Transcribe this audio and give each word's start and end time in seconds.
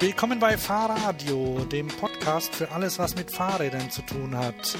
Willkommen 0.00 0.38
bei 0.38 0.56
Fahrradio, 0.56 1.66
dem 1.66 1.88
Podcast 1.88 2.54
für 2.54 2.72
alles, 2.72 2.98
was 2.98 3.14
mit 3.16 3.30
Fahrrädern 3.30 3.90
zu 3.90 4.00
tun 4.00 4.34
hat. 4.34 4.78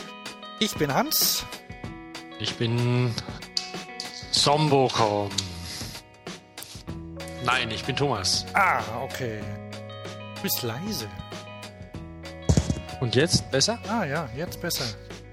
Ich 0.60 0.74
bin 0.76 0.94
Hans. 0.94 1.44
Ich 2.38 2.54
bin 2.54 3.14
Sombocom. 4.30 5.28
Nein, 7.44 7.70
ich 7.70 7.84
bin 7.84 7.96
Thomas. 7.96 8.46
Ah, 8.54 8.80
okay. 9.02 9.40
Du 10.36 10.42
bist 10.42 10.62
leise. 10.62 11.06
Und 13.00 13.14
jetzt 13.14 13.50
besser? 13.50 13.78
Ah 13.88 14.06
ja, 14.06 14.26
jetzt 14.34 14.62
besser. 14.62 14.86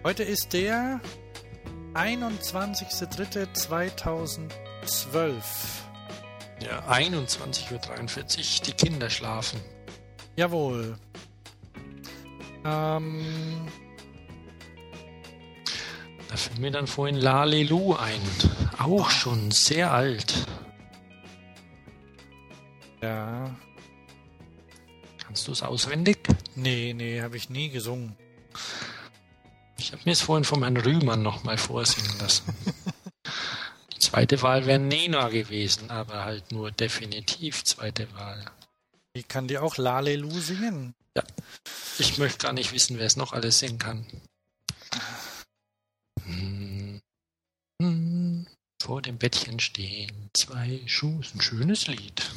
Heute 0.03 0.23
ist 0.23 0.51
der 0.51 0.99
21.03.2012. 1.93 4.49
Ja, 6.59 6.83
21.43 6.89 7.71
Uhr. 7.71 7.79
Die 8.65 8.73
Kinder 8.73 9.09
schlafen. 9.09 9.61
Jawohl. 10.37 10.97
Ähm, 12.63 13.25
Da 16.29 16.35
fiel 16.35 16.59
mir 16.59 16.71
dann 16.71 16.87
vorhin 16.87 17.15
Lalelu 17.15 17.95
ein. 17.95 18.21
Auch 18.77 19.09
schon 19.09 19.51
sehr 19.51 19.91
alt. 19.91 20.45
ja. 23.01 23.55
Kannst 25.25 25.47
du 25.47 25.51
es 25.51 25.61
auswendig? 25.61 26.19
Nee, 26.55 26.93
nee, 26.95 27.21
habe 27.21 27.37
ich 27.37 27.49
nie 27.49 27.69
gesungen. 27.69 28.15
Ich 29.77 29.91
habe 29.91 30.01
mir 30.05 30.11
es 30.11 30.21
vorhin 30.21 30.43
vom 30.45 30.63
Herrn 30.63 30.77
Rühmann 30.77 31.21
nochmal 31.21 31.57
vorsingen 31.57 32.17
lassen. 32.19 32.55
Die 33.93 33.99
zweite 33.99 34.41
Wahl 34.41 34.65
wäre 34.65 34.79
Nena 34.79 35.29
gewesen, 35.29 35.89
aber 35.89 36.25
halt 36.25 36.51
nur 36.51 36.71
definitiv 36.71 37.63
zweite 37.63 38.07
Wahl. 38.15 38.45
Die 39.17 39.23
kann 39.23 39.47
die 39.47 39.57
auch 39.57 39.77
Lalelu 39.77 40.29
singen. 40.39 40.93
Ich 41.97 42.19
möchte 42.19 42.37
gar 42.37 42.53
nicht 42.53 42.71
wissen, 42.71 42.99
wer 42.99 43.07
es 43.07 43.15
noch 43.15 43.33
alles 43.33 43.57
singen 43.57 43.79
kann. 43.79 44.05
Hm. 46.21 47.01
Hm. 47.81 48.45
Vor 48.79 49.01
dem 49.01 49.17
Bettchen 49.17 49.59
stehen 49.59 50.29
zwei 50.35 50.83
Schuhe. 50.85 51.23
Ein 51.33 51.41
schönes 51.41 51.87
Lied. 51.87 52.29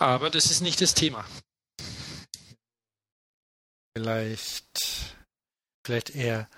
Aber 0.00 0.30
das 0.30 0.46
ist 0.46 0.60
nicht 0.60 0.80
das 0.80 0.94
Thema. 0.94 1.24
Vielleicht, 3.96 5.16
vielleicht 5.86 6.10
eher 6.10 6.50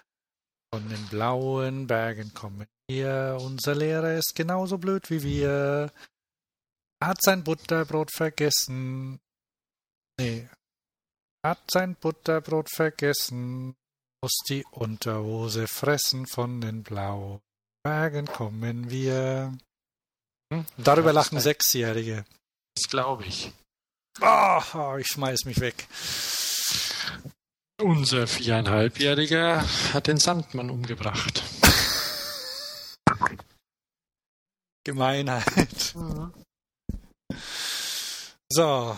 von 0.72 0.88
den 0.88 1.06
blauen 1.08 1.86
Bergen 1.88 2.32
kommen 2.32 2.66
wir. 2.88 3.36
Unser 3.38 3.74
Lehrer 3.74 4.14
ist 4.14 4.34
genauso 4.34 4.78
blöd 4.78 5.10
wie 5.10 5.22
wir. 5.22 5.92
Hat 7.02 7.22
sein 7.22 7.44
Butterbrot 7.44 8.10
vergessen. 8.10 9.20
Nee. 10.18 10.48
Hat 11.44 11.70
sein 11.70 11.94
Butterbrot 11.96 12.70
vergessen. 12.70 13.76
Muss 14.22 14.38
die 14.48 14.64
Unterhose 14.70 15.68
fressen 15.68 16.26
von 16.26 16.60
den 16.60 16.82
blauen 16.82 17.40
Bergen 17.86 18.26
kommen 18.26 18.90
wir. 18.90 19.56
Hm? 20.52 20.66
Darüber 20.76 21.12
lachen 21.12 21.38
Sechsjährige. 21.38 22.24
Das 22.74 22.88
glaube 22.88 23.24
ich. 23.26 23.52
Ah, 24.20 24.96
ich 24.98 25.06
schmeiß 25.06 25.44
mich 25.44 25.60
weg. 25.60 25.86
Unser 27.80 28.26
viereinhalbjähriger 28.26 29.64
hat 29.92 30.08
den 30.08 30.18
Sandmann 30.18 30.70
umgebracht. 30.70 31.44
Gemeinheit. 34.84 35.94
So, 38.48 38.96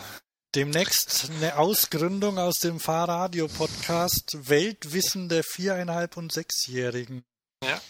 demnächst 0.54 1.30
eine 1.30 1.56
Ausgründung 1.56 2.38
aus 2.38 2.58
dem 2.58 2.80
Fahrradio-Podcast 2.80 4.48
Weltwissen 4.48 5.28
der 5.28 5.42
viereinhalb 5.42 6.16
und 6.16 6.32
sechsjährigen. 6.32 7.24
Ja. 7.64 7.80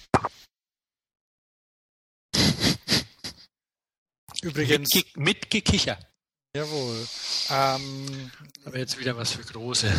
Übrigens, 4.43 4.94
Mitge 4.94 5.21
mitgekicher. 5.21 5.98
jawohl. 6.54 7.09
Ähm, 7.50 8.31
Aber 8.65 8.78
jetzt 8.78 8.98
wieder 8.98 9.16
was 9.16 9.32
für 9.32 9.43
Große, 9.43 9.93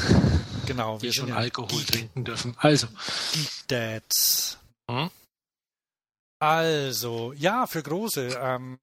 genau, 0.66 0.98
die 0.98 1.04
wir 1.08 1.14
schon 1.14 1.32
Alkohol 1.34 1.68
Geek, 1.68 1.88
trinken 1.88 2.24
dürfen. 2.24 2.56
Also, 2.58 2.88
Geek 3.34 3.68
Dads. 3.68 4.58
hm? 4.90 5.12
Also, 6.42 7.34
ja, 7.34 7.68
für 7.68 7.84
Große. 7.84 8.40
Ähm, 8.42 8.80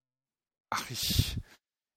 ach, 0.69 0.85
ich. 0.91 1.39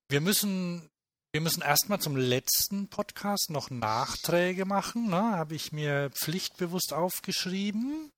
Wir 0.10 0.22
müssen. 0.22 0.90
Wir 1.32 1.42
müssen 1.42 1.62
erstmal 1.62 2.02
zum 2.02 2.16
letzten 2.18 2.90
Podcast 2.90 3.52
noch 3.52 3.70
Nachträge 3.70 4.66
machen. 4.66 5.10
Ne? 5.10 5.22
Habe 5.38 5.54
ich 5.54 5.72
mir 5.72 6.10
pflichtbewusst 6.10 6.92
aufgeschrieben. 6.92 8.10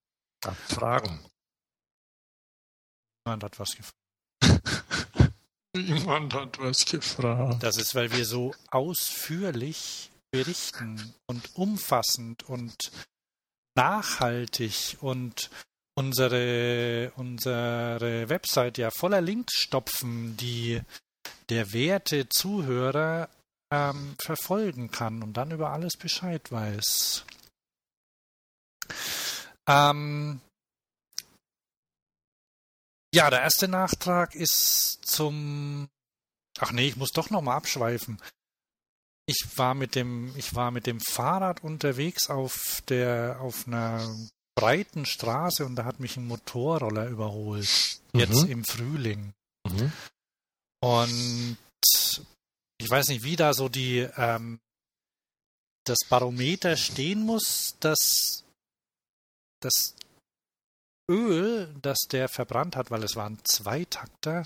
Fragen. 0.69 1.19
Niemand 3.25 3.43
hat 3.43 3.59
was 3.59 3.75
gefragt. 3.75 5.33
Jemand 5.75 6.33
hat 6.33 6.57
was 6.59 6.85
gefragt. 6.85 7.61
Das 7.61 7.75
ist, 7.75 7.93
weil 7.93 8.13
wir 8.13 8.25
so 8.25 8.55
ausführlich 8.69 10.09
berichten 10.31 11.13
und 11.27 11.53
umfassend 11.55 12.43
und 12.43 12.93
nachhaltig 13.75 14.97
und 15.01 15.49
unsere, 15.95 17.11
unsere 17.17 18.29
Website 18.29 18.77
ja 18.77 18.89
voller 18.89 19.19
Links 19.19 19.55
stopfen, 19.55 20.37
die 20.37 20.81
der 21.49 21.73
werte 21.73 22.29
Zuhörer 22.29 23.29
ähm, 23.73 24.15
verfolgen 24.21 24.91
kann 24.91 25.23
und 25.23 25.33
dann 25.33 25.51
über 25.51 25.71
alles 25.71 25.97
Bescheid 25.97 26.51
weiß. 26.51 27.25
Ähm, 29.67 30.41
ja, 33.13 33.29
der 33.29 33.41
erste 33.41 33.67
Nachtrag 33.67 34.35
ist 34.35 34.99
zum. 35.03 35.89
Ach 36.59 36.71
nee, 36.71 36.87
ich 36.87 36.95
muss 36.97 37.11
doch 37.11 37.29
noch 37.29 37.41
mal 37.41 37.55
abschweifen. 37.55 38.21
Ich 39.25 39.45
war 39.55 39.73
mit 39.73 39.95
dem, 39.95 40.35
ich 40.35 40.55
war 40.55 40.71
mit 40.71 40.87
dem 40.87 40.99
Fahrrad 40.99 41.63
unterwegs 41.63 42.29
auf 42.29 42.81
der, 42.89 43.39
auf 43.39 43.67
einer 43.67 44.13
breiten 44.55 45.05
Straße 45.05 45.65
und 45.65 45.75
da 45.75 45.85
hat 45.85 45.99
mich 45.99 46.17
ein 46.17 46.27
Motorroller 46.27 47.07
überholt. 47.07 47.99
Jetzt 48.13 48.43
Mhm. 48.43 48.49
im 48.51 48.65
Frühling. 48.65 49.33
Mhm. 49.69 49.93
Und 50.81 51.57
ich 52.77 52.89
weiß 52.89 53.07
nicht, 53.09 53.23
wie 53.23 53.35
da 53.35 53.53
so 53.53 53.69
die 53.69 53.99
ähm, 54.17 54.59
das 55.85 55.99
Barometer 56.09 56.75
stehen 56.77 57.21
muss, 57.21 57.75
dass 57.79 58.43
das 59.61 59.95
Öl, 61.09 61.73
das 61.81 61.99
der 62.09 62.29
verbrannt 62.29 62.75
hat, 62.75 62.91
weil 62.91 63.03
es 63.03 63.15
waren 63.15 63.39
Zweitakter, 63.43 64.45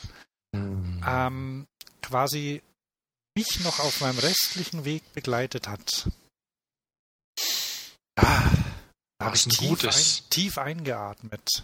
Mhm. 0.53 1.03
ähm, 1.05 1.67
quasi 2.01 2.61
mich 3.37 3.59
noch 3.61 3.79
auf 3.79 3.99
meinem 3.99 4.19
restlichen 4.19 4.85
Weg 4.85 5.03
begleitet 5.11 5.67
hat. 5.67 6.09
Ah, 8.17 8.49
da 9.19 9.25
habe 9.25 9.35
ich 9.35 9.45
ein 9.45 9.49
tief, 9.49 9.83
ein, 9.83 10.29
tief 10.29 10.57
eingeatmet. 10.57 11.63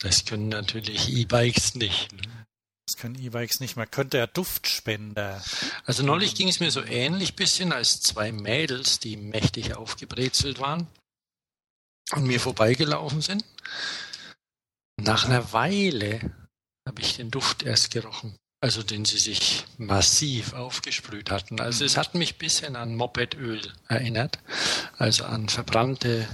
Das 0.00 0.24
können 0.24 0.48
natürlich 0.48 1.08
E-Bikes 1.10 1.76
nicht. 1.76 2.12
ne? 2.12 2.46
Das 2.86 2.96
können 2.98 3.18
E-Bikes 3.18 3.60
nicht 3.60 3.76
mehr. 3.76 3.86
Könnte 3.86 4.18
er 4.18 4.26
Duftspender. 4.26 5.42
Also 5.84 6.02
neulich 6.02 6.34
ging 6.34 6.48
es 6.48 6.60
mir 6.60 6.70
so 6.70 6.82
ähnlich 6.82 7.34
bisschen 7.34 7.72
als 7.72 8.00
zwei 8.00 8.30
Mädels, 8.30 8.98
die 8.98 9.16
mächtig 9.16 9.74
aufgebrezelt 9.74 10.58
waren 10.60 10.86
und 12.12 12.26
mir 12.26 12.40
vorbeigelaufen 12.40 13.22
sind. 13.22 13.44
Nach 15.00 15.24
einer 15.24 15.52
Weile 15.52 16.20
habe 16.86 17.00
ich 17.00 17.16
den 17.16 17.30
Duft 17.30 17.62
erst 17.62 17.90
gerochen. 17.90 18.36
Also 18.60 18.82
den 18.82 19.04
sie 19.04 19.18
sich 19.18 19.66
massiv 19.76 20.54
aufgesprüht 20.54 21.30
hatten. 21.30 21.60
Also 21.60 21.84
es 21.84 21.98
hat 21.98 22.14
mich 22.14 22.34
ein 22.34 22.38
bisschen 22.38 22.76
an 22.76 22.96
Mopedöl 22.96 23.60
erinnert. 23.88 24.38
Also 24.96 25.24
an 25.24 25.50
verbrannte, 25.50 26.26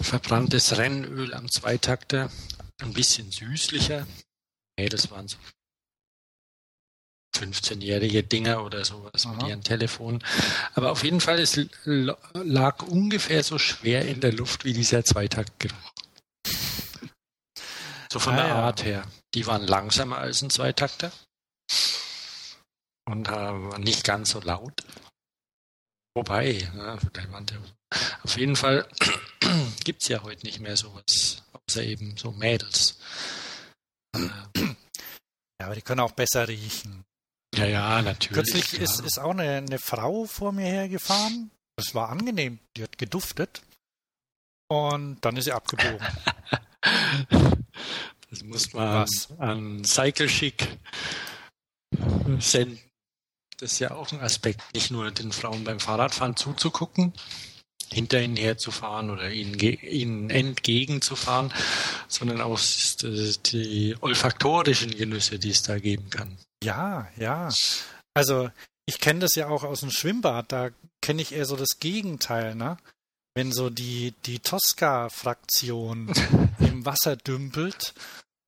verbranntes 0.00 0.76
Rennöl 0.78 1.32
am 1.32 1.48
Zweitakter. 1.48 2.28
Ein 2.80 2.92
bisschen 2.92 3.30
süßlicher. 3.30 4.04
Nee, 4.78 4.88
das 4.88 5.10
waren 5.10 5.28
so 5.28 5.36
15-jährige 7.36 8.22
Dinger 8.22 8.64
oder 8.64 8.84
sowas 8.84 9.26
mit 9.26 9.38
Aha. 9.40 9.48
ihren 9.48 9.62
Telefonen. 9.62 10.22
Aber 10.74 10.92
auf 10.92 11.02
jeden 11.02 11.20
Fall, 11.20 11.38
es 11.38 11.58
lag 11.84 12.82
ungefähr 12.82 13.42
so 13.42 13.58
schwer 13.58 14.06
in 14.06 14.20
der 14.20 14.32
Luft 14.32 14.64
wie 14.64 14.72
dieser 14.72 15.04
Zweitaktgeruch. 15.04 15.92
So 18.12 18.18
von 18.18 18.34
Ah, 18.34 18.36
der 18.36 18.46
ja. 18.48 18.54
Art 18.56 18.84
her. 18.84 19.06
Die 19.34 19.46
waren 19.46 19.66
langsamer 19.66 20.18
als 20.18 20.42
ein 20.42 20.50
Zweitakter 20.50 21.10
und 23.06 23.28
äh, 23.28 23.78
nicht 23.78 24.04
ganz 24.04 24.30
so 24.30 24.40
laut. 24.40 24.84
Wobei, 26.14 26.68
ne, 26.74 26.98
auf 28.22 28.36
jeden 28.36 28.56
Fall 28.56 28.86
gibt 29.84 30.02
es 30.02 30.08
ja 30.08 30.22
heute 30.22 30.44
nicht 30.44 30.60
mehr 30.60 30.76
sowas, 30.76 31.42
außer 31.66 31.82
eben 31.82 32.18
so 32.18 32.32
Mädels. 32.32 32.98
Äh, 34.14 34.28
Ja, 35.60 35.66
aber 35.66 35.74
die 35.74 35.82
können 35.82 36.00
auch 36.00 36.12
besser 36.12 36.48
riechen. 36.48 37.04
Ja, 37.54 37.66
ja, 37.66 38.02
natürlich. 38.02 38.34
Kürzlich 38.34 38.80
ist, 38.80 39.00
ist 39.00 39.18
auch 39.18 39.30
eine, 39.30 39.58
eine 39.58 39.78
Frau 39.78 40.24
vor 40.24 40.52
mir 40.52 40.66
hergefahren. 40.66 41.50
Das 41.76 41.94
war 41.94 42.08
angenehm. 42.08 42.58
Die 42.76 42.82
hat 42.82 42.98
geduftet. 42.98 43.62
Und 44.68 45.20
dann 45.20 45.36
ist 45.36 45.44
sie 45.44 45.52
abgebogen. 45.52 46.04
das 48.30 48.42
muss 48.42 48.72
man 48.72 49.02
Was? 49.02 49.28
an 49.38 49.84
Cycle 49.84 50.26
Chic 50.28 50.66
senden. 52.38 52.80
Das 53.58 53.74
ist 53.74 53.78
ja 53.78 53.92
auch 53.92 54.10
ein 54.12 54.20
Aspekt, 54.20 54.62
nicht 54.74 54.90
nur 54.90 55.10
den 55.12 55.30
Frauen 55.30 55.62
beim 55.62 55.78
Fahrradfahren 55.78 56.34
zuzugucken, 56.36 57.12
hinter 57.92 58.20
ihnen 58.20 58.36
herzufahren 58.36 59.10
oder 59.10 59.30
ihnen, 59.30 59.58
ihnen 59.58 60.30
entgegenzufahren, 60.30 61.52
sondern 62.08 62.40
auch 62.40 62.58
die 63.02 63.96
olfaktorischen 64.00 64.90
Genüsse, 64.90 65.38
die 65.38 65.50
es 65.50 65.62
da 65.62 65.78
geben 65.78 66.10
kann. 66.10 66.36
Ja, 66.62 67.08
ja. 67.16 67.50
Also 68.14 68.50
ich 68.86 68.98
kenne 68.98 69.20
das 69.20 69.34
ja 69.34 69.48
auch 69.48 69.64
aus 69.64 69.80
dem 69.80 69.90
Schwimmbad, 69.90 70.50
da 70.52 70.70
kenne 71.00 71.22
ich 71.22 71.32
eher 71.32 71.46
so 71.46 71.56
das 71.56 71.78
Gegenteil, 71.78 72.54
ne? 72.54 72.78
Wenn 73.34 73.52
so 73.52 73.70
die, 73.70 74.12
die 74.26 74.40
Tosca-Fraktion 74.40 76.12
im 76.58 76.84
Wasser 76.84 77.16
dümpelt 77.16 77.94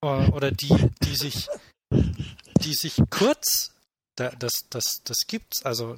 äh, 0.02 0.30
oder 0.30 0.50
die, 0.50 0.90
die 1.02 1.16
sich, 1.16 1.48
die 1.90 2.74
sich 2.74 2.96
kurz, 3.08 3.72
das, 4.16 4.52
das, 4.68 5.00
das 5.04 5.16
gibt's, 5.26 5.64
also 5.64 5.96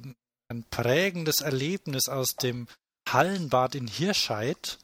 ein 0.49 0.63
prägendes 0.69 1.41
Erlebnis 1.41 2.07
aus 2.07 2.35
dem 2.35 2.67
Hallenbad 3.13 3.75
in 3.75 3.87
Hirscheid. 3.87 4.77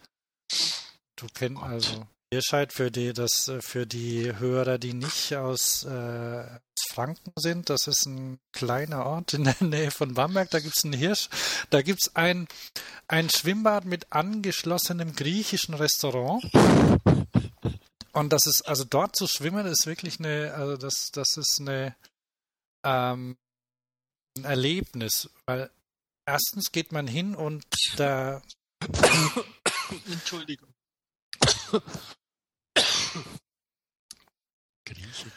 Du 1.16 1.28
kennst 1.34 1.62
also 1.62 2.08
Hirscheid 2.32 2.74
für 2.74 2.92
die, 2.92 3.14
das, 3.14 3.52
für 3.60 3.86
die 3.86 4.38
Hörer, 4.38 4.78
die 4.78 4.94
nicht 4.94 5.36
aus, 5.36 5.84
äh, 5.84 6.46
Franken 6.94 7.34
sind. 7.36 7.70
Das 7.70 7.88
ist 7.88 8.06
ein 8.06 8.40
kleiner 8.52 9.06
Ort 9.06 9.34
in 9.34 9.46
der 9.46 9.56
Nähe 9.62 9.92
von 9.92 10.14
Bamberg. 10.14 10.50
Da 10.52 10.60
gibt 10.60 10.78
es 10.78 10.84
einen 10.84 10.94
Hirsch. 10.94 11.30
Da 11.70 11.82
gibt 11.82 12.02
es 12.02 12.16
ein, 12.16 12.48
ein 13.08 13.30
Schwimmbad 13.30 13.86
mit 13.86 14.12
angeschlossenem 14.12 15.16
griechischen 15.16 15.74
Restaurant. 15.74 16.44
Und 18.14 18.32
das 18.32 18.46
ist, 18.46 18.62
also 18.68 18.84
dort 18.84 19.16
zu 19.16 19.28
schwimmen, 19.28 19.66
ist 19.66 19.88
wirklich 19.88 20.20
eine, 20.20 20.54
also 20.54 20.78
das, 20.78 21.10
das 21.12 21.36
ist 21.36 21.58
eine, 21.60 21.96
ähm, 22.86 23.38
ein 24.38 24.46
Erlebnis, 24.46 25.30
weil 25.46 25.72
erstens 26.26 26.72
geht 26.72 26.92
man 26.92 27.08
hin 27.08 27.36
und 27.36 27.66
da. 27.98 28.42
Entschuldigung. 30.08 30.74
Grieche. 34.86 35.32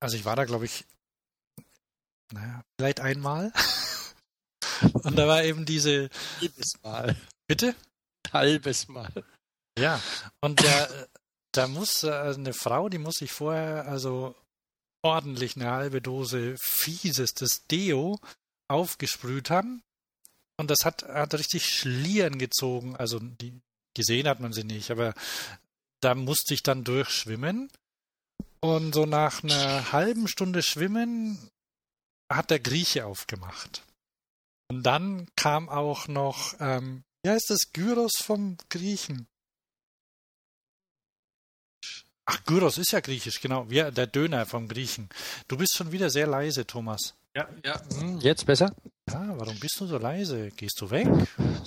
Also 0.00 0.16
ich 0.16 0.24
war 0.24 0.36
da, 0.36 0.44
glaube 0.44 0.66
ich, 0.66 0.84
naja, 2.32 2.64
vielleicht 2.78 3.00
einmal. 3.00 3.52
und 4.92 5.16
da 5.16 5.26
war 5.28 5.44
eben 5.44 5.64
diese. 5.64 6.08
Halbes 6.40 6.72
Mal. 6.82 7.16
Bitte? 7.46 7.74
Halbes 8.32 8.88
Mal. 8.88 9.12
Ja, 9.78 10.00
und 10.40 10.62
der, 10.62 11.08
da 11.52 11.66
muss 11.66 12.04
also 12.04 12.40
eine 12.40 12.52
Frau, 12.52 12.88
die 12.88 12.98
muss 12.98 13.16
sich 13.16 13.32
vorher 13.32 13.86
also 13.86 14.34
ordentlich 15.02 15.56
eine 15.56 15.70
halbe 15.70 16.00
Dose 16.00 16.56
fiesestes 16.58 17.66
Deo 17.66 18.18
aufgesprüht 18.68 19.50
haben. 19.50 19.82
Und 20.62 20.70
das 20.70 20.84
hat, 20.84 21.02
hat 21.02 21.34
richtig 21.34 21.66
Schlieren 21.66 22.38
gezogen. 22.38 22.94
Also 22.94 23.18
die, 23.18 23.60
gesehen 23.94 24.28
hat 24.28 24.38
man 24.38 24.52
sie 24.52 24.62
nicht, 24.62 24.92
aber 24.92 25.12
da 26.00 26.14
musste 26.14 26.54
ich 26.54 26.62
dann 26.62 26.84
durchschwimmen. 26.84 27.68
Und 28.60 28.94
so 28.94 29.04
nach 29.04 29.42
einer 29.42 29.90
halben 29.90 30.28
Stunde 30.28 30.62
Schwimmen 30.62 31.50
hat 32.30 32.50
der 32.50 32.60
Grieche 32.60 33.06
aufgemacht. 33.06 33.82
Und 34.70 34.84
dann 34.84 35.26
kam 35.34 35.68
auch 35.68 36.06
noch, 36.06 36.54
ähm, 36.60 37.02
wie 37.24 37.30
heißt 37.30 37.50
das, 37.50 37.72
Gyros 37.72 38.12
vom 38.22 38.56
Griechen? 38.68 39.26
Ach, 42.24 42.44
Gyros 42.44 42.78
ist 42.78 42.92
ja 42.92 43.00
griechisch, 43.00 43.40
genau. 43.40 43.66
Ja, 43.68 43.90
der 43.90 44.06
Döner 44.06 44.46
vom 44.46 44.68
Griechen. 44.68 45.08
Du 45.48 45.56
bist 45.56 45.74
schon 45.74 45.90
wieder 45.90 46.08
sehr 46.08 46.28
leise, 46.28 46.68
Thomas. 46.68 47.14
Ja, 47.34 47.48
ja. 47.64 47.80
Hm, 47.98 48.18
jetzt 48.20 48.44
besser? 48.44 48.74
Ja, 49.08 49.38
warum 49.38 49.58
bist 49.58 49.80
du 49.80 49.86
so 49.86 49.98
leise? 49.98 50.50
Gehst 50.50 50.80
du 50.80 50.90
weg? 50.90 51.08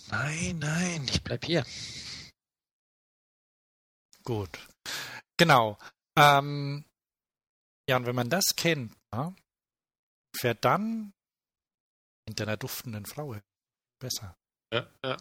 Nein, 0.09 0.59
nein, 0.59 1.05
ich 1.09 1.23
bleib 1.23 1.43
hier. 1.45 1.65
Gut. 4.23 4.59
Genau. 5.37 5.77
Ähm, 6.17 6.85
ja, 7.89 7.97
und 7.97 8.05
wenn 8.05 8.15
man 8.15 8.29
das 8.29 8.55
kennt, 8.55 8.93
ja, 9.13 9.33
fährt 10.35 10.63
dann 10.63 11.13
hinter 12.27 12.43
einer 12.43 12.57
duftenden 12.57 13.05
Frau 13.05 13.35
besser. 13.99 14.35
Ja, 14.73 14.87
ja 15.03 15.17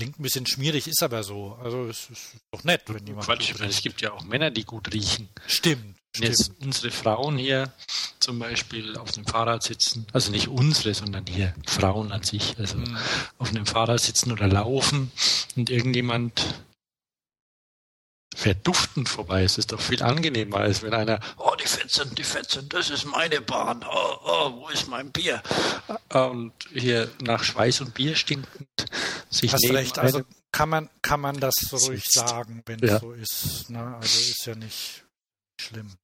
klingt 0.00 0.18
ein 0.18 0.22
bisschen 0.22 0.46
schmierig, 0.46 0.88
ist 0.88 1.02
aber 1.02 1.22
so. 1.22 1.58
Also 1.62 1.86
es 1.86 2.08
ist 2.08 2.36
doch 2.50 2.64
nett, 2.64 2.82
wenn 2.86 3.06
jemand. 3.06 3.26
Quatsch, 3.26 3.52
meine, 3.58 3.70
es 3.70 3.82
gibt 3.82 4.00
ja 4.00 4.12
auch 4.12 4.24
Männer, 4.24 4.50
die 4.50 4.64
gut 4.64 4.90
riechen. 4.94 5.28
Stimmt. 5.46 5.99
Jetzt 6.16 6.52
unsere 6.60 6.90
Frauen 6.90 7.38
hier 7.38 7.72
zum 8.18 8.38
Beispiel 8.38 8.96
auf 8.96 9.12
dem 9.12 9.24
Fahrrad 9.24 9.62
sitzen, 9.62 10.06
also 10.12 10.30
nicht 10.30 10.48
unsere, 10.48 10.92
sondern 10.92 11.24
hier 11.26 11.54
Frauen 11.66 12.12
an 12.12 12.22
sich, 12.22 12.56
also 12.58 12.78
mhm. 12.78 12.96
auf 13.38 13.50
einem 13.50 13.66
Fahrrad 13.66 14.00
sitzen 14.00 14.32
oder 14.32 14.48
laufen 14.48 15.10
und 15.56 15.70
irgendjemand 15.70 16.62
verduftend 18.34 19.08
vorbei. 19.08 19.44
Es 19.44 19.58
ist 19.58 19.72
doch 19.72 19.80
viel 19.80 20.02
angenehmer, 20.02 20.58
als 20.58 20.82
wenn 20.82 20.94
einer, 20.94 21.20
oh, 21.36 21.54
die 21.60 21.66
Fetzen, 21.66 22.14
die 22.14 22.24
Fetzen, 22.24 22.68
das 22.68 22.90
ist 22.90 23.04
meine 23.04 23.40
Bahn, 23.40 23.84
oh, 23.88 24.16
oh, 24.24 24.52
wo 24.60 24.68
ist 24.68 24.88
mein 24.88 25.10
Bier? 25.10 25.42
Und 26.12 26.52
hier 26.72 27.10
nach 27.20 27.44
Schweiß 27.44 27.80
und 27.82 27.94
Bier 27.94 28.16
stinkend 28.16 28.68
sich 29.30 29.52
Hast 29.52 29.70
recht, 29.70 29.98
also 29.98 30.22
kann 30.52 30.68
man, 30.68 30.90
kann 31.02 31.20
man 31.20 31.38
das 31.38 31.54
so 31.54 31.76
ruhig 31.76 32.04
sagen, 32.08 32.62
wenn 32.66 32.82
es 32.82 32.90
ja. 32.90 32.98
so 32.98 33.12
ist. 33.12 33.70
Ne? 33.70 33.96
Also 34.00 34.18
ist 34.18 34.46
ja 34.46 34.54
nicht 34.54 35.04
schlimm. 35.60 35.96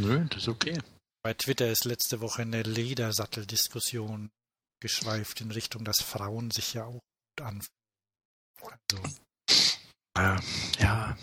Nö, 0.00 0.24
das 0.30 0.42
ist 0.42 0.48
okay. 0.48 0.80
Bei 1.22 1.34
Twitter 1.34 1.70
ist 1.70 1.84
letzte 1.84 2.20
Woche 2.20 2.42
eine 2.42 2.62
Ledersatteldiskussion 2.62 4.30
geschweift 4.80 5.40
in 5.40 5.52
Richtung, 5.52 5.84
dass 5.84 6.02
Frauen 6.02 6.50
sich 6.50 6.74
ja 6.74 6.84
auch 6.84 7.00
gut 7.00 7.40
anfühlen. 7.40 7.68
Also, 8.60 9.02
äh, 10.18 10.82
ja. 10.82 11.16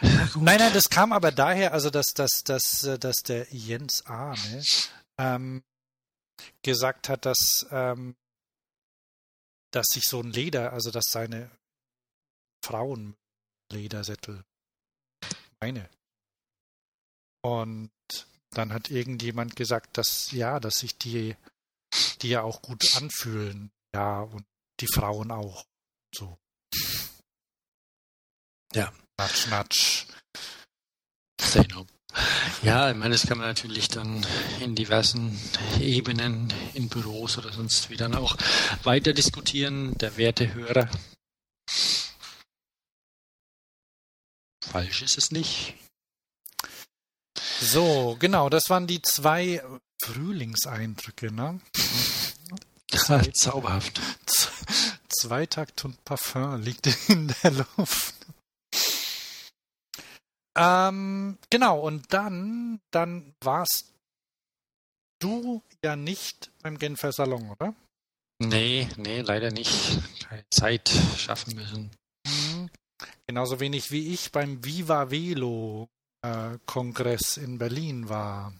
Nein, 0.00 0.58
nein, 0.58 0.72
das 0.72 0.88
kam 0.90 1.12
aber 1.12 1.32
daher, 1.32 1.72
also 1.72 1.90
dass, 1.90 2.12
dass, 2.14 2.42
dass, 2.44 2.88
dass 3.00 3.16
der 3.16 3.46
Jens 3.50 4.04
Ahne 4.06 4.62
ähm, 5.18 5.62
gesagt 6.62 7.08
hat, 7.08 7.24
dass, 7.24 7.66
ähm, 7.70 8.16
dass 9.70 9.86
sich 9.88 10.04
so 10.04 10.20
ein 10.20 10.30
Leder, 10.30 10.72
also 10.72 10.90
dass 10.90 11.06
seine 11.06 11.50
Frauen 12.64 13.16
Ledersättel 13.70 14.44
meine. 15.60 15.88
Und 17.42 17.90
dann 18.50 18.72
hat 18.72 18.90
irgendjemand 18.90 19.56
gesagt, 19.56 19.98
dass 19.98 20.32
ja, 20.32 20.60
dass 20.60 20.74
sich 20.74 20.96
die, 20.96 21.36
die 22.22 22.30
ja 22.30 22.42
auch 22.42 22.62
gut 22.62 22.96
anfühlen, 22.96 23.70
ja, 23.94 24.20
und 24.20 24.44
die 24.80 24.88
Frauen 24.92 25.30
auch 25.30 25.64
so. 26.14 26.38
Ja. 28.74 28.92
Natsch, 29.18 29.46
natsch. 29.48 30.06
Ja, 32.62 32.90
ich 32.90 32.96
meine, 32.96 33.12
das 33.12 33.26
kann 33.26 33.38
man 33.38 33.46
natürlich 33.46 33.88
dann 33.88 34.26
in 34.60 34.74
diversen 34.74 35.38
Ebenen, 35.80 36.52
in 36.74 36.88
Büros 36.88 37.38
oder 37.38 37.52
sonst 37.52 37.90
wie 37.90 37.96
dann 37.96 38.14
auch 38.14 38.36
weiter 38.82 39.12
diskutieren. 39.12 39.96
Der 39.98 40.16
werte 40.16 40.54
Hörer. 40.54 40.88
Falsch 44.76 45.00
ist 45.00 45.16
es 45.16 45.30
nicht. 45.30 45.74
So, 47.62 48.14
genau, 48.18 48.50
das 48.50 48.68
waren 48.68 48.86
die 48.86 49.00
zwei 49.00 49.62
Frühlingseindrücke, 50.02 51.32
ne? 51.32 51.62
Zauberhaft. 53.32 53.98
Zweitakt 55.08 55.86
und 55.86 56.04
Parfum 56.04 56.60
liegt 56.60 56.88
in 57.08 57.34
der 57.42 57.52
Luft. 57.52 58.16
Ähm, 60.58 61.38
genau, 61.48 61.80
und 61.80 62.12
dann, 62.12 62.80
dann 62.90 63.34
warst 63.40 63.94
du 65.20 65.62
ja 65.82 65.96
nicht 65.96 66.50
beim 66.62 66.76
Genfer 66.76 67.12
Salon, 67.12 67.48
oder? 67.48 67.74
Nee, 68.40 68.90
nee, 68.98 69.22
leider 69.22 69.50
nicht. 69.50 69.72
Keine 70.28 70.44
Zeit 70.50 70.90
schaffen 71.16 71.54
müssen. 71.54 71.90
Mhm. 72.26 72.70
Genauso 73.26 73.60
wenig 73.60 73.90
wie 73.90 74.12
ich 74.12 74.32
beim 74.32 74.64
Viva 74.64 75.10
Velo 75.10 75.88
äh, 76.22 76.58
Kongress 76.66 77.36
in 77.36 77.58
Berlin 77.58 78.08
war. 78.08 78.54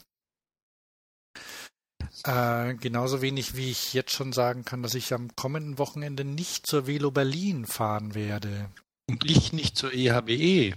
Äh, 2.24 2.74
genauso 2.74 3.22
wenig 3.22 3.56
wie 3.56 3.70
ich 3.70 3.92
jetzt 3.94 4.12
schon 4.12 4.32
sagen 4.32 4.64
kann, 4.64 4.82
dass 4.82 4.94
ich 4.94 5.12
am 5.12 5.34
kommenden 5.36 5.78
Wochenende 5.78 6.24
nicht 6.24 6.66
zur 6.66 6.86
Velo 6.86 7.10
Berlin 7.10 7.66
fahren 7.66 8.14
werde. 8.14 8.70
Und 9.08 9.28
ich 9.30 9.52
nicht 9.52 9.76
zur 9.76 9.92
EHBE. 9.92 10.76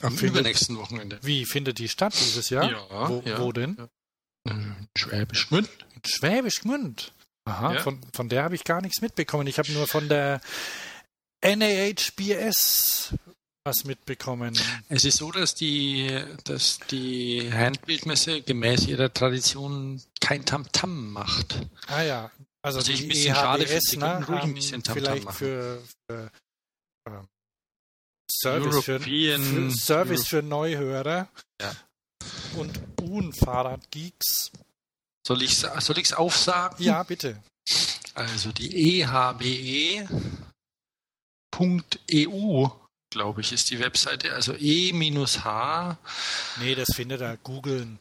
Am 0.00 0.16
Findet- 0.16 0.36
übernächsten 0.36 0.76
Wochenende. 0.78 1.18
Wie 1.22 1.44
findet 1.44 1.78
die 1.78 1.88
statt 1.88 2.14
dieses 2.14 2.50
Jahr? 2.50 2.70
Ja, 2.70 3.08
wo, 3.08 3.22
ja. 3.24 3.40
wo 3.40 3.52
denn? 3.52 3.76
Äh, 4.44 4.54
Schwäbisch 4.96 5.48
Gmünd. 5.48 5.68
Schwäbisch 6.04 6.60
Gmünd. 6.60 7.12
Aha, 7.48 7.74
Ja. 7.74 7.82
von, 7.82 8.00
von 8.12 8.28
der 8.28 8.42
habe 8.44 8.54
ich 8.54 8.64
gar 8.64 8.80
nichts 8.82 9.00
mitbekommen. 9.00 9.46
Ich 9.46 9.58
habe 9.58 9.70
nur 9.72 9.86
von 9.86 10.08
der 10.08 10.40
NAHBS 11.44 13.14
was 13.64 13.84
mitbekommen. 13.84 14.58
Es 14.88 15.04
ist 15.04 15.18
so, 15.18 15.30
dass 15.30 15.54
die, 15.54 16.18
dass 16.44 16.78
die 16.90 17.52
Handbildmesse 17.52 18.40
gemäß 18.42 18.86
ihrer 18.86 19.12
Tradition 19.12 20.00
kein 20.20 20.44
Tamtam 20.46 21.12
macht. 21.12 21.66
Ah 21.86 22.02
ja, 22.02 22.30
also 22.62 22.78
ich 22.80 22.86
die 22.86 23.02
ein 23.04 23.08
bisschen 23.08 23.34
schade 23.34 23.66
finde. 23.66 23.74
EHBS 23.74 23.90
Sie 23.90 23.96
ne, 23.98 24.06
könnten 24.06 24.32
ruhig 24.32 24.42
ein 24.44 24.54
bisschen 24.54 24.82
Tamtam 24.82 25.04
vielleicht 25.04 25.24
machen. 25.24 25.36
für, 25.36 25.82
für 26.10 26.30
ähm, 27.08 27.28
Service, 28.30 28.84
für, 28.84 29.00
für 29.00 29.70
Service 29.70 30.20
Euro- 30.20 30.28
für 30.28 30.42
Neuhörer 30.42 31.28
Ja. 31.60 31.76
und 32.56 32.80
Unfahrradgeeks. 33.02 34.50
Soll 35.28 35.42
ich 35.42 35.58
soll 35.58 35.98
ich's 35.98 36.14
aufsagen? 36.14 36.82
Ja, 36.82 37.02
bitte. 37.02 37.42
Also 38.14 38.50
die 38.50 39.02
ehbe.eu, 39.02 39.98
glaube 43.12 43.42
ich, 43.42 43.52
ist 43.52 43.68
die 43.68 43.78
Webseite. 43.78 44.32
Also 44.32 44.54
e-h. 44.54 45.98
Nee, 46.60 46.74
das 46.74 46.88
findet 46.94 47.20
er. 47.20 47.36
Googeln. 47.36 47.98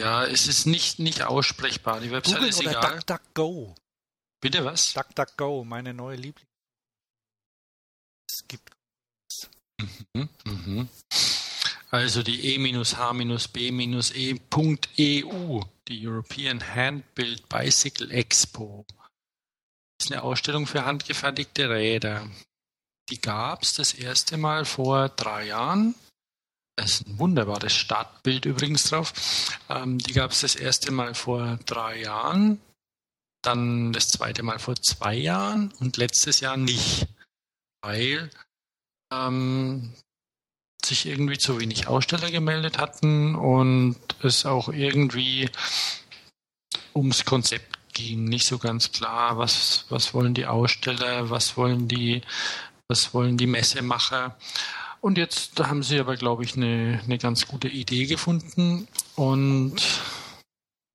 Ja, 0.00 0.24
es 0.24 0.46
ist 0.46 0.64
nicht, 0.64 1.00
nicht 1.00 1.24
aussprechbar. 1.24 2.00
Die 2.00 2.10
Webseite 2.10 2.36
Googeln 2.36 2.50
ist 2.50 2.60
oder 2.60 2.70
egal. 2.70 2.96
DuckDuckGo. 2.96 3.74
Bitte 4.40 4.64
was? 4.64 4.94
DuckDuckGo, 4.94 5.64
meine 5.64 5.92
neue 5.92 6.16
Lieblings. 6.16 6.48
Es 8.32 8.48
gibt 8.48 8.70
Mhm, 10.14 10.28
mhm. 10.44 10.88
Also 11.90 12.22
die 12.22 12.56
e-h-b-e.eu, 12.56 12.94
die 15.88 16.06
European 16.06 16.62
Handbuild 16.74 17.48
Bicycle 17.48 18.10
Expo. 18.10 18.86
Das 19.98 20.06
ist 20.06 20.12
eine 20.12 20.22
Ausstellung 20.22 20.66
für 20.66 20.84
handgefertigte 20.84 21.68
Räder. 21.68 22.28
Die 23.10 23.20
gab 23.20 23.62
es 23.62 23.74
das 23.74 23.92
erste 23.92 24.36
Mal 24.36 24.64
vor 24.64 25.10
drei 25.10 25.46
Jahren. 25.46 25.94
Da 26.76 26.84
ist 26.84 27.06
ein 27.06 27.18
wunderbares 27.18 27.72
Startbild 27.72 28.46
übrigens 28.46 28.84
drauf. 28.84 29.12
Ähm, 29.68 29.98
die 29.98 30.12
gab 30.12 30.32
es 30.32 30.40
das 30.40 30.56
erste 30.56 30.90
Mal 30.90 31.14
vor 31.14 31.58
drei 31.66 32.00
Jahren, 32.00 32.60
dann 33.42 33.92
das 33.92 34.08
zweite 34.08 34.42
Mal 34.42 34.58
vor 34.58 34.74
zwei 34.76 35.14
Jahren 35.14 35.72
und 35.78 35.96
letztes 35.96 36.40
Jahr 36.40 36.56
nicht, 36.56 37.06
weil 37.82 38.30
ähm, 39.12 39.94
sich 40.84 41.06
irgendwie 41.06 41.38
zu 41.38 41.60
wenig 41.60 41.86
Aussteller 41.86 42.30
gemeldet 42.30 42.78
hatten 42.78 43.34
und 43.34 43.96
es 44.22 44.46
auch 44.46 44.68
irgendwie 44.68 45.50
ums 46.94 47.24
Konzept 47.24 47.78
ging. 47.92 48.24
Nicht 48.24 48.46
so 48.46 48.58
ganz 48.58 48.92
klar, 48.92 49.38
was, 49.38 49.86
was 49.88 50.14
wollen 50.14 50.34
die 50.34 50.46
Aussteller, 50.46 51.30
was 51.30 51.56
wollen 51.56 51.88
die, 51.88 52.22
was 52.88 53.14
wollen 53.14 53.36
die 53.36 53.46
Messemacher. 53.46 54.36
Und 55.00 55.18
jetzt 55.18 55.60
haben 55.60 55.82
sie 55.82 56.00
aber, 56.00 56.16
glaube 56.16 56.44
ich, 56.44 56.56
eine, 56.56 57.00
eine 57.04 57.18
ganz 57.18 57.46
gute 57.46 57.68
Idee 57.68 58.06
gefunden. 58.06 58.88
Und 59.16 59.76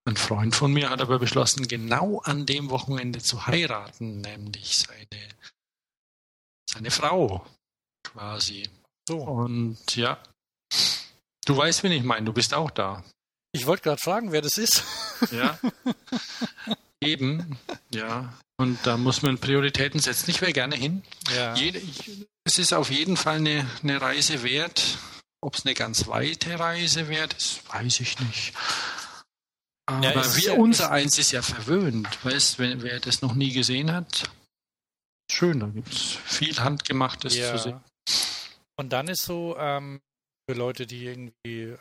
ein 0.05 0.17
Freund 0.17 0.55
von 0.55 0.73
mir 0.73 0.89
hat 0.89 1.01
aber 1.01 1.19
beschlossen, 1.19 1.67
genau 1.67 2.19
an 2.23 2.45
dem 2.45 2.71
Wochenende 2.71 3.19
zu 3.19 3.45
heiraten, 3.45 4.21
nämlich 4.21 4.79
seine, 4.79 5.29
seine 6.69 6.91
Frau 6.91 7.45
quasi. 8.03 8.67
So. 9.09 9.17
Und 9.17 9.95
ja, 9.95 10.19
du 11.45 11.57
weißt, 11.57 11.81
wen 11.83 11.91
ich 11.91 12.03
meine, 12.03 12.25
du 12.27 12.33
bist 12.33 12.53
auch 12.53 12.69
da. 12.71 13.03
Ich 13.51 13.65
wollte 13.65 13.81
gerade 13.83 13.99
fragen, 14.01 14.31
wer 14.31 14.41
das 14.43 14.57
ist. 14.59 14.83
Ja. 15.31 15.57
Eben, 17.03 17.57
ja. 17.93 18.31
Und 18.57 18.77
da 18.85 18.97
muss 18.97 19.21
man 19.23 19.37
Prioritäten 19.39 19.99
setzen. 19.99 20.29
Ich 20.29 20.41
wäre 20.41 20.53
gerne 20.53 20.75
hin. 20.75 21.01
Ja. 21.35 21.55
Jede, 21.55 21.79
ich, 21.79 22.27
es 22.43 22.59
ist 22.59 22.73
auf 22.73 22.91
jeden 22.91 23.17
Fall 23.17 23.37
eine, 23.37 23.65
eine 23.81 23.99
Reise 24.01 24.43
wert. 24.43 24.97
Ob 25.41 25.55
es 25.55 25.65
eine 25.65 25.73
ganz 25.73 26.07
weite 26.07 26.59
Reise 26.59 27.07
wert 27.07 27.33
ist, 27.33 27.61
weiß 27.73 28.01
ich 28.01 28.19
nicht. 28.19 28.53
Aber 29.87 30.03
Ja, 30.05 30.35
wir, 30.35 30.43
ja- 30.43 30.53
unser 30.53 30.91
eins 30.91 31.17
ist 31.17 31.31
ja 31.31 31.41
verwöhnt. 31.41 32.07
Weißt, 32.23 32.59
wenn, 32.59 32.83
wer 32.83 32.99
das 32.99 33.21
noch 33.21 33.33
nie 33.33 33.53
gesehen 33.53 33.91
hat, 33.91 34.29
schön, 35.31 35.61
da 35.61 35.67
gibt 35.67 35.93
es 35.93 36.17
viel 36.25 36.59
Handgemachtes 36.59 37.33
zu 37.33 37.57
sehen. 37.57 37.79
Und 38.79 38.93
dann 38.93 39.09
ist 39.09 39.23
so, 39.23 39.57
ähm, 39.57 39.99
für 40.49 40.55
Leute, 40.55 40.87
die 40.87 41.03
irgendwie 41.05 41.75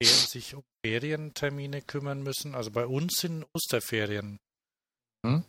Ferien- 0.00 0.28
sich 0.28 0.54
um 0.54 0.62
Ferientermine 0.86 1.82
kümmern 1.82 2.22
müssen, 2.22 2.54
also 2.54 2.70
bei 2.70 2.86
uns 2.86 3.18
sind 3.18 3.44
Osterferien. 3.54 4.38
Hm. 5.26 5.42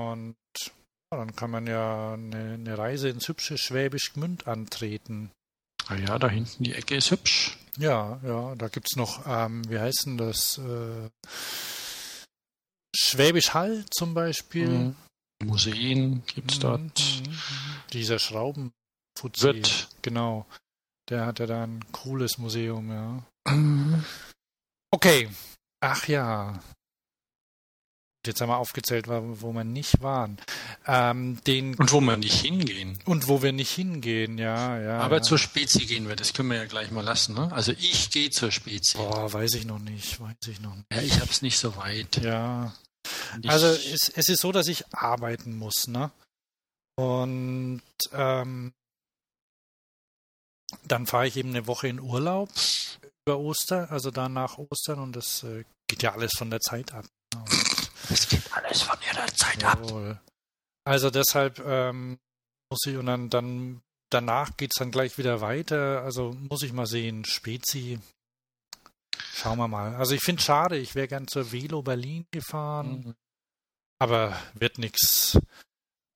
Und 0.00 0.36
ja, 0.56 1.18
dann 1.18 1.36
kann 1.36 1.50
man 1.50 1.66
ja 1.66 2.14
eine, 2.14 2.54
eine 2.54 2.78
Reise 2.78 3.10
ins 3.10 3.28
hübsche 3.28 3.58
Schwäbisch 3.58 4.14
Gmünd 4.14 4.46
antreten. 4.46 5.30
Ah 5.88 5.96
ja, 5.96 6.18
da 6.18 6.28
hinten 6.28 6.64
die 6.64 6.72
Ecke 6.72 6.96
ist 6.96 7.10
hübsch. 7.10 7.58
Ja, 7.76 8.18
ja, 8.24 8.54
da 8.54 8.68
gibt's 8.68 8.96
noch, 8.96 9.26
ähm, 9.26 9.68
wie 9.68 9.78
heißt 9.78 10.06
denn 10.06 10.16
das? 10.16 10.56
Äh, 10.56 11.10
Schwäbisch 12.96 13.52
Hall 13.52 13.84
zum 13.90 14.14
Beispiel. 14.14 14.68
Mhm. 14.68 14.96
Museen 15.44 16.24
gibt 16.24 16.52
es 16.52 16.58
dort. 16.60 16.98
Mhm, 16.98 17.30
mhm. 17.30 17.36
Dieser 17.92 18.18
Schraubenfuzzi. 19.16 19.42
Wird. 19.44 19.88
Genau. 20.02 20.46
Der 21.08 21.26
hat 21.26 21.38
ja 21.38 21.46
da 21.46 21.64
ein 21.64 21.84
cooles 21.92 22.38
Museum, 22.38 22.90
ja. 22.90 23.22
Okay. 24.90 25.28
Ach 25.80 26.08
ja. 26.08 26.60
Jetzt 28.26 28.40
haben 28.40 28.48
wir 28.48 28.56
aufgezählt, 28.56 29.06
wo 29.06 29.52
wir 29.52 29.62
nicht 29.62 30.02
waren. 30.02 30.36
Ähm, 30.84 31.38
den 31.46 31.76
Und 31.76 31.92
wo 31.92 32.00
wir 32.00 32.16
nicht 32.16 32.40
hingehen. 32.40 32.98
und 33.04 33.28
wo 33.28 33.40
wir 33.40 33.52
nicht 33.52 33.70
hingehen, 33.70 34.36
ja, 34.36 34.80
ja. 34.80 34.98
Aber 34.98 35.16
ja. 35.18 35.22
zur 35.22 35.38
Spezi 35.38 35.86
gehen 35.86 36.08
wir, 36.08 36.16
das 36.16 36.32
können 36.32 36.50
wir 36.50 36.56
ja 36.56 36.64
gleich 36.64 36.90
mal 36.90 37.04
lassen. 37.04 37.36
Ne? 37.36 37.52
Also 37.52 37.70
ich 37.72 38.10
gehe 38.10 38.30
zur 38.30 38.50
Spezi. 38.50 38.96
Boah, 38.96 39.32
weiß 39.32 39.54
ich 39.54 39.64
noch 39.64 39.78
nicht, 39.78 40.20
weiß 40.20 40.34
ich 40.48 40.60
noch 40.60 40.74
nicht. 40.74 40.86
Ja, 40.92 41.02
ich 41.02 41.20
hab's 41.20 41.40
nicht 41.40 41.56
so 41.58 41.76
weit. 41.76 42.16
Ja. 42.16 42.74
Ich, 43.42 43.48
Also 43.48 43.66
es, 43.68 44.08
es 44.08 44.28
ist 44.28 44.40
so, 44.40 44.50
dass 44.50 44.66
ich 44.66 44.92
arbeiten 44.92 45.56
muss, 45.56 45.86
ne? 45.86 46.10
Und 46.96 47.82
ähm, 48.12 48.72
dann 50.84 51.06
fahre 51.06 51.26
ich 51.26 51.36
eben 51.36 51.50
eine 51.50 51.66
Woche 51.66 51.88
in 51.88 52.00
Urlaub 52.00 52.50
über 53.26 53.38
Oster, 53.38 53.90
also 53.90 54.10
dann 54.10 54.32
nach 54.32 54.58
Ostern 54.58 55.00
und 55.00 55.14
das 55.14 55.42
äh, 55.42 55.64
geht 55.88 56.02
ja 56.02 56.12
alles 56.12 56.32
von 56.36 56.50
der 56.50 56.60
Zeit 56.60 56.92
ab. 56.92 57.06
ne? 57.34 57.44
Es 58.08 58.28
geht 58.28 58.52
alles 58.52 58.82
von 58.82 58.96
ihrer 59.10 59.26
Zeit 59.26 59.64
ab. 59.64 59.80
jawohl. 59.82 60.20
Also 60.84 61.10
deshalb 61.10 61.58
ähm, 61.66 62.20
muss 62.70 62.86
ich 62.86 62.96
und 62.96 63.06
dann, 63.06 63.30
dann 63.30 63.82
danach 64.10 64.56
geht's 64.56 64.76
dann 64.76 64.92
gleich 64.92 65.18
wieder 65.18 65.40
weiter. 65.40 66.02
Also 66.02 66.32
muss 66.32 66.62
ich 66.62 66.72
mal 66.72 66.86
sehen, 66.86 67.24
Spezi. 67.24 67.98
Schauen 69.32 69.58
wir 69.58 69.66
mal. 69.66 69.96
Also 69.96 70.14
ich 70.14 70.22
finde 70.22 70.42
schade, 70.42 70.78
ich 70.78 70.94
wäre 70.94 71.08
gern 71.08 71.26
zur 71.26 71.50
Velo 71.50 71.82
Berlin 71.82 72.26
gefahren. 72.30 73.02
Mhm. 73.04 73.14
Aber 73.98 74.36
wird 74.54 74.78
nix. 74.78 75.38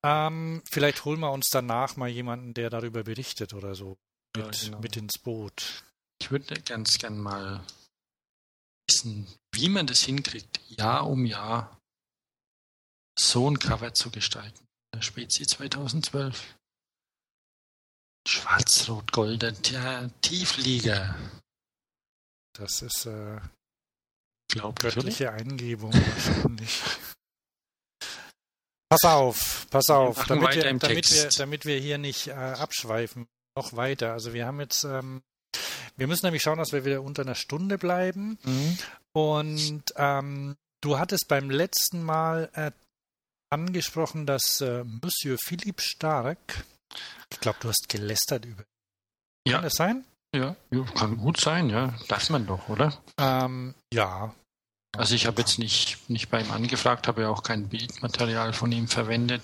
Ähm, 0.03 0.63
vielleicht 0.69 1.05
holen 1.05 1.19
wir 1.19 1.31
uns 1.31 1.49
danach 1.51 1.95
mal 1.95 2.09
jemanden, 2.09 2.53
der 2.53 2.69
darüber 2.69 3.03
berichtet 3.03 3.53
oder 3.53 3.75
so. 3.75 3.97
Ja, 4.37 4.45
Mit, 4.47 4.61
genau. 4.61 4.79
mit 4.79 4.97
ins 4.97 5.17
Boot. 5.17 5.83
Ich 6.21 6.31
würde 6.31 6.61
ganz 6.61 6.97
gern 6.97 7.17
mal 7.17 7.63
wissen, 8.87 9.27
wie 9.53 9.69
man 9.69 9.87
das 9.87 10.01
hinkriegt, 10.01 10.59
Jahr 10.69 11.07
um 11.07 11.25
Jahr 11.25 11.77
so 13.17 13.49
ein 13.49 13.59
Cover 13.59 13.93
zu 13.93 14.09
gestalten. 14.09 14.67
Der 14.93 15.01
Spezi 15.01 15.45
2012. 15.45 16.55
Schwarz-Rot-Golden 18.27 19.57
ja, 19.63 20.09
Tieflieger. 20.21 21.15
Das 22.53 22.81
ist 22.81 23.05
äh, 23.05 23.39
göttliche 24.53 25.31
Eingebung 25.31 25.93
wahrscheinlich. 25.93 26.81
Pass 28.89 29.03
auf, 29.05 29.67
pass 29.69 29.89
auf, 29.89 30.25
damit 30.25 30.53
wir, 30.55 30.77
damit, 30.77 31.11
wir, 31.11 31.29
damit 31.29 31.65
wir 31.65 31.79
hier 31.79 31.97
nicht 31.97 32.27
äh, 32.27 32.33
abschweifen, 32.33 33.27
noch 33.55 33.75
weiter. 33.75 34.13
Also 34.13 34.33
wir 34.33 34.45
haben 34.45 34.59
jetzt, 34.59 34.83
ähm, 34.83 35.21
wir 35.97 36.07
müssen 36.07 36.25
nämlich 36.25 36.41
schauen, 36.41 36.57
dass 36.57 36.71
wir 36.71 36.85
wieder 36.85 37.01
unter 37.01 37.23
einer 37.23 37.35
Stunde 37.35 37.77
bleiben. 37.77 38.37
Mhm. 38.43 38.77
Und 39.13 39.83
ähm, 39.95 40.55
du 40.81 40.97
hattest 40.97 41.27
beim 41.27 41.49
letzten 41.49 42.03
Mal 42.03 42.49
äh, 42.53 42.71
angesprochen, 43.49 44.25
dass 44.25 44.61
äh, 44.61 44.83
Monsieur 44.83 45.37
Philippe 45.37 45.81
Stark, 45.81 46.65
ich 47.29 47.39
glaube, 47.39 47.59
du 47.61 47.69
hast 47.69 47.89
gelästert 47.89 48.45
über. 48.45 48.63
Ja. 49.47 49.55
Kann 49.55 49.63
das 49.63 49.73
sein? 49.73 50.05
Ja, 50.33 50.55
ja, 50.69 50.83
kann 50.95 51.17
gut 51.17 51.41
sein, 51.41 51.69
ja. 51.69 51.93
Darf 52.07 52.29
man 52.29 52.47
doch, 52.47 52.69
oder? 52.69 52.97
Ähm, 53.17 53.73
ja. 53.93 54.33
Also 54.97 55.15
ich 55.15 55.25
habe 55.25 55.41
jetzt 55.41 55.59
nicht, 55.59 56.09
nicht 56.09 56.29
bei 56.29 56.41
ihm 56.41 56.51
angefragt, 56.51 57.07
habe 57.07 57.23
ja 57.23 57.29
auch 57.29 57.43
kein 57.43 57.67
Bildmaterial 57.67 58.53
von 58.53 58.71
ihm 58.71 58.87
verwendet. 58.87 59.41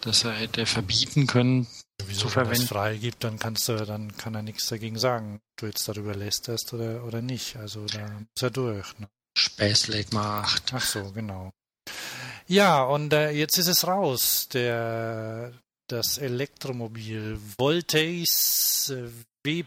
das 0.00 0.24
er 0.24 0.32
hätte 0.32 0.64
verbieten 0.66 1.26
können 1.26 1.66
Wieso, 2.04 2.20
zu 2.20 2.26
wenn 2.26 2.32
verwenden. 2.32 2.62
es 2.62 2.68
frei 2.68 2.96
gibt, 2.96 3.24
dann 3.24 3.38
kannst 3.38 3.68
du, 3.68 3.84
dann 3.84 4.16
kann 4.16 4.34
er 4.34 4.42
nichts 4.42 4.68
dagegen 4.68 4.98
sagen, 4.98 5.36
ob 5.36 5.56
du 5.56 5.66
jetzt 5.66 5.88
darüber 5.88 6.14
lästerst 6.14 6.72
oder, 6.72 7.04
oder 7.04 7.22
nicht. 7.22 7.56
Also 7.56 7.86
da 7.86 8.06
muss 8.08 8.42
er 8.42 8.50
durch. 8.50 8.98
Ne? 8.98 9.08
Späßle 9.36 10.04
gemacht. 10.04 10.72
Ach 10.72 10.84
so, 10.84 11.12
genau. 11.12 11.52
Ja, 12.46 12.84
und 12.84 13.12
äh, 13.12 13.30
jetzt 13.30 13.58
ist 13.58 13.66
es 13.66 13.86
raus. 13.86 14.48
Der, 14.48 15.52
das 15.88 16.18
Elektromobil 16.18 17.38
Voltace 17.58 18.90
äh, 18.90 19.10
W+. 19.44 19.64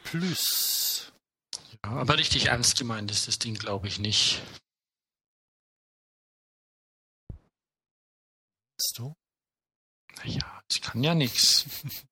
Ja, 1.83 1.91
aber 1.91 2.17
richtig 2.17 2.47
ernst 2.47 2.77
gemeint 2.77 3.11
ist 3.11 3.27
das 3.27 3.39
Ding, 3.39 3.55
glaube 3.55 3.87
ich, 3.87 3.99
nicht. 3.99 4.41
Weißt 8.77 8.97
du? 8.97 9.13
Naja, 10.17 10.61
ich 10.71 10.81
kann 10.81 11.03
ja 11.03 11.15
nichts. 11.15 11.65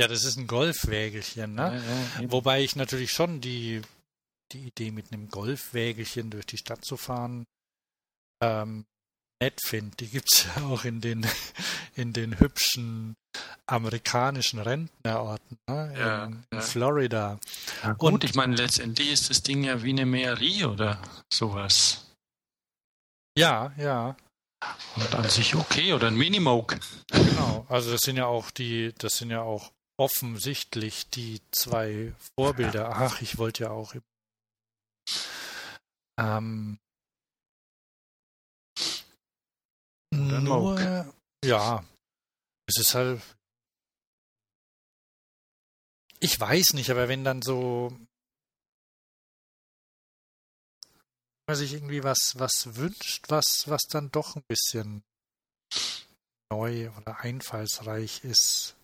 Ja, 0.00 0.08
das 0.08 0.24
ist 0.24 0.36
ein 0.36 0.46
Golfwägelchen, 0.46 1.54
ne? 1.54 1.80
Ja, 2.16 2.22
ja, 2.22 2.32
Wobei 2.32 2.62
ich 2.62 2.74
natürlich 2.74 3.12
schon 3.12 3.40
die, 3.40 3.80
die 4.52 4.66
Idee 4.66 4.90
mit 4.90 5.12
einem 5.12 5.28
Golfwägelchen 5.30 6.30
durch 6.30 6.46
die 6.46 6.58
Stadt 6.58 6.84
zu 6.84 6.96
fahren 6.96 7.46
ähm, 8.42 8.84
nett 9.40 9.60
finde. 9.64 9.96
Die 9.98 10.08
gibt 10.08 10.32
es 10.32 10.46
ja 10.46 10.64
auch 10.64 10.84
in 10.84 11.00
den, 11.00 11.24
in 11.94 12.12
den 12.12 12.40
hübschen 12.40 13.14
amerikanischen 13.66 14.58
Rentnerorten, 14.58 15.58
ne? 15.68 15.92
in, 15.94 16.00
Ja, 16.00 16.24
in 16.24 16.44
ja. 16.52 16.60
Florida. 16.60 17.38
Ja, 17.82 17.92
gut, 17.92 18.12
Und- 18.14 18.24
ich 18.24 18.34
meine, 18.34 18.56
letztendlich 18.56 19.10
ist 19.12 19.30
das 19.30 19.42
Ding 19.42 19.62
ja 19.64 19.82
wie 19.84 19.90
eine 19.90 20.06
Mairie 20.06 20.64
oder 20.64 21.00
sowas. 21.32 22.04
Ja, 23.38 23.72
ja, 23.76 24.16
Und 24.96 25.14
an 25.14 25.28
sich 25.28 25.54
okay, 25.56 25.92
oder 25.92 26.08
ein 26.08 26.16
Minimoke. 26.16 26.78
genau. 27.10 27.66
Also 27.68 27.90
das 27.92 28.02
sind 28.02 28.16
ja 28.16 28.26
auch 28.26 28.50
die, 28.50 28.92
das 28.98 29.16
sind 29.16 29.30
ja 29.30 29.42
auch 29.42 29.72
offensichtlich 29.96 31.08
die 31.10 31.40
zwei 31.50 32.14
Vorbilder. 32.36 32.90
Ach, 32.96 33.20
ich 33.20 33.38
wollte 33.38 33.64
ja 33.64 33.70
auch. 33.70 33.94
Ähm, 36.18 36.78
nur, 40.12 41.12
ja, 41.44 41.84
es 42.66 42.78
ist 42.78 42.94
halt. 42.94 43.20
Ich 46.20 46.38
weiß 46.40 46.72
nicht, 46.74 46.90
aber 46.90 47.08
wenn 47.08 47.24
dann 47.24 47.42
so 47.42 47.96
man 51.46 51.56
sich 51.56 51.74
irgendwie 51.74 52.02
was, 52.02 52.38
was 52.38 52.76
wünscht, 52.76 53.26
was, 53.28 53.64
was 53.66 53.82
dann 53.82 54.10
doch 54.10 54.36
ein 54.36 54.44
bisschen 54.48 55.04
neu 56.50 56.90
oder 56.96 57.20
einfallsreich 57.20 58.24
ist, 58.24 58.76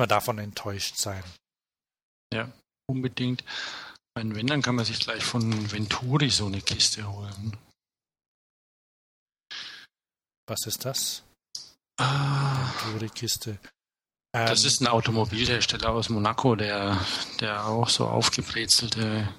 man 0.00 0.08
davon 0.08 0.38
enttäuscht 0.38 0.96
sein. 0.96 1.22
Unbedingt. 2.88 3.42
Ich 3.42 4.14
meine, 4.16 4.34
wenn, 4.34 4.48
dann 4.48 4.62
kann 4.62 4.74
man 4.74 4.84
sich 4.84 4.98
gleich 4.98 5.22
von 5.22 5.70
Venturi 5.70 6.28
so 6.30 6.46
eine 6.46 6.60
Kiste 6.60 7.06
holen. 7.08 7.56
Was 10.48 10.66
ist 10.66 10.84
das? 10.84 11.22
Ah, 11.96 12.72
Venturi-Kiste. 12.84 13.58
das 14.32 14.62
Ähm, 14.62 14.66
ist 14.66 14.80
ein 14.80 14.88
Automobilhersteller 14.88 15.90
aus 15.90 16.08
Monaco, 16.08 16.56
der, 16.56 16.98
der 17.38 17.66
auch 17.66 17.88
so 17.88 18.08
aufgebrezelte 18.08 19.32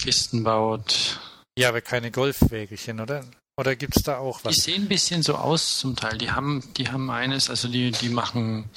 Kisten 0.00 0.44
baut. 0.44 1.18
ja, 1.58 1.68
aber 1.70 1.80
keine 1.80 2.10
Golfwägelchen, 2.12 3.00
oder? 3.00 3.24
Oder 3.58 3.76
gibt 3.76 3.96
es 3.96 4.02
da 4.02 4.18
auch 4.18 4.40
Die 4.40 4.46
was? 4.46 4.56
sehen 4.56 4.84
ein 4.84 4.88
bisschen 4.88 5.22
so 5.22 5.34
aus 5.34 5.78
zum 5.78 5.94
Teil. 5.94 6.16
Die 6.18 6.30
haben, 6.30 6.62
die 6.74 6.88
haben 6.90 7.10
eines, 7.10 7.50
also 7.50 7.68
die, 7.68 7.90
die 7.90 8.08
machen, 8.08 8.70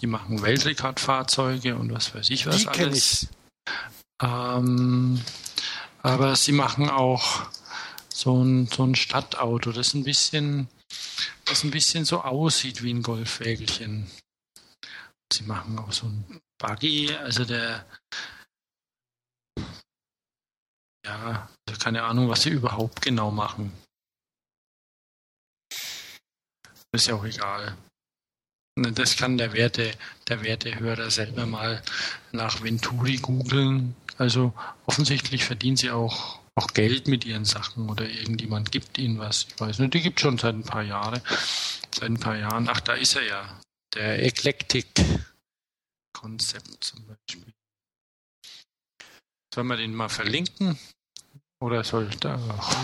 die 0.00 0.06
machen 0.06 0.42
Weltrekordfahrzeuge 0.42 1.76
und 1.76 1.92
was 1.92 2.14
weiß 2.14 2.30
ich 2.30 2.46
was 2.46 2.58
Die 2.58 2.68
alles. 2.68 3.26
Ähm, 4.22 5.20
aber 6.02 6.36
sie 6.36 6.52
machen 6.52 6.88
auch 6.88 7.46
so 8.12 8.42
ein, 8.42 8.66
so 8.66 8.84
ein 8.84 8.94
Stadtauto, 8.94 9.72
das 9.72 9.94
ein 9.94 10.04
bisschen, 10.04 10.68
das 11.44 11.64
ein 11.64 11.70
bisschen 11.70 12.04
so 12.04 12.22
aussieht 12.22 12.82
wie 12.82 12.92
ein 12.92 13.02
Golfwägelchen. 13.02 14.10
Sie 15.32 15.44
machen 15.44 15.78
auch 15.78 15.92
so 15.92 16.06
ein 16.06 16.40
Buggy, 16.58 17.14
also 17.14 17.44
der 17.44 17.84
ja, 21.04 21.48
also 21.66 21.80
keine 21.80 22.02
Ahnung, 22.04 22.28
was 22.28 22.42
sie 22.42 22.50
überhaupt 22.50 23.02
genau 23.02 23.30
machen. 23.30 23.72
Ist 26.92 27.06
ja 27.06 27.14
auch 27.14 27.24
egal. 27.24 27.76
Ne, 28.76 28.92
Das 28.92 29.16
kann 29.16 29.38
der 29.38 29.52
Werte, 29.52 29.92
der 30.28 30.42
Wertehörer 30.42 31.10
selber 31.10 31.46
mal 31.46 31.82
nach 32.32 32.62
Venturi 32.62 33.16
googeln. 33.16 33.94
Also 34.18 34.52
offensichtlich 34.86 35.44
verdienen 35.44 35.76
sie 35.76 35.90
auch, 35.90 36.40
auch 36.54 36.68
Geld 36.74 37.08
mit 37.08 37.24
ihren 37.24 37.44
Sachen 37.44 37.88
oder 37.88 38.08
irgendjemand 38.08 38.70
gibt 38.70 38.98
ihnen 38.98 39.18
was. 39.18 39.46
Ich 39.48 39.60
weiß 39.60 39.78
nicht, 39.78 39.94
die 39.94 40.00
gibt 40.00 40.20
schon 40.20 40.38
seit 40.38 40.54
ein 40.54 40.64
paar 40.64 40.82
Jahren. 40.82 41.20
Seit 41.92 42.10
ein 42.10 42.20
paar 42.20 42.36
Jahren. 42.36 42.68
Ach, 42.68 42.80
da 42.80 42.94
ist 42.94 43.16
er 43.16 43.22
ja. 43.22 43.60
Der 43.94 44.22
Eclectic 44.22 44.86
Konzept 46.12 46.84
zum 46.84 47.06
Beispiel. 47.06 47.52
Sollen 49.54 49.66
wir 49.66 49.76
den 49.76 49.94
mal 49.94 50.08
verlinken? 50.08 50.78
Oder 51.60 51.82
soll 51.82 52.08
ich 52.08 52.16
da? 52.18 52.38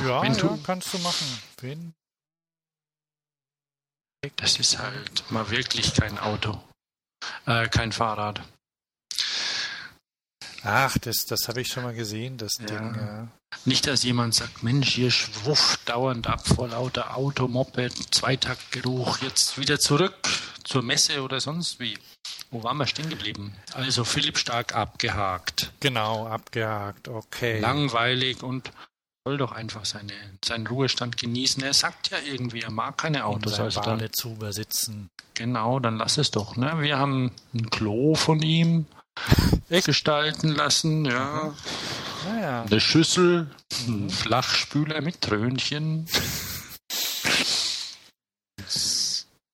Ja, 0.04 0.24
ja, 0.24 0.58
kannst 0.64 0.94
du 0.94 0.98
machen. 0.98 1.26
Wen? 1.60 1.94
Das 4.36 4.58
ist 4.58 4.78
halt 4.78 5.30
mal 5.30 5.50
wirklich 5.50 5.94
kein 5.94 6.18
Auto. 6.18 6.60
Äh, 7.46 7.68
kein 7.68 7.92
Fahrrad. 7.92 8.42
Ach, 10.62 10.98
das, 10.98 11.26
das 11.26 11.46
habe 11.48 11.60
ich 11.60 11.68
schon 11.68 11.84
mal 11.84 11.94
gesehen, 11.94 12.38
das 12.38 12.58
Ja. 12.58 12.66
Ding. 12.66 12.94
Ja. 12.96 13.28
Nicht, 13.64 13.86
dass 13.86 14.02
jemand 14.02 14.34
sagt, 14.34 14.62
Mensch, 14.62 14.94
hier 14.94 15.10
schwufft 15.10 15.88
dauernd 15.88 16.26
ab 16.26 16.46
vor 16.46 16.68
lauter 16.68 17.16
Auto, 17.16 17.46
Moped, 17.46 18.14
Zweitaktgeruch, 18.14 19.18
jetzt 19.18 19.58
wieder 19.58 19.78
zurück 19.78 20.14
zur 20.64 20.82
Messe 20.82 21.22
oder 21.22 21.40
sonst 21.40 21.78
wie. 21.78 21.96
Wo 22.50 22.62
waren 22.62 22.76
wir 22.78 22.86
stehen 22.86 23.08
geblieben? 23.08 23.54
Also 23.74 24.04
Philipp 24.04 24.38
Stark 24.38 24.74
abgehakt. 24.74 25.72
Genau, 25.80 26.26
abgehakt, 26.26 27.08
okay. 27.08 27.60
Langweilig 27.60 28.42
und 28.42 28.70
soll 29.26 29.38
doch 29.38 29.50
einfach 29.50 29.84
seine, 29.84 30.12
seinen 30.44 30.68
Ruhestand 30.68 31.16
genießen. 31.16 31.60
Er 31.64 31.74
sagt 31.74 32.10
ja 32.10 32.18
irgendwie, 32.24 32.60
er 32.60 32.70
mag 32.70 32.96
keine 32.96 33.18
in 33.18 33.24
Autos. 33.24 33.58
Also 33.58 33.80
dann, 33.80 33.98
Badezuber 33.98 34.52
sitzen. 34.52 35.10
genau, 35.34 35.80
dann 35.80 35.96
lass 35.96 36.16
es 36.16 36.30
doch. 36.30 36.54
Ne? 36.54 36.76
Wir 36.78 36.96
haben 36.96 37.32
ein 37.52 37.68
Klo 37.68 38.14
von 38.14 38.40
ihm 38.40 38.86
gestalten 39.68 40.50
lassen, 40.50 41.06
ja. 41.06 41.52
Naja, 42.24 42.62
Eine 42.62 42.80
Schüssel, 42.80 43.50
ein 43.88 44.10
Flachspüler 44.10 45.00
mit 45.00 45.20
Trönchen. 45.22 46.06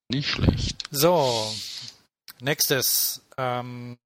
Nicht 0.08 0.28
schlecht. 0.28 0.87
so. 0.90 1.50
Nächstes. 2.40 3.22
Ähm, 3.38 3.96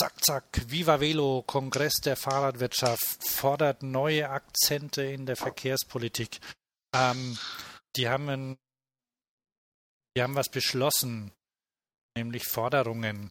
zack, 0.00 0.24
zack. 0.24 0.70
Viva 0.70 0.98
Velo, 1.00 1.42
Kongress 1.42 2.00
der 2.02 2.16
Fahrradwirtschaft, 2.16 3.22
fordert 3.22 3.82
neue 3.82 4.30
Akzente 4.30 5.02
in 5.02 5.26
der 5.26 5.36
Verkehrspolitik. 5.36 6.40
Ähm, 6.94 7.38
die 7.96 8.08
haben 8.08 8.28
ein, 8.30 8.58
die 10.16 10.22
haben 10.22 10.36
was 10.36 10.48
beschlossen, 10.48 11.32
nämlich 12.16 12.44
Forderungen. 12.46 13.30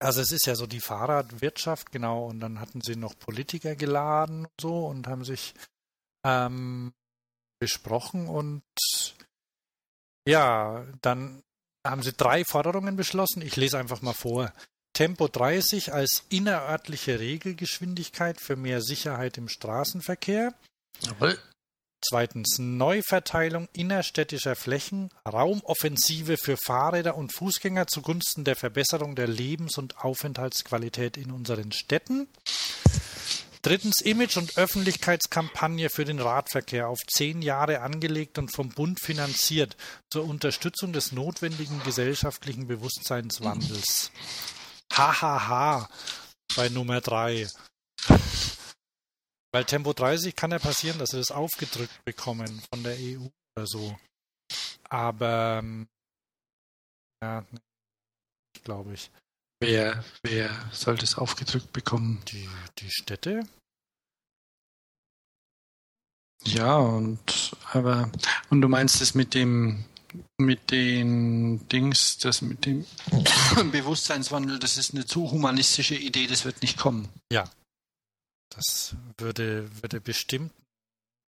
Also 0.00 0.22
es 0.22 0.32
ist 0.32 0.46
ja 0.46 0.54
so 0.54 0.66
die 0.66 0.80
Fahrradwirtschaft, 0.80 1.92
genau, 1.92 2.26
und 2.26 2.40
dann 2.40 2.58
hatten 2.58 2.80
sie 2.80 2.96
noch 2.96 3.18
Politiker 3.18 3.76
geladen 3.76 4.46
und 4.46 4.60
so 4.60 4.86
und 4.86 5.06
haben 5.08 5.24
sich 5.24 5.54
ähm, 6.24 6.94
besprochen 7.60 8.28
und 8.28 8.64
ja, 10.26 10.86
dann 11.02 11.42
haben 11.86 12.02
sie 12.02 12.14
drei 12.14 12.44
Forderungen 12.44 12.96
beschlossen. 12.96 13.42
Ich 13.42 13.56
lese 13.56 13.78
einfach 13.78 14.00
mal 14.00 14.14
vor. 14.14 14.52
Tempo 14.92 15.28
30 15.28 15.92
als 15.92 16.24
innerörtliche 16.28 17.18
Regelgeschwindigkeit 17.18 18.40
für 18.40 18.56
mehr 18.56 18.82
Sicherheit 18.82 19.38
im 19.38 19.48
Straßenverkehr. 19.48 20.54
Jawohl. 21.00 21.38
Zweitens 22.04 22.58
Neuverteilung 22.58 23.68
innerstädtischer 23.72 24.56
Flächen, 24.56 25.10
Raumoffensive 25.26 26.36
für 26.36 26.56
Fahrräder 26.56 27.16
und 27.16 27.32
Fußgänger 27.32 27.86
zugunsten 27.86 28.42
der 28.44 28.56
Verbesserung 28.56 29.14
der 29.14 29.28
Lebens- 29.28 29.78
und 29.78 29.98
Aufenthaltsqualität 29.98 31.16
in 31.16 31.30
unseren 31.30 31.70
Städten. 31.70 32.26
Drittens 33.62 34.00
Image- 34.00 34.36
und 34.36 34.58
Öffentlichkeitskampagne 34.58 35.88
für 35.88 36.04
den 36.04 36.18
Radverkehr 36.18 36.88
auf 36.88 36.98
zehn 37.06 37.40
Jahre 37.40 37.80
angelegt 37.80 38.36
und 38.38 38.50
vom 38.50 38.70
Bund 38.70 38.98
finanziert 39.00 39.76
zur 40.10 40.24
Unterstützung 40.24 40.92
des 40.92 41.12
notwendigen 41.12 41.80
gesellschaftlichen 41.84 42.66
Bewusstseinswandels. 42.66 44.10
Hahaha 44.96 45.88
bei 46.56 46.68
Nummer 46.68 47.00
drei. 47.00 47.48
Weil 49.52 49.64
Tempo 49.64 49.92
30 49.92 50.34
kann 50.34 50.50
ja 50.50 50.58
passieren, 50.58 50.98
dass 50.98 51.10
sie 51.10 51.18
das 51.18 51.30
aufgedrückt 51.30 52.04
bekommen 52.04 52.62
von 52.72 52.82
der 52.82 52.96
EU 52.98 53.26
oder 53.56 53.66
so. 53.66 53.98
Aber 54.88 55.60
ähm, 55.62 55.88
ja, 57.22 57.44
glaube 58.64 58.94
ich. 58.94 59.10
Wer, 59.60 60.04
wer 60.22 60.50
sollte 60.72 61.04
es 61.04 61.16
aufgedrückt 61.16 61.72
bekommen? 61.72 62.22
Die, 62.28 62.48
die 62.78 62.90
Städte? 62.90 63.44
Ja, 66.44 66.76
und 66.76 67.56
aber 67.72 68.10
und 68.50 68.60
du 68.60 68.68
meinst 68.68 69.00
es 69.00 69.14
mit 69.14 69.34
dem 69.34 69.84
mit 70.44 70.70
den 70.70 71.66
Dings, 71.68 72.18
das 72.18 72.42
mit 72.42 72.66
dem 72.66 72.86
Bewusstseinswandel, 73.72 74.58
das 74.58 74.76
ist 74.76 74.94
eine 74.94 75.06
zu 75.06 75.30
humanistische 75.30 75.94
Idee, 75.94 76.26
das 76.26 76.44
wird 76.44 76.62
nicht 76.62 76.78
kommen. 76.78 77.08
Ja. 77.30 77.50
Das 78.50 78.94
würde, 79.16 79.70
würde 79.80 80.00
bestimmt 80.00 80.52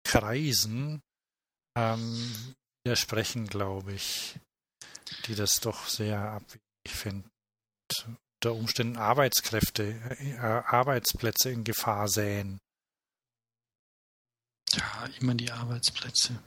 Kreisen 0.04 1.02
ähm, 1.78 2.56
widersprechen, 2.84 3.48
glaube 3.48 3.94
ich, 3.94 4.36
die 5.26 5.36
das 5.36 5.60
doch 5.62 5.88
sehr 5.88 6.20
abwegig 6.20 6.62
finden. 6.88 7.30
Und 8.06 8.18
unter 8.44 8.56
Umständen 8.56 8.98
Arbeitskräfte, 8.98 9.92
äh, 10.20 10.38
Arbeitsplätze 10.38 11.50
in 11.50 11.64
Gefahr 11.64 12.10
säen. 12.10 12.60
Ja, 14.74 15.06
immer 15.20 15.36
die 15.36 15.52
Arbeitsplätze. 15.52 16.42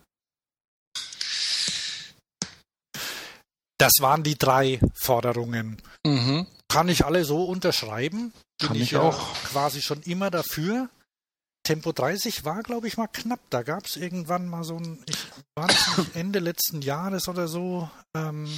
Das 3.78 3.92
waren 4.00 4.22
die 4.22 4.36
drei 4.36 4.80
Forderungen. 4.94 5.82
Mhm. 6.04 6.46
Kann 6.68 6.88
ich 6.88 7.04
alle 7.04 7.24
so 7.24 7.44
unterschreiben? 7.44 8.32
Kann 8.58 8.72
Bin 8.72 8.82
ich 8.82 8.92
ja 8.92 9.02
auch. 9.02 9.34
Quasi 9.44 9.82
schon 9.82 10.02
immer 10.02 10.30
dafür. 10.30 10.88
Tempo 11.62 11.92
30 11.92 12.44
war, 12.44 12.62
glaube 12.62 12.86
ich, 12.88 12.96
mal 12.96 13.08
knapp. 13.08 13.40
Da 13.50 13.62
gab 13.62 13.86
es 13.86 13.96
irgendwann 13.96 14.48
mal 14.48 14.64
so 14.64 14.76
ein, 14.76 15.02
ich 15.08 15.18
war 15.54 15.66
das 15.66 15.98
nicht 15.98 16.14
Ende 16.16 16.38
letzten 16.38 16.80
Jahres 16.80 17.28
oder 17.28 17.48
so, 17.48 17.90
ähm, 18.16 18.48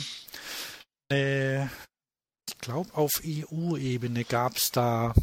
äh, 1.11 1.65
ich 1.65 2.59
glaube, 2.61 2.95
auf 2.95 3.23
EU-Ebene 3.25 4.25
gab 4.25 4.57
es 4.57 4.71
da 4.71 5.15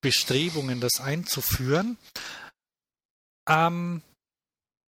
Bestrebungen, 0.00 0.80
das 0.80 1.00
einzuführen. 1.00 1.98
Ähm, 3.48 4.02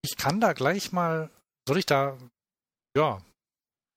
ich 0.04 0.18
kann 0.18 0.42
da 0.42 0.54
gleich 0.54 0.92
mal, 0.92 1.30
soll 1.68 1.78
ich 1.78 1.86
da, 1.86 2.18
ja, 2.96 3.22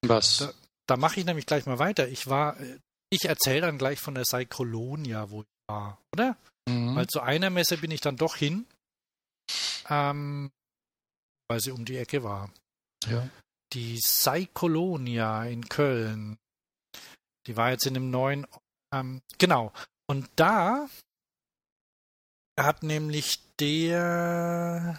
Was? 0.09 0.39
Da- 0.39 0.53
da 0.89 0.97
mache 0.97 1.19
ich 1.21 1.27
nämlich 1.27 1.47
gleich 1.47 1.67
mal 1.67 1.79
weiter. 1.79 2.09
Ich 2.09 2.29
war, 2.29 2.59
äh, 2.61 2.79
ich 3.11 3.25
erzähle 3.25 3.63
dann 3.63 3.79
gleich 3.79 3.99
von 4.01 4.15
der 4.15 4.25
Cyclonia, 4.25 5.31
wo 5.31 5.43
ich 5.43 5.49
war, 5.69 5.99
oder? 6.15 6.37
Mhm. 6.69 6.95
Weil 6.97 7.07
zu 7.09 7.21
einer 7.21 7.51
Messe 7.51 7.79
bin 7.79 7.91
ich 7.91 8.01
dann 8.01 8.17
doch 8.17 8.37
hin, 8.37 8.67
ähm, 9.89 10.51
weil 11.49 11.61
sie 11.61 11.71
um 11.73 11.85
die 11.85 11.97
Ecke 11.97 12.23
war. 12.23 12.51
ja. 13.07 13.29
Die 13.73 14.01
Cyclonia 14.01 15.45
in 15.45 15.69
Köln. 15.69 16.39
Die 17.47 17.57
war 17.57 17.71
jetzt 17.71 17.85
in 17.85 17.95
dem 17.95 18.11
neuen, 18.11 18.47
ähm, 18.95 19.21
genau. 19.39 19.73
Und 20.09 20.29
da 20.37 20.89
hat 22.59 22.85
nämlich 22.85 23.41
der, 23.59 24.97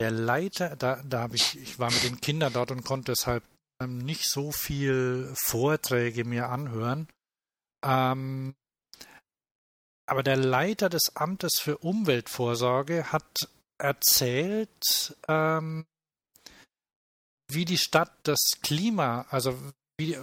der 0.00 0.10
Leiter, 0.10 0.76
da, 0.76 1.02
da 1.02 1.20
habe 1.22 1.36
ich, 1.36 1.56
ich 1.58 1.78
war 1.78 1.90
mit 1.90 2.02
den 2.04 2.20
Kindern 2.20 2.52
dort 2.52 2.70
und 2.70 2.84
konnte 2.84 3.12
deshalb 3.12 3.42
nicht 3.86 4.28
so 4.28 4.52
viel 4.52 5.32
Vorträge 5.36 6.24
mir 6.24 6.48
anhören. 6.48 7.08
Ähm, 7.84 8.54
aber 10.06 10.22
der 10.22 10.36
Leiter 10.36 10.88
des 10.88 11.14
Amtes 11.14 11.60
für 11.60 11.78
Umweltvorsorge 11.78 13.12
hat 13.12 13.48
erzählt, 13.78 15.16
ähm, 15.28 15.86
wie 17.48 17.64
die 17.64 17.78
Stadt 17.78 18.12
das 18.24 18.58
Klima, 18.62 19.26
also 19.30 19.56
wie, 19.98 20.18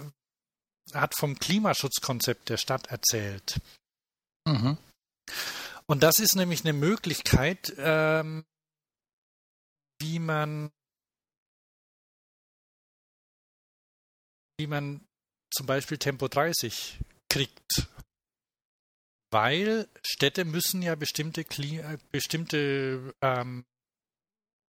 hat 0.92 1.14
vom 1.16 1.38
Klimaschutzkonzept 1.38 2.48
der 2.48 2.56
Stadt 2.56 2.88
erzählt. 2.88 3.60
Mhm. 4.46 4.78
Und 5.86 6.02
das 6.02 6.20
ist 6.20 6.34
nämlich 6.36 6.64
eine 6.64 6.74
Möglichkeit, 6.74 7.72
ähm, 7.78 8.44
wie 10.00 10.18
man 10.18 10.70
wie 14.58 14.66
man 14.66 15.00
zum 15.50 15.66
Beispiel 15.66 15.98
Tempo 15.98 16.28
30 16.28 16.98
kriegt. 17.30 17.88
Weil 19.30 19.88
Städte 20.02 20.44
müssen 20.44 20.82
ja 20.82 20.94
bestimmte, 20.94 21.44
Kli 21.44 21.78
äh, 21.78 21.98
bestimmte 22.10 23.14
ähm, 23.20 23.64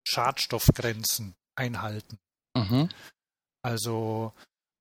Schadstoffgrenzen 0.07 1.35
einhalten. 1.55 2.19
Mhm. 2.55 2.89
Also 3.63 4.33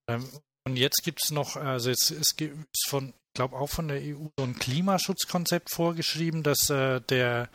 ähm, 0.08 0.28
und 0.66 0.76
jetzt 0.76 1.02
gibt 1.02 1.22
es 1.22 1.30
noch, 1.30 1.56
also 1.56 1.90
es, 1.90 2.10
es 2.10 2.36
gibt 2.36 2.56
ist 2.72 2.88
von, 2.88 3.08
ich 3.08 3.34
glaube 3.34 3.56
auch 3.56 3.68
von 3.68 3.88
der 3.88 4.00
EU 4.00 4.28
so 4.38 4.44
ein 4.44 4.58
Klimaschutzkonzept 4.58 5.70
vorgeschrieben, 5.70 6.42
dass 6.42 6.70
äh, 6.70 7.00
der 7.00 7.50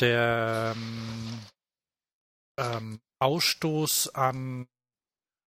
der 0.00 0.74
ähm, 0.76 1.40
ähm, 2.58 3.00
Ausstoß 3.20 4.14
an 4.14 4.68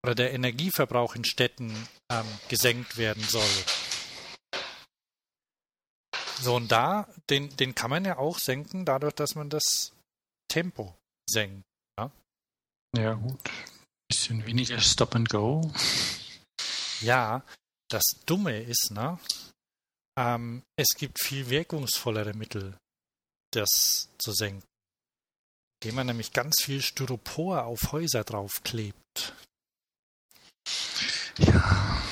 oder 0.04 0.14
der 0.14 0.34
Energieverbrauch 0.34 1.16
in 1.16 1.24
Städten 1.24 1.70
ähm, 2.12 2.26
gesenkt 2.48 2.98
werden 2.98 3.22
soll. 3.22 3.42
So 6.42 6.56
und 6.56 6.70
da, 6.70 7.08
den, 7.30 7.56
den 7.56 7.74
kann 7.74 7.88
man 7.88 8.04
ja 8.04 8.18
auch 8.18 8.38
senken, 8.38 8.84
dadurch, 8.84 9.14
dass 9.14 9.34
man 9.34 9.48
das 9.48 9.92
Tempo 10.48 10.94
senkt. 11.28 11.64
Ja, 12.96 13.14
gut. 13.14 13.50
Bisschen 14.08 14.46
weniger 14.46 14.78
Stop 14.80 15.16
and 15.16 15.28
Go. 15.28 15.72
Ja, 17.00 17.42
das 17.90 18.04
Dumme 18.24 18.60
ist, 18.62 18.92
ne? 18.92 19.18
Ähm, 20.16 20.62
es 20.76 20.94
gibt 20.96 21.18
viel 21.20 21.48
wirkungsvollere 21.50 22.34
Mittel, 22.34 22.76
das 23.52 24.10
zu 24.18 24.32
senken. 24.32 24.64
Indem 25.82 25.96
man 25.96 26.06
nämlich 26.06 26.32
ganz 26.32 26.62
viel 26.62 26.82
Styropor 26.82 27.64
auf 27.64 27.90
Häuser 27.90 28.22
draufklebt. 28.22 29.34
Ja. 31.38 32.02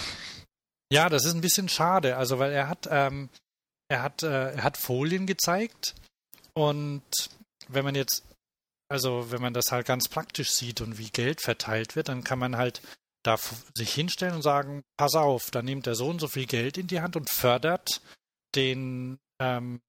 Ja, 0.92 1.08
das 1.08 1.24
ist 1.24 1.34
ein 1.34 1.40
bisschen 1.40 1.68
schade, 1.68 2.16
also 2.16 2.38
weil 2.38 2.52
er 2.52 2.68
hat, 2.68 2.86
ähm, 2.90 3.30
er 3.88 4.02
hat, 4.02 4.22
äh, 4.22 4.52
er 4.52 4.62
hat 4.62 4.76
Folien 4.76 5.26
gezeigt 5.26 5.94
und 6.54 7.02
wenn 7.68 7.84
man 7.84 7.94
jetzt, 7.94 8.24
also 8.90 9.30
wenn 9.30 9.40
man 9.40 9.54
das 9.54 9.70
halt 9.70 9.86
ganz 9.86 10.08
praktisch 10.08 10.50
sieht 10.50 10.82
und 10.82 10.98
wie 10.98 11.10
Geld 11.10 11.40
verteilt 11.40 11.96
wird, 11.96 12.08
dann 12.08 12.24
kann 12.24 12.38
man 12.38 12.56
halt 12.56 12.82
da 13.22 13.38
sich 13.74 13.94
hinstellen 13.94 14.34
und 14.34 14.42
sagen, 14.42 14.82
pass 14.98 15.14
auf, 15.14 15.50
dann 15.50 15.64
nimmt 15.64 15.86
der 15.86 15.94
so 15.94 16.08
und 16.08 16.20
so 16.20 16.28
viel 16.28 16.46
Geld 16.46 16.76
in 16.76 16.88
die 16.88 17.00
Hand 17.00 17.16
und 17.16 17.30
fördert 17.30 18.02
den, 18.54 19.18
ähm, 19.40 19.80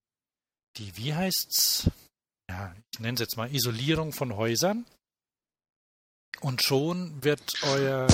die, 0.77 0.95
wie 0.97 1.13
heißt's? 1.13 1.89
Ja, 2.49 2.73
ich 2.93 2.99
nenne 2.99 3.15
es 3.15 3.21
jetzt 3.21 3.37
mal 3.37 3.53
Isolierung 3.53 4.13
von 4.13 4.35
Häusern. 4.35 4.85
Und 6.43 6.61
schon 6.61 7.23
wird 7.23 7.63
euer, 7.63 8.05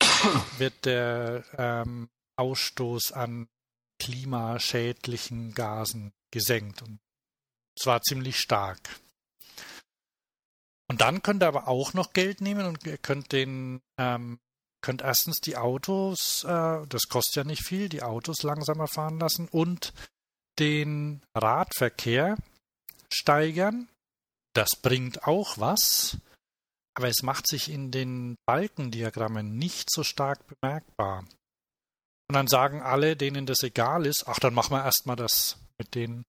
wird 0.58 0.84
der 0.84 1.44
ähm, 1.58 2.08
Ausstoß 2.36 3.10
an 3.10 3.48
klimaschädlichen 3.98 5.52
Gasen 5.52 6.12
gesenkt. 6.30 6.82
Und 6.82 7.00
zwar 7.76 8.00
ziemlich 8.02 8.38
stark. 8.38 8.78
Und 10.88 11.00
dann 11.00 11.22
könnt 11.22 11.42
ihr 11.42 11.48
aber 11.48 11.66
auch 11.66 11.92
noch 11.92 12.12
Geld 12.12 12.40
nehmen 12.40 12.66
und 12.66 12.86
ihr 12.86 12.98
könnt 12.98 13.32
den, 13.32 13.82
ähm, 13.98 14.38
könnt 14.80 15.02
erstens 15.02 15.40
die 15.40 15.56
Autos, 15.56 16.44
äh, 16.44 16.86
das 16.86 17.08
kostet 17.08 17.34
ja 17.34 17.44
nicht 17.44 17.64
viel, 17.64 17.88
die 17.88 18.02
Autos 18.02 18.44
langsamer 18.44 18.86
fahren 18.86 19.18
lassen 19.18 19.48
und 19.48 19.92
den 20.60 21.22
Radverkehr 21.34 22.36
steigern. 23.12 23.88
Das 24.54 24.76
bringt 24.76 25.26
auch 25.26 25.58
was, 25.58 26.18
aber 26.94 27.08
es 27.08 27.22
macht 27.22 27.46
sich 27.46 27.70
in 27.70 27.90
den 27.90 28.36
Balkendiagrammen 28.46 29.56
nicht 29.56 29.90
so 29.90 30.02
stark 30.02 30.46
bemerkbar. 30.46 31.20
Und 32.28 32.34
dann 32.34 32.46
sagen 32.46 32.82
alle, 32.82 33.16
denen 33.16 33.46
das 33.46 33.62
egal 33.62 34.06
ist, 34.06 34.26
ach, 34.26 34.38
dann 34.38 34.54
machen 34.54 34.72
wir 34.72 34.84
erstmal 34.84 35.16
das 35.16 35.58
mit 35.78 35.94
den 35.94 36.24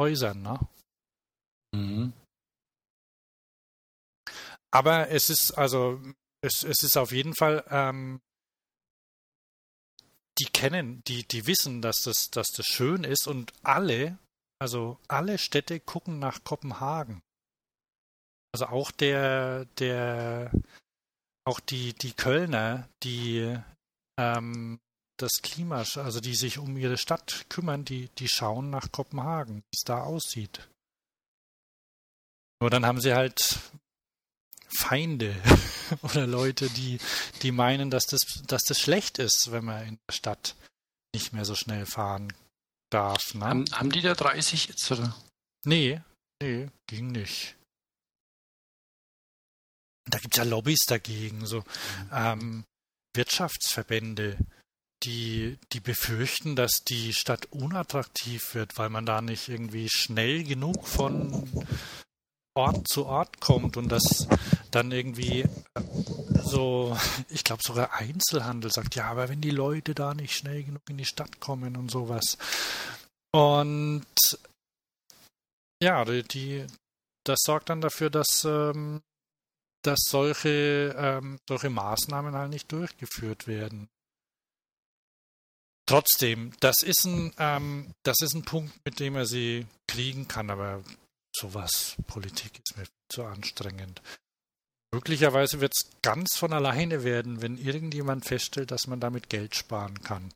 Häusern, 0.00 0.42
ne? 0.42 0.58
Mhm. 1.74 2.12
Aber 4.70 5.10
es 5.10 5.30
ist 5.30 5.52
also, 5.52 6.00
es, 6.42 6.64
es 6.64 6.82
ist 6.82 6.96
auf 6.96 7.12
jeden 7.12 7.34
Fall, 7.34 7.64
ähm, 7.68 8.20
die 10.38 10.46
kennen, 10.46 11.02
die, 11.06 11.26
die 11.26 11.46
wissen, 11.46 11.80
dass 11.80 12.02
das, 12.02 12.30
dass 12.30 12.48
das 12.48 12.66
schön 12.66 13.04
ist 13.04 13.28
und 13.28 13.52
alle, 13.62 14.18
also 14.58 14.98
alle 15.08 15.38
Städte 15.38 15.78
gucken 15.78 16.18
nach 16.18 16.42
Kopenhagen. 16.42 17.22
Also 18.54 18.66
auch 18.66 18.92
der, 18.92 19.64
der, 19.80 20.52
auch 21.44 21.58
die, 21.58 21.92
die 21.92 22.12
Kölner, 22.12 22.88
die 23.02 23.58
ähm, 24.16 24.78
das 25.16 25.42
Klima, 25.42 25.78
also 25.78 26.20
die 26.20 26.36
sich 26.36 26.58
um 26.58 26.76
ihre 26.76 26.96
Stadt 26.96 27.46
kümmern, 27.48 27.84
die, 27.84 28.10
die 28.16 28.28
schauen 28.28 28.70
nach 28.70 28.92
Kopenhagen, 28.92 29.56
wie 29.56 29.76
es 29.76 29.82
da 29.84 30.04
aussieht. 30.04 30.68
Nur 32.60 32.70
dann 32.70 32.86
haben 32.86 33.00
sie 33.00 33.14
halt 33.14 33.58
Feinde. 34.68 35.34
oder 36.02 36.28
Leute, 36.28 36.70
die, 36.70 37.00
die 37.42 37.50
meinen, 37.50 37.90
dass 37.90 38.06
das, 38.06 38.20
dass 38.46 38.62
das 38.62 38.78
schlecht 38.78 39.18
ist, 39.18 39.50
wenn 39.50 39.64
man 39.64 39.84
in 39.84 39.98
der 40.06 40.14
Stadt 40.14 40.54
nicht 41.12 41.32
mehr 41.32 41.44
so 41.44 41.56
schnell 41.56 41.86
fahren 41.86 42.32
darf. 42.92 43.34
Ne? 43.34 43.46
Haben, 43.46 43.64
haben 43.72 43.90
die 43.90 44.00
da 44.00 44.14
30 44.14 44.68
jetzt, 44.68 44.88
oder? 44.92 45.12
Nee, 45.64 46.00
nee, 46.40 46.68
ging 46.86 47.08
nicht. 47.08 47.56
Da 50.10 50.18
gibt 50.18 50.34
es 50.34 50.38
ja 50.38 50.44
Lobbys 50.44 50.84
dagegen, 50.86 51.46
so 51.46 51.64
ähm, 52.12 52.64
Wirtschaftsverbände, 53.14 54.38
die, 55.02 55.58
die 55.72 55.80
befürchten, 55.80 56.56
dass 56.56 56.84
die 56.86 57.12
Stadt 57.12 57.46
unattraktiv 57.46 58.54
wird, 58.54 58.76
weil 58.78 58.88
man 58.90 59.06
da 59.06 59.20
nicht 59.20 59.48
irgendwie 59.48 59.88
schnell 59.90 60.44
genug 60.44 60.86
von 60.86 61.66
Ort 62.56 62.88
zu 62.88 63.06
Ort 63.06 63.40
kommt 63.40 63.76
und 63.76 63.88
dass 63.88 64.28
dann 64.70 64.92
irgendwie 64.92 65.46
so, 66.44 66.96
ich 67.28 67.44
glaube 67.44 67.62
sogar 67.64 67.94
Einzelhandel 67.94 68.70
sagt, 68.70 68.94
ja, 68.94 69.06
aber 69.06 69.28
wenn 69.28 69.40
die 69.40 69.50
Leute 69.50 69.94
da 69.94 70.14
nicht 70.14 70.36
schnell 70.36 70.62
genug 70.62 70.82
in 70.88 70.98
die 70.98 71.04
Stadt 71.04 71.40
kommen 71.40 71.76
und 71.76 71.90
sowas. 71.90 72.38
Und 73.32 74.06
ja, 75.82 76.04
die 76.04 76.66
das 77.24 77.40
sorgt 77.42 77.70
dann 77.70 77.80
dafür, 77.80 78.10
dass, 78.10 78.44
ähm, 78.44 79.02
dass 79.86 80.00
solche, 80.08 80.94
ähm, 80.96 81.38
solche 81.48 81.70
Maßnahmen 81.70 82.34
halt 82.34 82.50
nicht 82.50 82.70
durchgeführt 82.72 83.46
werden. 83.46 83.88
Trotzdem, 85.86 86.52
das 86.60 86.76
ist 86.82 87.04
ein, 87.04 87.34
ähm, 87.38 87.92
das 88.04 88.16
ist 88.22 88.34
ein 88.34 88.44
Punkt, 88.44 88.72
mit 88.84 89.00
dem 89.00 89.16
er 89.16 89.26
sie 89.26 89.66
kriegen 89.86 90.26
kann, 90.26 90.50
aber 90.50 90.82
sowas, 91.36 91.96
Politik 92.06 92.58
ist 92.64 92.76
mir 92.76 92.86
zu 93.10 93.24
anstrengend. 93.24 94.00
Möglicherweise 94.92 95.60
wird 95.60 95.74
es 95.74 95.90
ganz 96.02 96.36
von 96.36 96.52
alleine 96.52 97.04
werden, 97.04 97.42
wenn 97.42 97.58
irgendjemand 97.58 98.24
feststellt, 98.24 98.70
dass 98.70 98.86
man 98.86 99.00
damit 99.00 99.28
Geld 99.28 99.54
sparen 99.54 100.00
kann. 100.02 100.32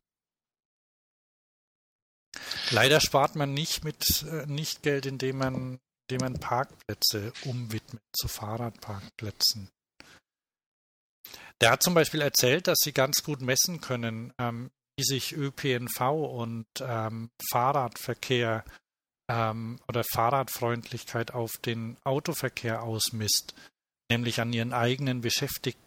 Leider 2.71 3.01
spart 3.01 3.37
man 3.37 3.55
nicht 3.55 3.85
mit 3.85 4.23
äh, 4.25 4.47
nicht 4.47 4.83
Geld, 4.83 5.07
indem 5.07 5.39
man, 5.39 5.81
indem 6.09 6.33
man 6.33 6.40
Parkplätze 6.40 7.33
umwidmet 7.44 8.03
zu 8.16 8.29
Fahrradparkplätzen. 8.29 9.71
Der 11.61 11.73
hat 11.73 11.83
zum 11.83 11.94
Beispiel 11.94 12.23
erzählt, 12.23 12.66
dass 12.66 12.79
sie 12.81 12.92
ganz 12.92 13.23
gut 13.23 13.40
messen 13.40 13.81
können, 13.81 14.33
ähm, 14.38 14.71
wie 14.97 15.05
sich 15.05 15.33
ÖPNV 15.33 16.01
und 16.01 16.66
ähm, 16.81 17.31
Fahrradverkehr 17.51 18.64
ähm, 19.31 19.79
oder 19.88 20.03
Fahrradfreundlichkeit 20.05 21.35
auf 21.35 21.59
den 21.59 21.97
Autoverkehr 22.05 22.83
ausmisst, 22.83 23.55
nämlich 24.11 24.40
an 24.40 24.53
ihren 24.53 24.73
eigenen 24.73 25.21
Beschäftigten. 25.21 25.85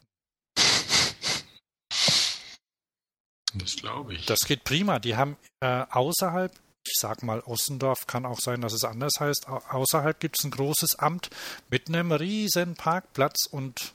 Das 3.54 3.76
glaube 3.76 4.14
ich. 4.14 4.26
Das 4.26 4.40
geht 4.40 4.64
prima. 4.64 5.00
Die 5.00 5.16
haben 5.16 5.38
äh, 5.62 5.86
außerhalb, 5.90 6.54
ich 6.86 6.98
sag 6.98 7.24
mal 7.24 7.42
Ossendorf, 7.42 8.08
kann 8.08 8.26
auch 8.26 8.40
sein, 8.40 8.62
dass 8.62 8.74
es 8.74 8.84
anders 8.84 9.14
heißt, 9.20 9.48
außerhalb 9.48 10.20
gibt 10.20 10.40
es 10.40 10.46
ein 10.46 10.52
großes 10.52 10.96
Amt 10.98 11.30
mit 11.70 11.88
einem 11.90 12.12
riesen 12.12 12.76
Parkplatz 12.76 13.46
und 13.46 13.94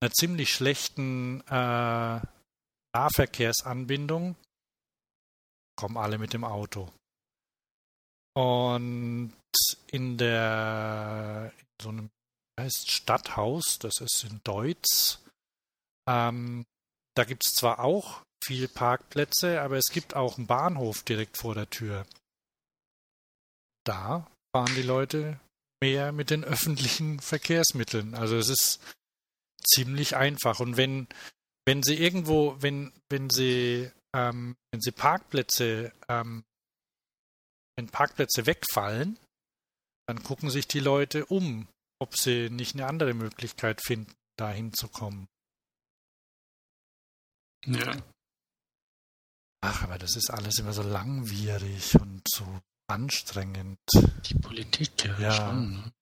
einer 0.00 0.12
ziemlich 0.12 0.52
schlechten 0.52 1.40
äh, 1.48 2.20
Nahverkehrsanbindung. 2.94 4.36
Kommen 5.76 5.96
alle 5.96 6.18
mit 6.18 6.32
dem 6.32 6.44
Auto. 6.44 6.92
Und 8.34 9.34
in 9.88 10.16
der 10.16 11.52
in 11.58 11.66
so 11.80 11.88
einem 11.88 12.10
heißt 12.58 12.90
Stadthaus, 12.90 13.78
das 13.78 14.00
ist 14.00 14.24
in 14.24 14.40
Deutz. 14.44 15.20
Ähm, 16.08 16.64
da 17.14 17.24
gibt 17.24 17.44
es 17.46 17.52
zwar 17.52 17.80
auch 17.80 18.22
viel 18.44 18.68
Parkplätze, 18.68 19.60
aber 19.60 19.76
es 19.76 19.90
gibt 19.90 20.14
auch 20.14 20.38
einen 20.38 20.46
Bahnhof 20.46 21.02
direkt 21.02 21.38
vor 21.38 21.54
der 21.54 21.70
Tür. 21.70 22.06
Da 23.84 24.30
fahren 24.54 24.74
die 24.76 24.82
Leute 24.82 25.40
mehr 25.82 26.12
mit 26.12 26.30
den 26.30 26.44
öffentlichen 26.44 27.20
Verkehrsmitteln. 27.20 28.14
Also 28.14 28.36
es 28.36 28.48
ist 28.48 28.80
ziemlich 29.64 30.16
einfach. 30.16 30.60
Und 30.60 30.76
wenn, 30.76 31.08
wenn 31.66 31.82
sie 31.82 31.96
irgendwo, 31.96 32.56
wenn, 32.60 32.92
wenn 33.10 33.30
sie, 33.30 33.90
ähm, 34.14 34.56
wenn 34.70 34.80
sie 34.80 34.92
Parkplätze 34.92 35.92
ähm, 36.08 36.44
wenn 37.76 37.88
Parkplätze 37.88 38.46
wegfallen, 38.46 39.18
dann 40.06 40.22
gucken 40.22 40.50
sich 40.50 40.68
die 40.68 40.80
Leute 40.80 41.26
um, 41.26 41.68
ob 42.00 42.16
sie 42.16 42.50
nicht 42.50 42.74
eine 42.74 42.86
andere 42.86 43.14
Möglichkeit 43.14 43.80
finden, 43.82 44.12
da 44.36 44.50
hinzukommen. 44.50 45.26
Ja. 47.66 47.96
Ach, 49.64 49.84
aber 49.84 49.98
das 49.98 50.16
ist 50.16 50.30
alles 50.30 50.58
immer 50.58 50.72
so 50.72 50.82
langwierig 50.82 51.94
und 51.94 52.22
so 52.28 52.44
anstrengend. 52.88 53.78
Die 54.26 54.34
Politik, 54.34 55.04
ja, 55.04 55.18
ja. 55.18 55.32
schon. 55.32 55.92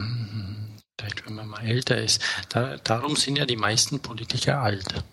Mhm. 0.00 0.76
Vielleicht, 0.98 1.24
wenn 1.26 1.34
man 1.34 1.48
mal 1.48 1.66
älter 1.66 1.96
ist. 1.96 2.22
Da, 2.48 2.76
darum 2.76 3.16
sind 3.16 3.36
ja 3.36 3.46
die 3.46 3.56
meisten 3.56 4.00
Politiker 4.00 4.60
alt. 4.60 5.04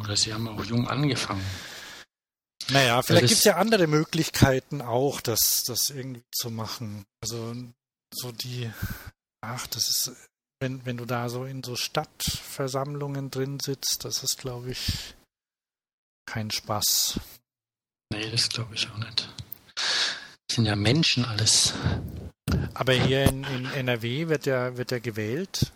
Oder 0.00 0.16
sie 0.16 0.32
haben 0.32 0.48
auch 0.48 0.64
jung 0.64 0.88
angefangen. 0.88 1.44
Naja, 2.68 3.02
vielleicht 3.02 3.28
gibt 3.28 3.38
es 3.38 3.44
ja 3.44 3.56
andere 3.56 3.86
Möglichkeiten 3.86 4.80
auch, 4.80 5.20
das, 5.20 5.64
das 5.64 5.90
irgendwie 5.90 6.24
zu 6.30 6.50
machen. 6.50 7.04
Also 7.20 7.54
so 8.14 8.32
die, 8.32 8.70
ach, 9.40 9.66
das 9.66 9.88
ist, 9.88 10.12
wenn, 10.62 10.86
wenn 10.86 10.96
du 10.96 11.04
da 11.04 11.28
so 11.28 11.44
in 11.44 11.62
so 11.62 11.76
Stadtversammlungen 11.76 13.30
drin 13.30 13.60
sitzt, 13.60 14.06
das 14.06 14.22
ist, 14.22 14.38
glaube 14.38 14.70
ich, 14.70 15.14
kein 16.24 16.50
Spaß. 16.50 17.20
Nee, 18.10 18.30
das 18.30 18.48
glaube 18.48 18.74
ich 18.74 18.88
auch 18.88 18.96
nicht. 18.96 19.28
Das 19.74 20.56
sind 20.56 20.64
ja 20.64 20.76
Menschen 20.76 21.26
alles. 21.26 21.74
Aber 22.72 22.94
hier 22.94 23.24
in, 23.24 23.44
in 23.44 23.66
NRW 23.66 24.28
wird 24.28 24.46
ja, 24.46 24.76
wird 24.78 24.90
ja 24.90 24.98
gewählt. 24.98 25.72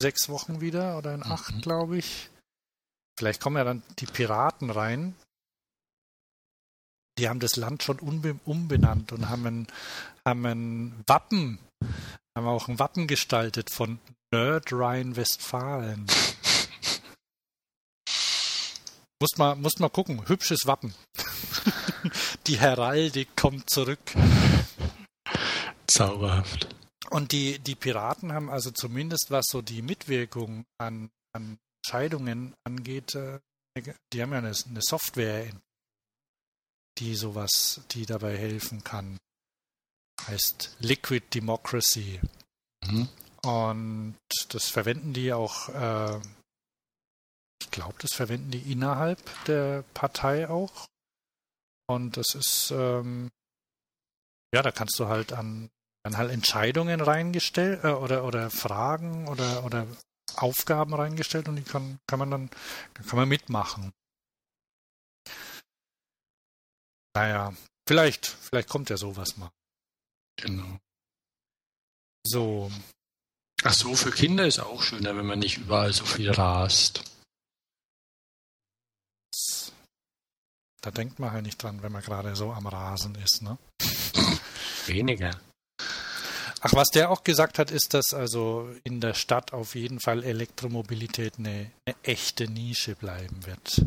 Sechs 0.00 0.30
Wochen 0.30 0.60
wieder 0.62 0.96
oder 0.96 1.14
in 1.14 1.22
acht, 1.22 1.56
mhm. 1.56 1.60
glaube 1.60 1.98
ich. 1.98 2.30
Vielleicht 3.18 3.42
kommen 3.42 3.56
ja 3.56 3.64
dann 3.64 3.82
die 3.98 4.06
Piraten 4.06 4.70
rein 4.70 5.14
die 7.18 7.28
haben 7.28 7.40
das 7.40 7.56
Land 7.56 7.82
schon 7.82 7.98
umbenannt 8.44 9.12
und 9.12 9.28
haben 9.28 9.46
ein, 9.46 9.66
haben 10.24 10.46
ein 10.46 11.04
Wappen, 11.06 11.58
haben 12.36 12.46
auch 12.46 12.68
ein 12.68 12.78
Wappen 12.78 13.06
gestaltet 13.06 13.70
von 13.70 13.98
Nordrhein-Westfalen. 14.30 16.06
muss 19.20 19.36
mal, 19.38 19.56
muss 19.56 19.78
mal 19.78 19.88
gucken, 19.88 20.28
hübsches 20.28 20.66
Wappen. 20.66 20.94
die 22.46 22.60
Heraldik 22.60 23.34
kommt 23.36 23.70
zurück. 23.70 24.14
Zauberhaft. 25.86 26.68
Und 27.10 27.32
die, 27.32 27.58
die 27.58 27.74
Piraten 27.74 28.32
haben 28.32 28.50
also 28.50 28.70
zumindest, 28.70 29.30
was 29.30 29.46
so 29.48 29.62
die 29.62 29.80
Mitwirkung 29.80 30.66
an, 30.78 31.08
an 31.32 31.58
Scheidungen 31.86 32.54
angeht, 32.64 33.14
äh, 33.14 33.40
die 34.12 34.22
haben 34.22 34.32
ja 34.32 34.38
eine, 34.38 34.52
eine 34.68 34.82
Software 34.82 35.50
die 36.98 37.14
sowas, 37.14 37.82
die 37.90 38.06
dabei 38.06 38.36
helfen 38.36 38.82
kann. 38.82 39.18
Heißt 40.26 40.76
Liquid 40.80 41.26
Democracy. 41.34 42.20
Mhm. 42.84 43.08
Und 43.44 44.16
das 44.48 44.68
verwenden 44.68 45.12
die 45.12 45.32
auch, 45.32 45.68
äh, 45.68 46.20
ich 47.62 47.70
glaube, 47.70 47.94
das 48.00 48.12
verwenden 48.12 48.50
die 48.50 48.72
innerhalb 48.72 49.20
der 49.44 49.84
Partei 49.94 50.48
auch. 50.48 50.86
Und 51.88 52.16
das 52.16 52.34
ist, 52.34 52.72
ähm, 52.72 53.30
ja, 54.52 54.62
da 54.62 54.72
kannst 54.72 54.98
du 54.98 55.06
halt 55.06 55.32
an 55.32 55.70
dann 56.06 56.18
halt 56.18 56.30
Entscheidungen 56.30 57.00
reingestellt 57.00 57.82
äh, 57.82 57.88
oder 57.88 58.24
oder 58.24 58.48
Fragen 58.50 59.26
oder 59.26 59.64
oder 59.64 59.88
Aufgaben 60.36 60.94
reingestellt 60.94 61.48
und 61.48 61.56
die 61.56 61.64
kann 61.64 61.98
kann 62.06 62.20
man 62.20 62.30
dann 62.30 62.50
kann 62.94 63.16
man 63.16 63.28
mitmachen. 63.28 63.92
Naja, 67.16 67.54
vielleicht, 67.88 68.26
vielleicht 68.26 68.68
kommt 68.68 68.90
ja 68.90 68.96
sowas 68.96 69.36
mal. 69.36 69.50
Genau. 70.36 70.78
So. 72.26 72.70
Ach 73.62 73.72
so, 73.72 73.94
für 73.94 74.10
Kinder 74.10 74.46
ist 74.46 74.58
auch 74.58 74.82
schöner, 74.82 75.16
wenn 75.16 75.26
man 75.26 75.38
nicht 75.38 75.58
überall 75.58 75.92
so 75.92 76.04
viel 76.04 76.30
rast. 76.30 77.02
Da 80.82 80.90
denkt 80.90 81.18
man 81.18 81.32
halt 81.32 81.44
nicht 81.44 81.62
dran, 81.62 81.82
wenn 81.82 81.92
man 81.92 82.02
gerade 82.02 82.36
so 82.36 82.52
am 82.52 82.66
Rasen 82.66 83.14
ist, 83.16 83.42
ne? 83.42 83.58
Weniger. 84.86 85.40
Ach, 86.60 86.72
was 86.74 86.90
der 86.90 87.10
auch 87.10 87.24
gesagt 87.24 87.58
hat, 87.58 87.70
ist, 87.70 87.94
dass 87.94 88.14
also 88.14 88.70
in 88.84 89.00
der 89.00 89.14
Stadt 89.14 89.52
auf 89.52 89.74
jeden 89.74 90.00
Fall 90.00 90.22
Elektromobilität 90.22 91.38
eine, 91.38 91.70
eine 91.86 91.96
echte 92.02 92.48
Nische 92.48 92.94
bleiben 92.94 93.46
wird 93.46 93.84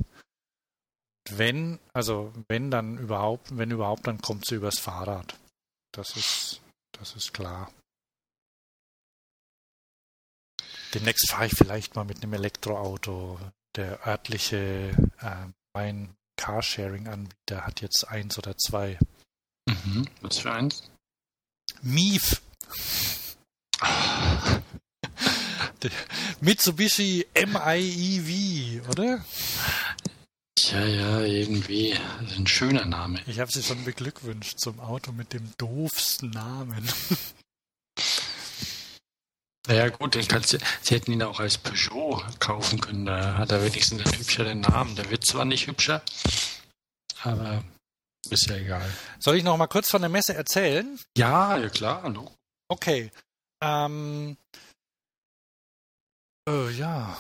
wenn, 1.32 1.80
also 1.94 2.34
wenn 2.48 2.72
dann 2.72 2.98
überhaupt, 2.98 3.58
wenn 3.58 3.72
überhaupt, 3.72 4.08
dann 4.08 4.22
kommt 4.22 4.46
sie 4.46 4.56
übers 4.56 4.80
Fahrrad. 4.80 5.36
Das 5.92 6.16
ist, 6.16 6.62
das 6.92 7.16
ist 7.16 7.34
klar. 7.34 7.72
demnächst 10.94 11.30
fahre 11.30 11.48
ich 11.48 11.54
vielleicht 11.56 11.96
mal 11.96 12.06
mit 12.06 12.22
einem 12.24 12.34
Elektroauto. 12.34 13.40
Der 13.76 14.06
örtliche, 14.08 14.92
äh, 15.22 15.46
mein 15.74 16.16
Carsharing-Anbieter 16.38 17.66
hat 17.66 17.82
jetzt 17.82 18.08
eins 18.08 18.38
oder 18.38 18.58
zwei. 18.58 18.98
Mhm. 19.68 20.08
Was 20.22 20.40
für 20.40 20.52
eins? 20.52 20.90
Mief. 21.82 22.42
Mitsubishi 26.42 27.28
MIEV, 27.36 28.88
oder? 28.90 29.24
Ja, 30.68 30.86
ja, 30.86 31.20
irgendwie. 31.22 31.94
Ein 32.38 32.48
schöner 32.48 32.86
Name. 32.86 33.22
Ich 33.28 33.40
habe 33.40 33.52
sie 33.52 33.64
schon 33.64 33.84
beglückwünscht 33.86 34.60
zum 34.60 34.80
Auto 34.80 35.12
mit 35.12 35.34
dem 35.34 35.52
doofsten 35.58 36.30
Namen. 36.32 36.88
Naja 39.68 39.90
gut, 39.90 40.16
den 40.16 40.28
kannst 40.28 40.54
du, 40.54 40.58
sie 40.82 40.96
hätten 40.96 41.12
ihn 41.12 41.22
auch 41.22 41.40
als 41.40 41.60
Peugeot 41.60 42.24
kaufen 42.40 42.82
können. 42.82 43.06
Da 43.06 43.38
hat 43.38 43.52
er 43.52 43.64
wenigstens 43.64 44.04
einen 44.04 44.18
hübscheren 44.18 44.62
Namen. 44.62 44.96
Der 44.96 45.12
wird 45.12 45.24
zwar 45.24 45.46
nicht 45.46 45.68
hübscher, 45.68 46.02
aber 47.22 47.64
ist 48.32 48.48
ja 48.48 48.56
egal. 48.56 48.90
Soll 49.20 49.36
ich 49.36 49.44
noch 49.44 49.58
mal 49.58 49.68
kurz 49.68 49.92
von 49.92 50.02
der 50.02 50.10
Messe 50.10 50.34
erzählen? 50.34 51.00
Ja, 51.16 51.56
ja 51.58 51.70
klar. 51.70 52.02
Hallo. 52.02 52.34
Okay. 52.68 53.12
Ähm, 53.62 54.38
äh, 56.48 56.72
ja. 56.72 57.20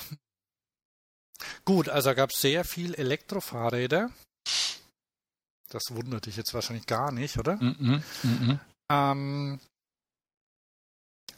Gut, 1.65 1.89
also 1.89 2.13
gab 2.15 2.31
es 2.31 2.41
sehr 2.41 2.63
viel 2.63 2.93
Elektrofahrräder. 2.95 4.11
Das 5.69 5.83
wundert 5.91 6.25
dich 6.25 6.35
jetzt 6.35 6.53
wahrscheinlich 6.53 6.87
gar 6.87 7.11
nicht, 7.11 7.37
oder? 7.37 7.55
Mhm, 7.57 8.03
mhm. 8.23 8.59
Ähm, 8.91 9.59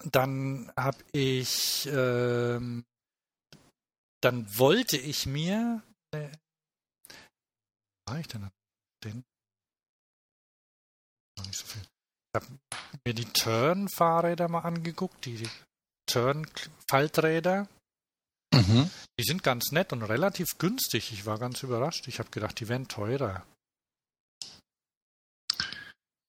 dann 0.05 0.71
habe 0.77 1.03
ich, 1.11 1.85
ähm, 1.91 2.85
dann 4.21 4.57
wollte 4.57 4.97
ich 4.97 5.25
mir, 5.25 5.83
äh, 6.11 6.29
war 8.07 8.19
ich 8.19 8.27
denn 8.27 8.49
den? 9.03 9.23
Noch 11.37 11.45
nicht 11.45 11.59
so 11.59 11.65
viel. 11.65 11.81
Ich 11.81 12.41
habe 12.41 12.59
mir 13.05 13.13
die 13.13 13.25
Turn-Fahrräder 13.25 14.47
mal 14.47 14.61
angeguckt, 14.61 15.25
die 15.25 15.47
Turn-Falträder. 16.07 17.67
Mhm. 18.53 18.89
Die 19.19 19.23
sind 19.23 19.43
ganz 19.43 19.71
nett 19.71 19.93
und 19.93 20.03
relativ 20.03 20.57
günstig. 20.57 21.11
Ich 21.11 21.25
war 21.25 21.37
ganz 21.39 21.63
überrascht. 21.63 22.07
Ich 22.07 22.19
habe 22.19 22.29
gedacht, 22.29 22.59
die 22.59 22.67
wären 22.67 22.87
teurer. 22.87 23.45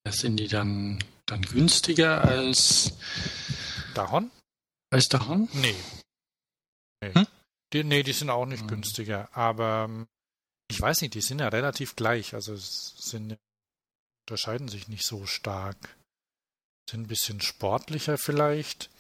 Das 0.04 0.16
sind 0.16 0.37
die 0.37 0.48
dann, 0.48 1.02
dann 1.26 1.42
günstiger 1.42 2.22
als, 2.22 2.92
Dahon? 3.94 4.30
als 4.92 5.08
der 5.08 5.26
Hon? 5.28 5.48
Nee. 5.52 5.76
Nee. 7.02 7.14
Hm? 7.14 7.26
Die, 7.72 7.85
nee, 7.85 8.02
die 8.02 8.12
sind 8.12 8.30
auch 8.30 8.46
nicht 8.46 8.62
Hm. 8.62 8.68
günstiger. 8.68 9.28
Aber 9.37 9.85
ähm, 9.88 10.06
ich 10.68 10.80
weiß 10.80 11.00
nicht, 11.02 11.14
die 11.14 11.22
sind 11.22 11.40
ja 11.40 11.48
relativ 11.48 11.96
gleich. 11.96 12.35
Also 12.35 12.52
es 12.54 12.94
sind 12.98 13.37
unterscheiden 14.26 14.68
sich 14.68 14.88
nicht 14.88 15.04
so 15.04 15.26
stark. 15.26 15.96
Sind 16.90 17.02
ein 17.02 17.08
bisschen 17.08 17.40
sportlicher 17.40 18.18
vielleicht. 18.18 18.90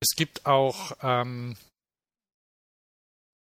Es 0.00 0.14
gibt 0.16 0.46
auch 0.46 0.96
ähm, 1.02 1.56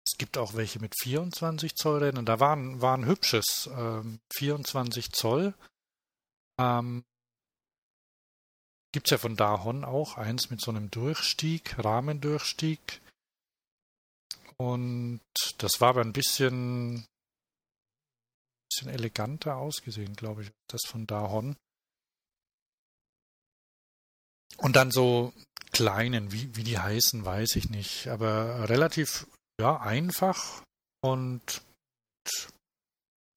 es 0.05 0.19
gibt 0.19 0.37
auch 0.37 0.55
welche 0.55 0.81
mit 0.81 0.95
24 1.01 1.77
Zoll 1.77 2.03
Rädern. 2.03 2.27
Da 2.27 2.41
war 2.41 2.57
ein, 2.57 2.81
war 2.81 2.97
ein 2.97 3.07
hübsches 3.07 3.71
ähm, 3.73 4.21
24 4.35 5.13
Zoll. 5.13 5.55
Ähm, 6.59 7.05
Gibt 8.93 9.07
es 9.07 9.11
ja 9.13 9.19
von 9.19 9.37
Dahon 9.37 9.85
auch 9.85 10.19
eins 10.19 10.51
mit 10.51 10.61
so 10.61 10.71
einem 10.71 10.91
Durchstieg, 10.91 11.79
Rahmendurchstieg. 11.79 13.01
Und 14.59 15.23
das 15.59 15.81
war 15.81 15.91
aber 15.91 16.03
ein 16.03 16.13
bisschen, 16.13 17.07
bisschen 18.71 18.93
eleganter 18.93 19.57
ausgesehen, 19.57 20.15
glaube 20.15 20.43
ich, 20.43 20.51
das 20.69 20.83
von 20.87 21.07
Dahon. 21.07 21.57
Und 24.59 24.77
dann 24.77 24.91
so 24.91 25.33
kleinen, 25.73 26.33
wie, 26.33 26.55
wie 26.55 26.65
die 26.65 26.79
heißen, 26.79 27.25
weiß 27.25 27.57
ich 27.57 27.71
nicht, 27.71 28.09
aber 28.09 28.69
relativ 28.69 29.27
ja, 29.63 29.81
einfach 29.81 30.65
und 31.05 31.63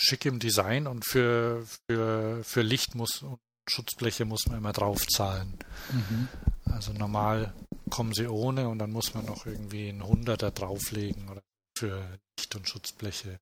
schick 0.02 0.26
im 0.26 0.40
Design 0.40 0.88
und 0.88 1.06
für, 1.06 1.68
für, 1.88 2.44
für 2.44 2.62
Licht 2.64 2.96
muss 2.96 3.22
und 3.22 3.40
Schutzbleche 3.70 4.26
muss 4.26 4.48
man 4.48 4.58
immer 4.58 4.74
draufzahlen. 4.74 5.58
Mhm. 5.92 6.28
Also 6.66 6.94
normal 6.94 7.54
kommen 7.92 8.14
sie 8.16 8.28
ohne 8.28 8.68
und 8.70 8.80
dann 8.80 8.92
muss 8.92 9.14
man 9.14 9.26
noch 9.26 9.46
irgendwie 9.46 9.90
einen 9.90 10.04
Hunderter 10.04 10.50
drauflegen 10.50 11.30
oder 11.30 11.44
für 11.78 12.20
Licht- 12.40 12.56
und 12.56 12.68
Schutzbleche. 12.68 13.40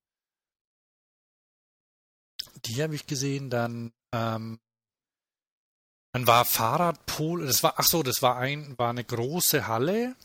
Die 2.65 2.83
habe 2.83 2.95
ich 2.95 3.07
gesehen, 3.07 3.49
dann 3.49 3.93
ähm, 4.13 4.59
dann 6.11 6.27
war 6.27 6.43
Fahrradpol, 6.43 7.45
das 7.45 7.63
war 7.63 7.75
ach 7.77 7.85
so, 7.85 8.03
das 8.03 8.21
war 8.21 8.35
ein 8.37 8.77
war 8.77 8.89
eine 8.89 9.05
große 9.05 9.67
Halle, 9.67 10.15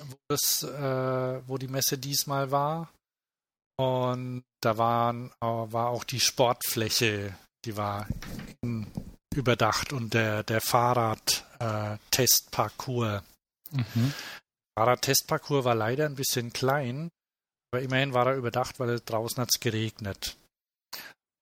wo 0.00 0.16
das 0.28 0.62
äh, 0.62 1.42
wo 1.46 1.58
die 1.58 1.68
Messe 1.68 1.98
diesmal 1.98 2.50
war 2.50 2.90
und 3.76 4.44
da 4.60 4.78
waren 4.78 5.30
äh, 5.40 5.46
war 5.46 5.88
auch 5.88 6.04
die 6.04 6.20
Sportfläche, 6.20 7.34
die 7.64 7.76
war 7.76 8.06
in, 8.62 8.86
überdacht 9.34 9.92
und 9.92 10.14
der 10.14 10.42
der 10.42 10.60
Fahrrad-Testparcours. 10.60 13.22
Mhm. 13.70 14.12
Fahrrad-Testparcours 14.78 15.64
war 15.64 15.74
leider 15.74 16.06
ein 16.06 16.16
bisschen 16.16 16.52
klein, 16.52 17.10
aber 17.72 17.82
immerhin 17.82 18.14
war 18.14 18.26
er 18.26 18.36
überdacht, 18.36 18.78
weil 18.80 19.00
draußen 19.00 19.40
hat 19.40 19.50
es 19.52 19.60
geregnet. 19.60 20.36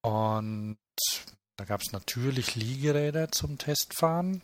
Und 0.02 0.76
da 1.56 1.64
gab 1.64 1.80
es 1.80 1.92
natürlich 1.92 2.56
Liegeräder 2.56 3.30
zum 3.30 3.58
Testfahren. 3.58 4.42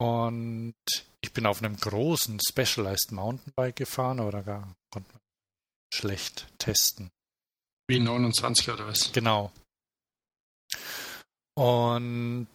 Und 0.00 0.74
ich 1.20 1.32
bin 1.32 1.44
auf 1.46 1.58
einem 1.62 1.76
großen 1.76 2.38
Specialized 2.48 3.12
Mountainbike 3.12 3.76
gefahren, 3.76 4.20
aber 4.20 4.30
da 4.32 4.40
gar- 4.40 4.74
konnte 4.90 5.12
man 5.12 5.20
schlecht 5.92 6.46
testen. 6.58 7.10
Wie 7.88 8.00
29 8.00 8.70
oder 8.70 8.86
was? 8.86 9.12
Genau. 9.12 9.52
Und 11.56 12.48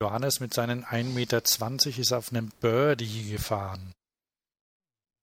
Johannes 0.00 0.40
mit 0.40 0.54
seinen 0.54 0.84
1,20 0.84 1.14
Meter 1.14 1.42
ist 1.98 2.12
auf 2.12 2.30
einem 2.30 2.50
Birdie 2.60 3.30
gefahren. 3.30 3.92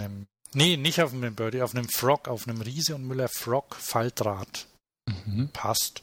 Einem, 0.02 0.28
nee, 0.54 0.76
nicht 0.78 1.02
auf 1.02 1.14
einem 1.14 1.36
Birdie, 1.36 1.62
auf 1.62 1.76
einem 1.76 1.88
Frog, 1.88 2.28
auf 2.28 2.48
einem 2.48 2.62
Riese 2.62 2.96
und 2.96 3.06
Müller 3.08 3.30
Frog 3.30 3.76
Faltrad. 3.76 4.68
Mhm. 5.08 5.50
Passt. 5.54 6.02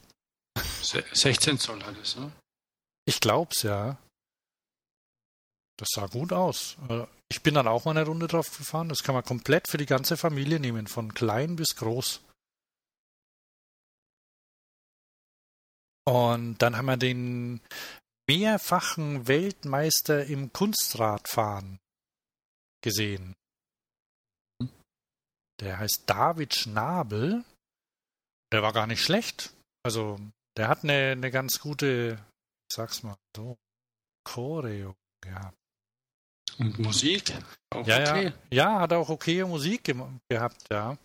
Se- 0.83 1.05
16 1.13 1.59
Zoll 1.59 1.83
alles, 1.83 2.17
ne? 2.17 2.33
Ich 3.07 3.21
glaub's 3.21 3.63
ja. 3.63 3.99
Das 5.79 5.89
sah 5.95 6.07
gut 6.07 6.33
aus. 6.33 6.77
Äh, 6.89 7.07
Ich 7.29 7.43
bin 7.43 7.55
dann 7.55 7.67
auch 7.67 7.85
mal 7.85 7.91
eine 7.91 8.07
Runde 8.07 8.29
drauf 8.29 8.57
gefahren. 8.57 8.89
Das 8.89 9.03
kann 9.03 9.15
man 9.15 9.25
komplett 9.25 9.69
für 9.69 9.79
die 9.79 9.87
ganze 9.87 10.17
Familie 10.17 10.61
nehmen, 10.61 10.87
von 10.87 11.13
klein 11.13 11.57
bis 11.57 11.77
groß. 11.77 12.23
Und 16.09 16.59
dann 16.59 16.77
haben 16.77 16.87
wir 16.87 16.97
den 16.97 17.61
mehrfachen 18.29 19.27
Weltmeister 19.27 20.25
im 20.27 20.53
Kunstradfahren 20.53 21.79
gesehen. 22.83 23.35
Der 25.61 25.79
heißt 25.79 26.05
David 26.07 26.55
Schnabel. 26.55 27.45
Der 28.53 28.63
war 28.63 28.73
gar 28.73 28.87
nicht 28.87 29.03
schlecht. 29.03 29.53
Also, 29.83 30.21
der 30.57 30.69
hat 30.69 30.85
eine, 30.85 31.13
eine 31.13 31.31
ganz 31.31 31.59
gute, 31.59 32.25
sag's 32.73 33.03
mal 33.03 33.17
so, 33.37 33.57
Choreo 34.25 34.95
gehabt. 35.21 35.57
Und 36.59 36.79
Musik? 36.79 37.33
Auch 37.71 37.87
Ja, 37.87 37.99
okay. 38.13 38.33
ja. 38.51 38.75
Ja, 38.75 38.81
hat 38.81 38.93
auch 38.93 39.09
okay 39.09 39.45
Musik 39.45 39.85
gem- 39.85 40.21
gehabt, 40.29 40.65
ja. 40.71 40.97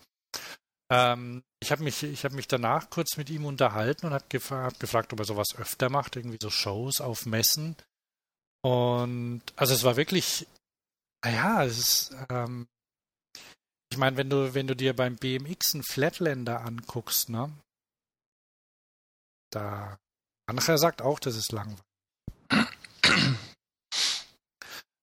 Ähm, 0.91 1.43
ich 1.61 1.71
habe 1.71 1.83
mich, 1.83 2.03
ich 2.03 2.25
hab 2.25 2.33
mich 2.33 2.47
danach 2.47 2.89
kurz 2.89 3.17
mit 3.17 3.29
ihm 3.29 3.45
unterhalten 3.45 4.07
und 4.07 4.13
habe 4.13 4.25
gefra 4.29 4.63
hab 4.65 4.79
gefragt, 4.79 5.13
ob 5.13 5.19
er 5.19 5.25
sowas 5.25 5.55
öfter 5.55 5.89
macht, 5.89 6.15
irgendwie 6.15 6.37
so 6.41 6.49
Shows 6.49 6.99
auf 7.01 7.25
Messen. 7.25 7.75
Und 8.63 9.41
also 9.55 9.73
es 9.73 9.83
war 9.83 9.95
wirklich, 9.95 10.47
naja, 11.23 11.63
es 11.63 11.77
ist, 11.77 12.15
ähm, 12.29 12.67
ich 13.91 13.97
meine, 13.97 14.17
wenn 14.17 14.29
du, 14.29 14.53
wenn 14.53 14.67
du 14.67 14.75
dir 14.75 14.95
beim 14.95 15.15
BMX 15.15 15.73
einen 15.73 15.83
Flatlander 15.83 16.61
anguckst, 16.61 17.29
ne, 17.29 17.51
da, 19.51 19.97
mancher 20.47 20.77
sagt 20.77 21.01
auch, 21.01 21.19
das 21.19 21.35
ist 21.35 21.51
langweilig. 21.51 21.81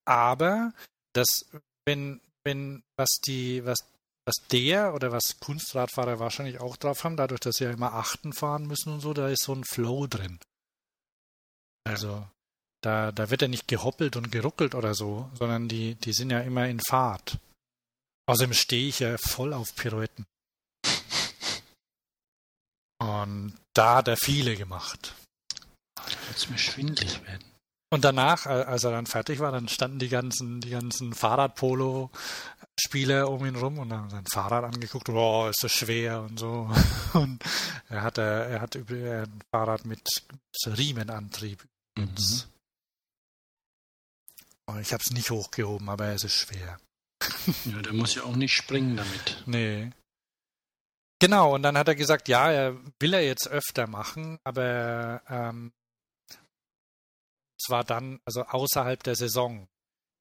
Aber 0.09 0.73
das, 1.13 1.45
wenn, 1.85 2.23
wenn, 2.43 2.83
was 2.97 3.21
die, 3.27 3.63
was, 3.67 3.81
was 4.25 4.37
der 4.51 4.95
oder 4.95 5.13
was 5.13 5.39
Kunstradfahrer 5.39 6.19
wahrscheinlich 6.19 6.61
auch 6.61 6.79
drauf 6.79 7.05
haben, 7.05 7.19
dadurch, 7.19 7.41
dass 7.41 7.57
sie 7.57 7.65
ja 7.65 7.71
immer 7.71 7.93
Achten 7.93 8.33
fahren 8.33 8.67
müssen 8.67 8.95
und 8.95 9.01
so, 9.01 9.13
da 9.13 9.29
ist 9.29 9.43
so 9.43 9.55
ein 9.55 9.65
Flow 9.65 10.07
drin. 10.07 10.39
Also, 11.85 12.27
da, 12.83 13.13
da 13.13 13.29
wird 13.29 13.43
er 13.43 13.49
nicht 13.49 13.69
gehoppelt 13.69 14.17
und 14.17 14.33
geruckelt 14.33 14.75
oder 14.75 14.95
so, 14.95 15.31
sondern 15.35 15.69
die, 15.69 15.95
die 15.97 16.15
sind 16.15 16.31
ja 16.31 16.41
immer 16.41 16.67
in 16.69 16.81
Fahrt. 16.81 17.39
Außerdem 18.27 18.55
stehe 18.55 18.89
ich 18.89 19.01
ja 19.01 19.19
voll 19.19 19.53
auf 19.53 19.75
Pirouetten. 19.75 20.25
Und 22.99 23.59
da 23.75 23.97
hat 23.97 24.09
er 24.09 24.17
viele 24.17 24.57
gemacht. 24.57 25.15
Es 26.35 26.49
mir 26.49 26.59
schwindlig 26.59 27.23
werden. 27.27 27.45
Und 27.91 28.05
danach, 28.05 28.45
als 28.45 28.85
er 28.85 28.91
dann 28.91 29.07
fertig 29.07 29.41
war, 29.41 29.51
dann 29.51 29.67
standen 29.69 29.99
die 29.99 30.11
ganzen, 30.11 30.61
die 30.61 30.69
ganzen 30.69 31.15
Fahrradpolo-Spieler 31.15 33.31
um 33.31 33.47
ihn 33.47 33.57
rum 33.57 33.79
und 33.79 33.95
haben 33.95 34.11
sein 34.11 34.27
Fahrrad 34.27 34.65
angeguckt, 34.65 35.07
boah, 35.07 35.49
ist 35.49 35.65
das 35.65 35.73
schwer 35.73 36.21
und 36.21 36.39
so. 36.39 36.71
Und 37.15 37.43
er 37.89 38.03
hatte, 38.03 38.21
er 38.21 38.61
hat 38.61 38.77
ein 38.77 39.41
Fahrrad 39.51 39.87
mit, 39.87 40.07
Riemenantrieb. 40.67 41.67
Mhm. 41.97 42.15
Ich 44.83 44.93
habe 44.93 45.03
es 45.03 45.11
nicht 45.11 45.31
hochgehoben, 45.31 45.89
aber 45.89 46.09
es 46.09 46.25
ist 46.25 46.35
schwer. 46.35 46.79
Ja, 47.65 47.81
der 47.81 47.95
muss 47.95 48.15
ja 48.15 48.25
auch 48.25 48.37
nicht 48.37 48.55
springen 48.55 48.99
damit. 48.99 49.43
Nee. 49.47 49.91
Genau, 51.19 51.55
und 51.55 51.63
dann 51.63 51.79
hat 51.79 51.89
er 51.89 51.95
gesagt, 51.95 52.29
ja, 52.29 52.53
er 52.53 52.77
will 53.01 53.15
er 53.15 53.25
jetzt 53.25 53.49
öfter 53.49 53.87
machen, 53.87 54.39
aber 54.45 55.23
ähm, 55.29 55.73
zwar 57.61 57.85
dann, 57.85 58.21
also 58.25 58.43
außerhalb 58.43 59.03
der 59.03 59.17
Saison. 59.17 59.69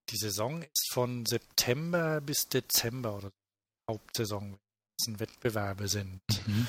Die 0.10 0.18
Saison 0.18 0.62
ist 0.62 0.92
von 0.94 1.26
September 1.26 2.22
bis 2.22 2.48
Dezember 2.48 3.18
oder 3.18 3.32
Hauptsaison, 3.90 4.58
wenn 5.06 5.14
es 5.14 5.20
Wettbewerbe 5.20 5.88
sind. 5.88 6.22
Mhm. 6.46 6.68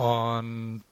Und 0.00 0.84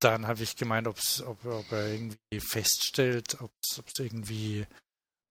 dann 0.00 0.26
habe 0.26 0.42
ich 0.42 0.56
gemeint, 0.56 0.86
ob's, 0.86 1.22
ob, 1.22 1.44
ob 1.44 1.72
er 1.72 1.88
irgendwie 1.88 2.40
feststellt, 2.40 3.40
ob 3.40 3.50
es 3.62 3.82
irgendwie 3.98 4.66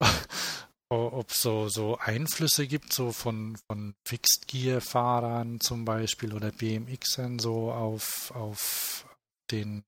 ob 0.90 1.32
so, 1.32 1.70
so 1.70 1.98
Einflüsse 1.98 2.68
gibt, 2.68 2.94
so 2.94 3.12
von, 3.12 3.58
von 3.68 3.94
Fixed 4.08 4.48
Gear 4.48 4.82
Fahrern 4.82 5.60
zum 5.60 5.86
Beispiel 5.86 6.34
oder 6.34 6.52
BMXern 6.52 7.40
so 7.40 7.72
auf, 7.72 8.32
auf 8.32 9.06
den 9.52 9.84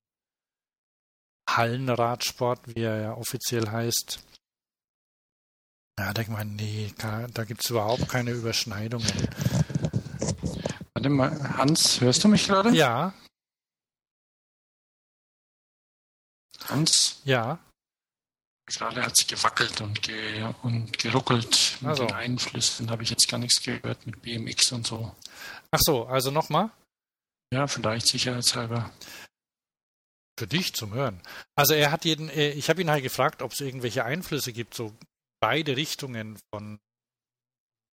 Hallenradsport, 1.57 2.75
wie 2.75 2.83
er 2.83 3.01
ja 3.01 3.13
offiziell 3.13 3.69
heißt. 3.69 4.23
Ja, 5.99 6.13
denkt 6.13 6.31
man, 6.31 6.55
nee, 6.55 6.93
da 6.97 7.43
gibt 7.43 7.63
es 7.63 7.69
überhaupt 7.69 8.07
keine 8.07 8.31
Überschneidungen. 8.31 9.11
Warte 10.93 11.09
mal, 11.09 11.57
Hans, 11.57 11.99
hörst 12.01 12.23
du 12.23 12.27
mich 12.27 12.47
gerade? 12.47 12.69
Ja. 12.71 13.13
Hans? 16.67 17.21
Ja. 17.25 17.59
Gerade 18.65 19.03
hat 19.03 19.17
es 19.17 19.25
gewackelt 19.25 19.81
und, 19.81 20.01
ge 20.01 20.43
und 20.61 20.97
geruckelt 20.99 21.77
mit 21.81 21.89
also. 21.89 22.05
den 22.05 22.15
Einflüssen. 22.15 22.91
Habe 22.91 23.03
ich 23.03 23.09
jetzt 23.09 23.27
gar 23.27 23.39
nichts 23.39 23.61
gehört 23.61 24.05
mit 24.05 24.21
BMX 24.21 24.71
und 24.71 24.85
so. 24.85 25.15
Ach 25.71 25.79
so, 25.81 26.05
also 26.05 26.31
nochmal? 26.31 26.69
Ja, 27.51 27.65
vielleicht 27.65 28.07
sicherheitshalber. 28.07 28.91
Für 30.39 30.47
dich 30.47 30.73
zum 30.73 30.93
Hören. 30.93 31.19
Also 31.57 31.73
er 31.73 31.91
hat 31.91 32.05
jeden, 32.05 32.29
äh, 32.29 32.51
ich 32.51 32.69
habe 32.69 32.79
ihn 32.79 32.89
halt 32.89 33.03
gefragt, 33.03 33.41
ob 33.41 33.51
es 33.51 33.59
irgendwelche 33.59 34.05
Einflüsse 34.05 34.53
gibt, 34.53 34.73
so 34.73 34.95
beide 35.41 35.75
Richtungen 35.75 36.39
von 36.49 36.79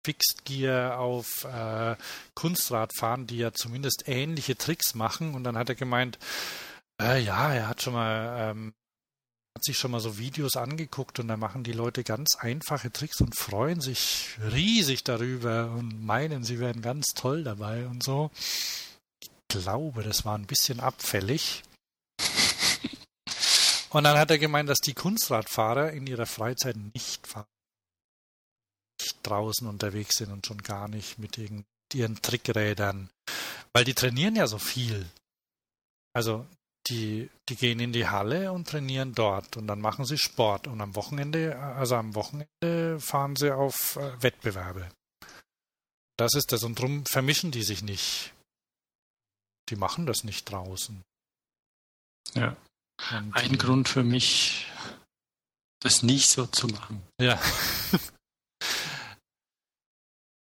Fixed 0.07 0.45
Gear 0.45 1.01
auf 1.01 1.43
äh, 1.43 1.97
Kunstradfahren, 2.35 3.27
die 3.27 3.39
ja 3.39 3.53
zumindest 3.53 4.05
ähnliche 4.07 4.57
Tricks 4.57 4.95
machen. 4.95 5.35
Und 5.35 5.43
dann 5.43 5.59
hat 5.59 5.71
er 5.71 5.75
gemeint, 5.75 6.21
äh, 7.03 7.21
ja, 7.21 7.53
er 7.53 7.67
hat 7.67 7.83
schon 7.83 7.95
mal 7.95 8.51
ähm, 8.51 8.75
hat 9.57 9.65
sich 9.65 9.77
schon 9.77 9.91
mal 9.91 9.99
so 9.99 10.17
Videos 10.17 10.55
angeguckt 10.55 11.19
und 11.19 11.27
da 11.27 11.37
machen 11.37 11.65
die 11.65 11.73
Leute 11.73 12.05
ganz 12.05 12.37
einfache 12.37 12.93
Tricks 12.93 13.21
und 13.21 13.35
freuen 13.35 13.81
sich 13.81 14.39
riesig 14.53 15.03
darüber 15.03 15.73
und 15.73 16.05
meinen, 16.05 16.45
sie 16.45 16.61
wären 16.61 16.81
ganz 16.81 17.07
toll 17.17 17.43
dabei 17.43 17.89
und 17.89 18.05
so. 18.05 18.31
Ich 19.21 19.31
glaube, 19.49 20.05
das 20.05 20.25
war 20.25 20.39
ein 20.39 20.47
bisschen 20.47 20.79
abfällig. 20.79 21.65
Und 23.97 24.05
dann 24.05 24.19
hat 24.19 24.31
er 24.31 24.37
gemeint, 24.37 24.69
dass 24.69 24.81
die 24.81 24.93
Kunstradfahrer 24.93 25.91
in 25.93 26.07
ihrer 26.07 26.27
Freizeit 26.27 26.77
nicht 26.77 27.27
fahren, 27.27 27.47
nicht 29.01 29.17
draußen 29.23 29.67
unterwegs 29.67 30.19
sind 30.19 30.31
und 30.31 30.45
schon 30.47 30.63
gar 30.63 30.87
nicht 30.87 31.19
mit 31.19 31.39
ihren 31.39 32.21
Trickrädern, 32.21 33.09
weil 33.73 33.85
die 33.87 33.95
trainieren 33.95 34.37
ja 34.37 34.49
so 34.49 34.59
viel. 34.59 35.07
Also 36.13 36.47
die, 36.89 37.31
die 37.49 37.57
gehen 37.57 37.81
in 37.81 37.95
die 37.95 38.07
Halle 38.07 38.53
und 38.53 38.69
trainieren 38.69 39.15
dort 39.15 39.57
und 39.57 39.67
dann 39.67 39.81
machen 39.81 40.05
sie 40.05 40.19
Sport 40.19 40.67
und 40.67 40.83
am 40.83 40.95
Wochenende, 40.95 41.59
also 41.59 41.97
am 41.97 42.15
Wochenende 42.15 43.01
fahren 43.01 43.35
sie 43.35 43.51
auf 43.51 43.97
äh, 43.97 44.23
Wettbewerbe. 44.23 44.91
Das 46.19 46.35
ist 46.35 46.53
das 46.53 46.65
und 46.65 46.79
drum 46.79 47.07
vermischen 47.07 47.51
die 47.51 47.63
sich 47.63 47.81
nicht. 47.81 48.35
Die 49.71 49.77
machen 49.77 50.05
das 50.05 50.23
nicht 50.23 50.45
draußen. 50.53 51.03
Ja. 52.35 52.59
Und, 53.11 53.35
Ein 53.35 53.55
äh, 53.55 53.57
Grund 53.57 53.89
für 53.89 54.03
mich, 54.03 54.67
das 55.81 56.03
nicht 56.03 56.29
so 56.29 56.47
zu 56.47 56.67
machen. 56.69 57.03
Ja. 57.21 57.41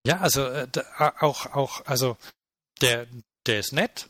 ja, 0.06 0.20
also 0.20 0.46
äh, 0.46 0.68
auch, 0.98 1.46
auch, 1.46 1.84
also 1.86 2.16
der, 2.80 3.06
der 3.46 3.60
ist 3.60 3.72
nett, 3.72 4.08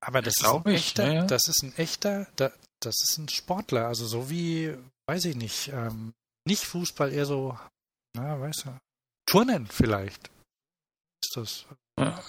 aber 0.00 0.22
das, 0.22 0.36
ist 0.36 0.44
ein 0.44 0.62
ich, 0.66 0.74
echter, 0.74 1.12
ja. 1.12 1.26
das 1.26 1.48
ist 1.48 1.62
ein 1.62 1.76
echter, 1.76 2.26
das 2.36 3.02
ist 3.02 3.18
ein 3.18 3.28
Sportler, 3.28 3.86
also 3.86 4.06
so 4.06 4.30
wie, 4.30 4.76
weiß 5.06 5.26
ich 5.26 5.36
nicht, 5.36 5.68
ähm, 5.68 6.14
nicht 6.46 6.64
Fußball, 6.64 7.12
eher 7.12 7.26
so, 7.26 7.58
na, 8.14 8.40
weißt 8.40 8.66
du, 8.66 8.78
Turnen 9.26 9.66
vielleicht. 9.66 10.30
Ist 11.22 11.36
das. 11.36 11.66
Ja, 11.98 12.22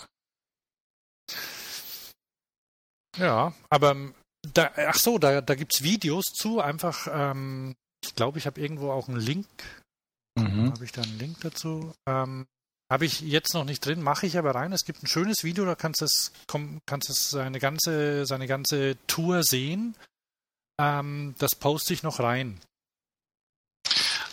ja 3.18 3.54
aber 3.70 4.14
da, 4.54 4.72
ach 4.76 4.98
so, 4.98 5.18
da, 5.18 5.41
da 5.41 5.56
gibt 5.56 5.74
es 5.76 5.84
Videos 5.84 6.26
zu, 6.26 6.62
einfach, 6.62 7.08
ähm, 7.12 7.76
ich 8.04 8.16
glaube, 8.16 8.38
ich 8.38 8.45
habe 8.45 8.60
irgendwo 8.60 8.91
auch 8.91 9.08
einen 9.08 9.20
Link. 9.20 9.48
Mhm. 10.38 10.72
Habe 10.72 10.86
ich 10.86 10.91
da 10.91 11.02
einen 11.02 11.18
Link 11.18 11.41
dazu? 11.41 11.93
Ähm, 12.08 12.48
habe 12.91 13.06
ich 13.06 13.22
jetzt 13.22 13.54
noch 13.54 13.66
nicht 13.66 13.86
drin, 13.86 14.02
mache 14.02 14.28
ich 14.28 14.38
aber 14.38 14.56
rein. 14.56 14.72
Es 14.72 14.86
gibt 14.86 15.04
ein 15.04 15.08
schönes 15.08 15.43
Video, 15.43 15.66
da 15.66 15.76
kannst 15.76 16.02
du 16.02 16.06
es, 16.06 16.32
kannst 16.86 17.10
es 17.10 17.30
seine 17.30 17.60
ganze, 17.60 18.26
seine 18.26 18.48
ganze 18.48 18.98
Tour 19.08 19.43
sehen. 19.43 19.95
Ähm, 20.80 21.36
das 21.39 21.56
poste 21.56 21.93
ich 21.93 22.04
noch 22.04 22.20
rein. 22.20 22.60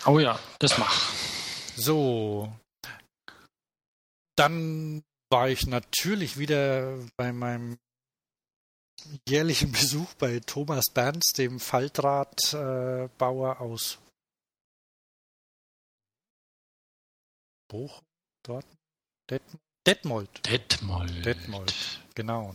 Oh 0.07 0.19
ja, 0.19 0.39
das 0.59 0.79
mach. 0.79 1.13
So. 1.77 2.53
Dann 4.37 5.03
war 5.31 5.49
ich 5.49 5.67
natürlich 5.67 6.39
wieder 6.39 6.99
bei 7.17 7.33
meinem 7.33 7.79
jährlichen 9.29 9.73
Besuch 9.73 10.13
bei 10.15 10.41
Thomas 10.41 10.87
Berns, 10.93 11.33
dem 11.33 11.61
Faltradbauer 11.61 13.61
aus 13.61 13.99
Bochum. 17.69 18.05
Dort? 18.47 18.67
Det 19.31 19.41
Detmold. 19.87 20.47
Detmold. 20.47 21.27
Detmold, 21.27 22.01
genau. 22.15 22.55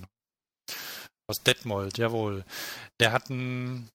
Aus 1.28 1.38
Detmold, 1.44 1.98
jawohl. 1.98 2.44
Der 3.00 3.12
hat 3.12 3.30
ein. 3.30 3.90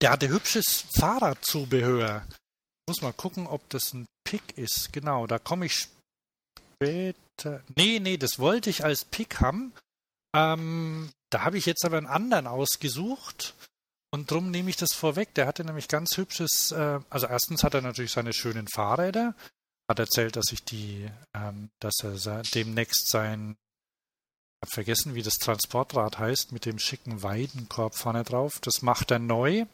Der 0.00 0.12
hatte 0.12 0.28
hübsches 0.28 0.86
Fahrradzubehör. 0.96 2.26
Ich 2.28 2.88
muss 2.88 3.02
mal 3.02 3.12
gucken, 3.12 3.46
ob 3.46 3.68
das 3.68 3.92
ein 3.92 4.06
Pick 4.24 4.56
ist. 4.56 4.92
Genau, 4.92 5.26
da 5.26 5.38
komme 5.38 5.66
ich 5.66 5.88
später. 6.76 7.62
Nee, 7.76 7.98
nee, 7.98 8.16
das 8.16 8.38
wollte 8.38 8.70
ich 8.70 8.84
als 8.84 9.04
Pick 9.04 9.40
haben. 9.40 9.74
Ähm, 10.34 11.10
da 11.30 11.44
habe 11.44 11.58
ich 11.58 11.66
jetzt 11.66 11.84
aber 11.84 11.98
einen 11.98 12.06
anderen 12.06 12.46
ausgesucht. 12.46 13.54
Und 14.12 14.30
drum 14.30 14.50
nehme 14.50 14.70
ich 14.70 14.76
das 14.76 14.92
vorweg. 14.92 15.34
Der 15.34 15.46
hatte 15.46 15.64
nämlich 15.64 15.88
ganz 15.88 16.16
hübsches, 16.16 16.72
äh, 16.72 17.00
also 17.10 17.26
erstens 17.26 17.62
hat 17.62 17.74
er 17.74 17.80
natürlich 17.80 18.10
seine 18.10 18.32
schönen 18.32 18.66
Fahrräder, 18.66 19.34
hat 19.88 20.00
erzählt, 20.00 20.36
dass 20.36 20.50
ich 20.52 20.64
die, 20.64 21.08
ähm, 21.34 21.70
dass 21.78 21.94
er 22.02 22.42
demnächst 22.42 23.08
sein, 23.08 23.56
habe 24.62 24.72
vergessen, 24.72 25.14
wie 25.14 25.22
das 25.22 25.34
Transportrad 25.34 26.18
heißt, 26.18 26.52
mit 26.52 26.66
dem 26.66 26.78
schicken 26.78 27.22
Weidenkorb 27.22 27.94
vorne 27.94 28.24
drauf. 28.24 28.58
Das 28.60 28.82
macht 28.82 29.10
er 29.10 29.20
neu. 29.20 29.64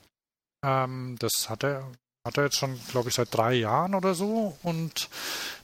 Ähm, 0.62 1.16
das 1.18 1.48
hat 1.48 1.64
er, 1.64 1.90
hat 2.24 2.36
er 2.36 2.44
jetzt 2.44 2.58
schon, 2.58 2.78
glaube 2.88 3.08
ich, 3.08 3.14
seit 3.14 3.34
drei 3.34 3.54
Jahren 3.54 3.94
oder 3.94 4.14
so. 4.14 4.56
Und 4.62 5.08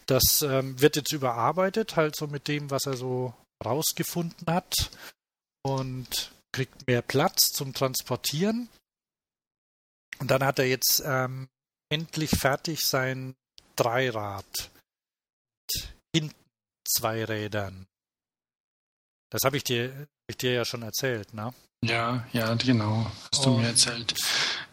das 0.06 0.42
ähm, 0.42 0.80
wird 0.80 0.96
jetzt 0.96 1.12
überarbeitet, 1.12 1.96
halt 1.96 2.16
so 2.16 2.26
mit 2.26 2.48
dem, 2.48 2.70
was 2.70 2.86
er 2.86 2.96
so 2.96 3.34
rausgefunden 3.62 4.46
hat. 4.46 4.90
Und 5.64 6.32
kriegt 6.52 6.86
mehr 6.86 7.02
Platz 7.02 7.50
zum 7.52 7.72
Transportieren. 7.72 8.68
Und 10.18 10.30
dann 10.30 10.44
hat 10.44 10.58
er 10.58 10.66
jetzt 10.66 11.02
ähm, 11.04 11.48
endlich 11.90 12.30
fertig 12.30 12.84
sein 12.86 13.34
Dreirad 13.76 14.70
mit 15.74 15.94
hinten 16.14 16.44
zwei 16.86 17.24
Rädern. 17.24 17.86
Das 19.30 19.42
habe 19.44 19.56
ich 19.56 19.64
dir, 19.64 20.08
ich 20.28 20.36
dir 20.36 20.52
ja 20.52 20.64
schon 20.64 20.82
erzählt, 20.82 21.32
ne? 21.32 21.54
Ja, 21.84 22.26
ja, 22.32 22.54
genau. 22.54 23.10
Hast 23.32 23.44
du 23.44 23.56
mir 23.56 23.68
erzählt. 23.68 24.14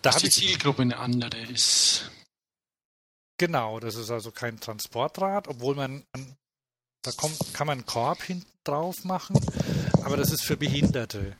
Da 0.02 0.12
dass 0.12 0.22
die 0.22 0.30
Zielgruppe 0.30 0.82
eine 0.82 0.98
andere 0.98 1.40
ist. 1.40 2.12
genau, 3.38 3.80
das 3.80 3.96
ist 3.96 4.12
also 4.12 4.32
kein 4.32 4.60
Transportrad, 4.60 5.48
obwohl 5.48 5.76
man, 5.76 6.06
man 6.16 6.38
da 7.02 7.12
kommt, 7.12 7.38
kann 7.54 7.68
man 7.68 7.80
einen 7.80 7.86
Korb 7.86 8.22
hinten 8.24 8.48
drauf 8.64 9.04
machen, 9.04 9.40
aber 10.04 10.18
das 10.18 10.32
ist 10.32 10.44
für 10.44 10.58
Behinderte, 10.58 11.36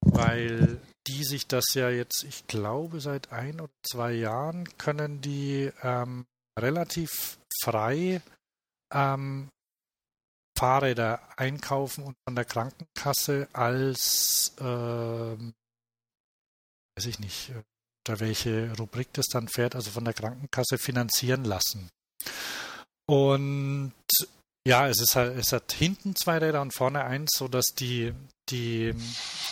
weil 0.00 0.80
die 1.06 1.24
sich 1.24 1.46
das 1.46 1.74
ja 1.74 1.90
jetzt, 1.90 2.24
ich 2.24 2.46
glaube, 2.46 3.00
seit 3.00 3.32
ein 3.32 3.60
oder 3.60 3.72
zwei 3.82 4.12
Jahren 4.12 4.68
können 4.78 5.20
die 5.20 5.70
ähm, 5.82 6.26
relativ 6.58 7.38
frei 7.62 8.22
ähm, 8.92 9.48
Fahrräder 10.58 11.20
einkaufen 11.36 12.04
und 12.04 12.16
von 12.26 12.34
der 12.34 12.44
Krankenkasse 12.44 13.48
als, 13.52 14.54
ähm, 14.60 15.54
weiß 16.96 17.06
ich 17.06 17.18
nicht, 17.18 17.52
unter 18.06 18.20
welche 18.20 18.76
Rubrik 18.76 19.12
das 19.14 19.26
dann 19.26 19.48
fährt, 19.48 19.74
also 19.74 19.90
von 19.90 20.04
der 20.04 20.14
Krankenkasse 20.14 20.78
finanzieren 20.78 21.44
lassen. 21.44 21.88
Und 23.06 23.94
ja, 24.66 24.88
es 24.88 25.00
ist 25.00 25.16
halt, 25.16 25.38
es 25.38 25.52
hat 25.52 25.72
hinten 25.72 26.14
zwei 26.14 26.38
Räder 26.38 26.60
und 26.60 26.74
vorne 26.74 27.04
eins, 27.04 27.32
sodass 27.36 27.74
die, 27.74 28.12
die, 28.50 28.94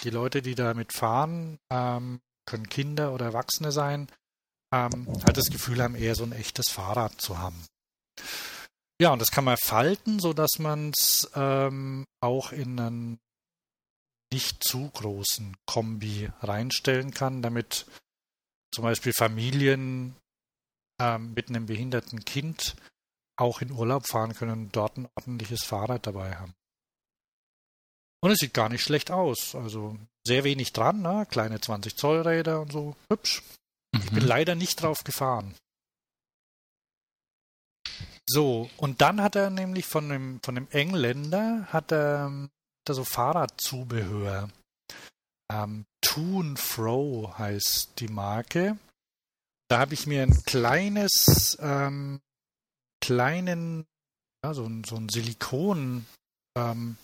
die 0.04 0.10
Leute, 0.10 0.42
die 0.42 0.54
damit 0.54 0.92
fahren, 0.92 1.58
ähm, 1.70 2.20
können 2.46 2.68
Kinder 2.68 3.12
oder 3.12 3.26
Erwachsene 3.26 3.72
sein, 3.72 4.08
ähm, 4.72 5.06
halt 5.24 5.36
das 5.36 5.50
Gefühl 5.50 5.82
haben, 5.82 5.94
eher 5.94 6.14
so 6.14 6.24
ein 6.24 6.32
echtes 6.32 6.68
Fahrrad 6.68 7.20
zu 7.20 7.38
haben. 7.38 7.64
Ja, 9.00 9.12
und 9.12 9.20
das 9.20 9.30
kann 9.30 9.44
man 9.44 9.56
falten, 9.56 10.18
sodass 10.18 10.58
man 10.58 10.90
es 10.90 11.30
ähm, 11.34 12.04
auch 12.20 12.52
in 12.52 12.78
einen 12.78 13.18
nicht 14.32 14.62
zu 14.62 14.90
großen 14.90 15.56
Kombi 15.66 16.30
reinstellen 16.40 17.12
kann, 17.12 17.40
damit 17.40 17.86
zum 18.74 18.84
Beispiel 18.84 19.12
Familien 19.14 20.16
ähm, 21.00 21.32
mit 21.32 21.48
einem 21.48 21.66
behinderten 21.66 22.24
Kind 22.24 22.76
auch 23.38 23.60
in 23.60 23.70
Urlaub 23.70 24.06
fahren 24.06 24.34
können 24.34 24.52
und 24.52 24.76
dort 24.76 24.96
ein 24.96 25.08
ordentliches 25.16 25.64
Fahrrad 25.64 26.06
dabei 26.06 26.36
haben. 26.36 26.54
Und 28.20 28.32
es 28.32 28.38
sieht 28.38 28.54
gar 28.54 28.68
nicht 28.68 28.82
schlecht 28.82 29.10
aus. 29.10 29.54
Also 29.54 29.96
sehr 30.26 30.44
wenig 30.44 30.72
dran, 30.72 31.02
ne? 31.02 31.26
kleine 31.30 31.60
20 31.60 31.96
Zoll 31.96 32.22
Räder 32.22 32.60
und 32.60 32.72
so. 32.72 32.96
Hübsch. 33.10 33.42
Mhm. 33.94 34.00
Ich 34.02 34.10
bin 34.10 34.22
mhm. 34.24 34.28
leider 34.28 34.54
nicht 34.54 34.82
drauf 34.82 35.04
gefahren. 35.04 35.54
So, 38.30 38.68
und 38.76 39.00
dann 39.00 39.22
hat 39.22 39.36
er 39.36 39.48
nämlich 39.48 39.86
von 39.86 40.08
dem, 40.10 40.40
von 40.42 40.54
dem 40.54 40.68
Engländer 40.70 41.66
hat 41.72 41.92
er, 41.92 42.30
hat 42.30 42.88
er 42.88 42.94
so 42.94 43.04
Fahrradzubehör. 43.04 44.50
Ähm, 45.50 45.86
Toon 46.02 46.58
Fro 46.58 47.32
heißt 47.38 47.98
die 48.00 48.08
Marke. 48.08 48.76
Da 49.68 49.78
habe 49.78 49.94
ich 49.94 50.06
mir 50.06 50.22
ein 50.22 50.42
kleines, 50.44 51.56
ähm, 51.60 52.20
kleinen, 53.00 53.86
ja, 54.44 54.54
so, 54.54 54.68
so 54.86 54.96
ein 54.96 55.08
Silikon, 55.08 56.06
ähm, 56.56 56.96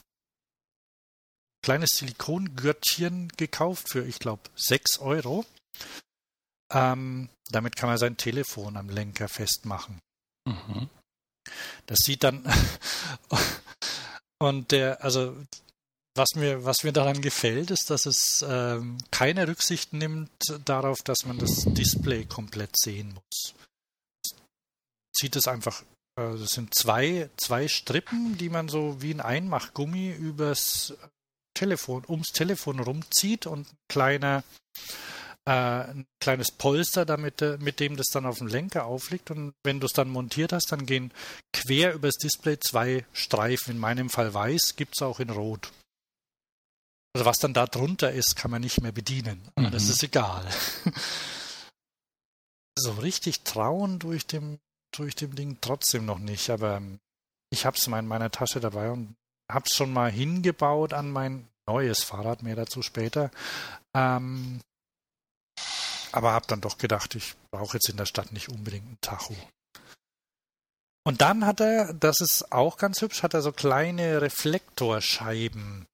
kleines 1.62 1.90
Silikongürtchen 1.96 3.28
gekauft 3.36 3.88
für, 3.88 4.04
ich 4.04 4.18
glaube, 4.18 4.42
6 4.54 4.98
Euro. 4.98 5.44
Ähm, 6.72 7.28
damit 7.50 7.76
kann 7.76 7.88
man 7.88 7.98
sein 7.98 8.16
Telefon 8.16 8.76
am 8.76 8.88
Lenker 8.88 9.28
festmachen. 9.28 10.00
Mhm. 10.46 10.88
Das 11.86 12.00
sieht 12.00 12.24
dann 12.24 12.44
und 14.38 14.72
der, 14.72 15.02
also 15.02 15.36
was 16.16 16.34
mir, 16.36 16.64
was 16.64 16.84
mir 16.84 16.92
daran 16.92 17.20
gefällt, 17.20 17.70
ist, 17.70 17.90
dass 17.90 18.06
es 18.06 18.44
ähm, 18.48 18.98
keine 19.10 19.48
Rücksicht 19.48 19.92
nimmt 19.92 20.30
darauf, 20.64 21.02
dass 21.02 21.24
man 21.24 21.38
das 21.38 21.64
Display 21.66 22.24
komplett 22.24 22.78
sehen 22.78 23.14
muss. 23.14 23.54
Zieht 25.16 25.36
es 25.36 25.48
einfach, 25.48 25.82
äh, 26.16 26.36
das 26.38 26.50
sind 26.50 26.74
zwei, 26.74 27.30
zwei 27.36 27.68
Strippen, 27.68 28.36
die 28.38 28.48
man 28.48 28.68
so 28.68 29.00
wie 29.00 29.12
ein 29.12 29.20
Einmachgummi 29.20 30.10
übers 30.10 30.94
Telefon, 31.54 32.04
ums 32.08 32.32
Telefon 32.32 32.80
rumzieht 32.80 33.46
und 33.46 33.72
ein 33.72 33.76
kleiner 33.88 34.42
äh, 35.46 35.50
ein 35.50 36.06
kleines 36.20 36.50
Polster, 36.50 37.04
damit, 37.04 37.42
äh, 37.42 37.58
mit 37.58 37.78
dem 37.80 37.96
das 37.96 38.06
dann 38.06 38.26
auf 38.26 38.38
dem 38.38 38.46
Lenker 38.46 38.86
aufliegt. 38.86 39.30
Und 39.30 39.54
wenn 39.62 39.78
du 39.78 39.86
es 39.86 39.92
dann 39.92 40.08
montiert 40.08 40.52
hast, 40.52 40.72
dann 40.72 40.86
gehen 40.86 41.12
quer 41.52 41.94
übers 41.94 42.16
Display 42.16 42.58
zwei 42.58 43.04
Streifen. 43.12 43.72
In 43.72 43.78
meinem 43.78 44.08
Fall 44.08 44.32
weiß, 44.32 44.76
gibt 44.76 44.96
es 44.96 45.02
auch 45.02 45.20
in 45.20 45.30
Rot. 45.30 45.70
Also 47.14 47.26
was 47.26 47.36
dann 47.38 47.54
da 47.54 47.66
drunter 47.66 48.10
ist, 48.10 48.36
kann 48.36 48.50
man 48.50 48.62
nicht 48.62 48.80
mehr 48.80 48.92
bedienen. 48.92 49.40
Aber 49.54 49.68
mhm. 49.68 49.72
das 49.72 49.88
ist 49.88 50.02
egal. 50.02 50.46
so 52.78 52.92
richtig 52.92 53.42
trauen 53.42 53.98
durch 53.98 54.26
dem, 54.94 55.04
durch 55.04 55.14
dem 55.14 55.34
Ding 55.34 55.58
trotzdem 55.60 56.06
noch 56.06 56.18
nicht. 56.18 56.50
Aber 56.50 56.76
ähm, 56.76 56.98
ich 57.50 57.66
habe 57.66 57.76
es 57.76 57.86
mal 57.86 57.98
in 57.98 58.06
meiner 58.06 58.30
Tasche 58.30 58.60
dabei 58.60 58.90
und 58.90 59.14
habe 59.50 59.64
es 59.68 59.76
schon 59.76 59.92
mal 59.92 60.10
hingebaut 60.10 60.92
an 60.92 61.10
mein 61.10 61.48
neues 61.66 62.02
Fahrrad, 62.02 62.42
mehr 62.42 62.56
dazu 62.56 62.82
später. 62.82 63.30
Ähm, 63.94 64.60
aber 66.12 66.32
habe 66.32 66.46
dann 66.46 66.60
doch 66.60 66.78
gedacht, 66.78 67.14
ich 67.14 67.34
brauche 67.50 67.76
jetzt 67.76 67.88
in 67.88 67.96
der 67.96 68.06
Stadt 68.06 68.32
nicht 68.32 68.48
unbedingt 68.48 68.86
ein 68.86 68.98
Tacho. 69.00 69.34
Und 71.06 71.20
dann 71.20 71.44
hat 71.44 71.60
er, 71.60 71.92
das 71.92 72.20
ist 72.20 72.50
auch 72.52 72.78
ganz 72.78 73.02
hübsch, 73.02 73.22
hat 73.22 73.34
er 73.34 73.42
so 73.42 73.52
kleine 73.52 74.22
Reflektorscheiben 74.22 75.86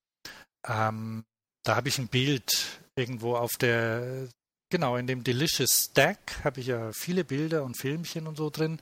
ähm, 0.66 1.24
da 1.64 1.76
habe 1.76 1.88
ich 1.88 1.98
ein 1.98 2.09
Bild 2.09 2.80
irgendwo 2.96 3.36
auf 3.36 3.53
der, 3.59 4.28
genau, 4.71 4.97
in 4.97 5.07
dem 5.07 5.25
Delicious 5.25 5.91
Stack 5.91 6.45
habe 6.45 6.61
ich 6.61 6.68
ja 6.68 6.93
viele 6.93 7.25
Bilder 7.25 7.64
und 7.64 7.77
Filmchen 7.77 8.27
und 8.27 8.37
so 8.37 8.51
drin. 8.51 8.81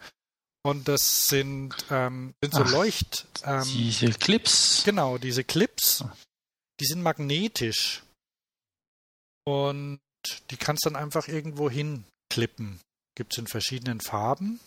Und 0.63 0.89
das 0.89 1.29
sind, 1.29 1.75
ähm, 1.91 2.35
sind 2.43 2.55
so 2.55 2.63
Ach, 2.63 2.71
Leucht. 2.71 3.27
Ähm, 3.45 3.65
diese 3.65 4.11
Clips. 4.11 4.83
Genau, 4.85 5.19
diese 5.19 5.45
Clips. 5.45 6.05
Die 6.81 6.87
sind 6.87 7.03
magnetisch. 7.03 8.03
Und 9.45 10.01
die 10.51 10.57
kannst 10.57 10.85
dann 10.85 10.97
einfach 10.97 11.29
irgendwo 11.29 11.71
hinklippen. 11.71 12.81
Gibt 13.15 13.33
es 13.33 13.39
in 13.39 13.47
verschiedenen 13.47 14.01
Farben. 14.01 14.61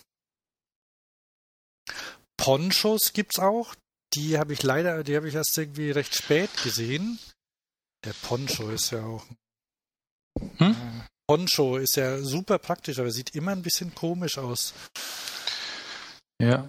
Ponchos 2.36 3.12
gibt 3.12 3.34
es 3.34 3.38
auch 3.38 3.74
die 4.14 4.38
habe 4.38 4.52
ich 4.52 4.62
leider, 4.62 5.04
die 5.04 5.16
habe 5.16 5.28
ich 5.28 5.34
erst 5.34 5.56
irgendwie 5.56 5.90
recht 5.90 6.14
spät 6.14 6.50
gesehen. 6.62 7.18
Der 8.04 8.12
Poncho 8.12 8.70
ist 8.70 8.90
ja 8.90 9.04
auch. 9.04 9.24
Hm? 10.58 11.04
Poncho 11.26 11.76
ist 11.76 11.96
ja 11.96 12.18
super 12.18 12.58
praktisch, 12.58 12.98
aber 12.98 13.10
sieht 13.10 13.34
immer 13.34 13.52
ein 13.52 13.62
bisschen 13.62 13.94
komisch 13.94 14.38
aus. 14.38 14.74
Ja. 16.40 16.68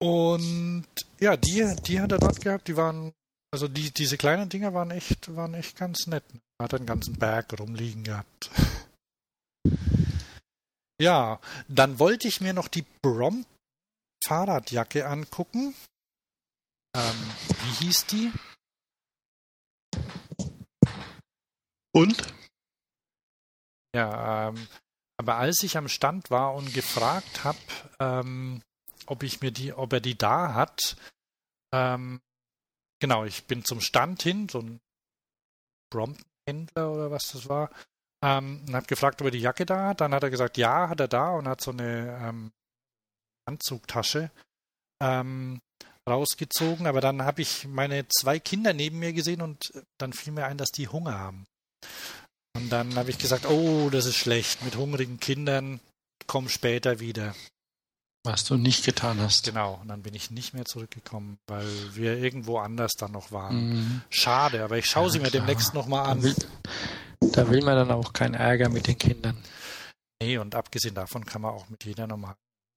Und 0.00 0.86
ja, 1.20 1.36
die, 1.36 1.74
die 1.86 2.00
hat 2.00 2.12
er 2.12 2.18
dort 2.18 2.40
gehabt, 2.40 2.68
die 2.68 2.76
waren, 2.76 3.12
also 3.52 3.68
die, 3.68 3.90
diese 3.90 4.16
kleinen 4.16 4.48
Dinger 4.48 4.74
waren 4.74 4.90
echt, 4.90 5.34
waren 5.34 5.54
echt 5.54 5.76
ganz 5.76 6.06
nett. 6.06 6.24
Er 6.58 6.64
hat 6.64 6.74
einen 6.74 6.86
ganzen 6.86 7.18
Berg 7.18 7.58
rumliegen 7.58 8.04
gehabt. 8.04 8.50
Ja, 11.00 11.40
dann 11.68 11.98
wollte 11.98 12.28
ich 12.28 12.40
mir 12.40 12.52
noch 12.52 12.68
die 12.68 12.84
Brom 13.02 13.44
Fahrradjacke 14.24 15.06
angucken. 15.06 15.74
Ähm, 16.96 17.30
wie 17.48 17.84
hieß 17.84 18.06
die? 18.06 18.32
Und? 21.92 22.32
Ja, 23.94 24.48
ähm, 24.48 24.66
aber 25.16 25.36
als 25.36 25.62
ich 25.62 25.76
am 25.76 25.88
Stand 25.88 26.30
war 26.30 26.54
und 26.54 26.74
gefragt 26.74 27.44
habe, 27.44 27.58
ähm, 28.00 28.62
ob 29.06 29.22
ich 29.22 29.40
mir 29.40 29.52
die, 29.52 29.72
ob 29.72 29.92
er 29.92 30.00
die 30.00 30.18
da 30.18 30.54
hat, 30.54 30.96
ähm, 31.72 32.20
genau, 33.00 33.24
ich 33.24 33.46
bin 33.46 33.64
zum 33.64 33.80
Stand 33.80 34.22
hin, 34.22 34.48
so 34.48 34.60
ein 34.60 34.80
Brompton-Händler 35.90 36.92
oder 36.92 37.10
was 37.10 37.30
das 37.32 37.48
war, 37.48 37.70
ähm, 38.24 38.64
und 38.66 38.74
habe 38.74 38.86
gefragt, 38.86 39.20
ob 39.20 39.28
er 39.28 39.30
die 39.30 39.38
Jacke 39.38 39.64
da 39.66 39.88
hat. 39.88 40.00
Dann 40.00 40.12
hat 40.14 40.22
er 40.22 40.30
gesagt, 40.30 40.56
ja, 40.56 40.88
hat 40.88 41.00
er 41.00 41.08
da 41.08 41.30
und 41.30 41.46
hat 41.46 41.60
so 41.60 41.70
eine 41.70 42.18
ähm, 42.20 42.52
Anzugtasche. 43.46 44.30
Ähm, 45.00 45.60
rausgezogen, 46.08 46.86
aber 46.86 47.00
dann 47.00 47.22
habe 47.22 47.42
ich 47.42 47.66
meine 47.66 48.06
zwei 48.08 48.38
Kinder 48.38 48.72
neben 48.72 48.98
mir 48.98 49.12
gesehen 49.12 49.40
und 49.40 49.72
dann 49.98 50.12
fiel 50.12 50.32
mir 50.32 50.44
ein, 50.44 50.58
dass 50.58 50.70
die 50.70 50.88
Hunger 50.88 51.18
haben. 51.18 51.46
Und 52.54 52.70
dann 52.70 52.94
habe 52.96 53.10
ich 53.10 53.18
gesagt, 53.18 53.46
oh, 53.46 53.90
das 53.90 54.06
ist 54.06 54.16
schlecht, 54.16 54.64
mit 54.64 54.76
hungrigen 54.76 55.18
Kindern, 55.20 55.80
komm 56.26 56.48
später 56.48 57.00
wieder. 57.00 57.34
Was 58.26 58.44
du 58.44 58.56
nicht 58.56 58.86
getan 58.86 59.20
hast. 59.20 59.44
Genau, 59.44 59.74
und 59.82 59.88
dann 59.88 60.02
bin 60.02 60.14
ich 60.14 60.30
nicht 60.30 60.54
mehr 60.54 60.64
zurückgekommen, 60.64 61.38
weil 61.46 61.66
wir 61.94 62.16
irgendwo 62.16 62.58
anders 62.58 62.92
dann 62.92 63.12
noch 63.12 63.32
waren. 63.32 63.68
Mhm. 63.68 64.02
Schade, 64.08 64.64
aber 64.64 64.78
ich 64.78 64.86
schaue 64.86 65.06
ja, 65.06 65.10
sie 65.10 65.18
mir 65.18 65.28
klar. 65.28 65.42
demnächst 65.42 65.74
nochmal 65.74 66.06
an. 66.06 66.18
Da 66.18 66.24
will, 66.24 66.36
da 67.32 67.50
will 67.50 67.62
man 67.62 67.76
dann 67.76 67.90
auch 67.90 68.14
keinen 68.14 68.34
Ärger 68.34 68.70
mit 68.70 68.86
den 68.86 68.96
Kindern. 68.96 69.36
Nee, 70.22 70.38
und 70.38 70.54
abgesehen 70.54 70.94
davon 70.94 71.26
kann 71.26 71.42
man 71.42 71.52
auch 71.52 71.68
mit 71.68 71.84
jeder 71.84 72.06
normalen 72.06 72.36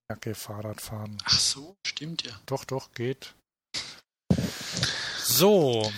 Jacke 0.09 0.35
Fahrrad 0.35 0.81
fahren. 0.81 1.17
Ach 1.23 1.39
so, 1.39 1.77
stimmt 1.85 2.23
ja. 2.23 2.33
Doch, 2.45 2.65
doch, 2.65 2.91
geht. 2.91 3.33
So. 5.23 5.89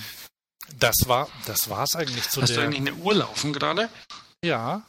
Das 0.77 0.95
war, 1.05 1.29
das 1.45 1.69
war's 1.69 1.95
eigentlich 1.95 2.29
zu 2.29 2.41
Hast 2.41 2.49
der. 2.49 2.57
du 2.57 2.63
eigentlich 2.63 2.79
eine 2.79 2.95
Uhr 2.95 3.15
laufen 3.15 3.53
gerade? 3.53 3.89
Ja. 4.43 4.85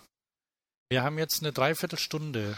Wir 0.91 1.03
haben 1.03 1.19
jetzt 1.19 1.41
eine 1.41 1.53
Dreiviertelstunde. 1.53 2.57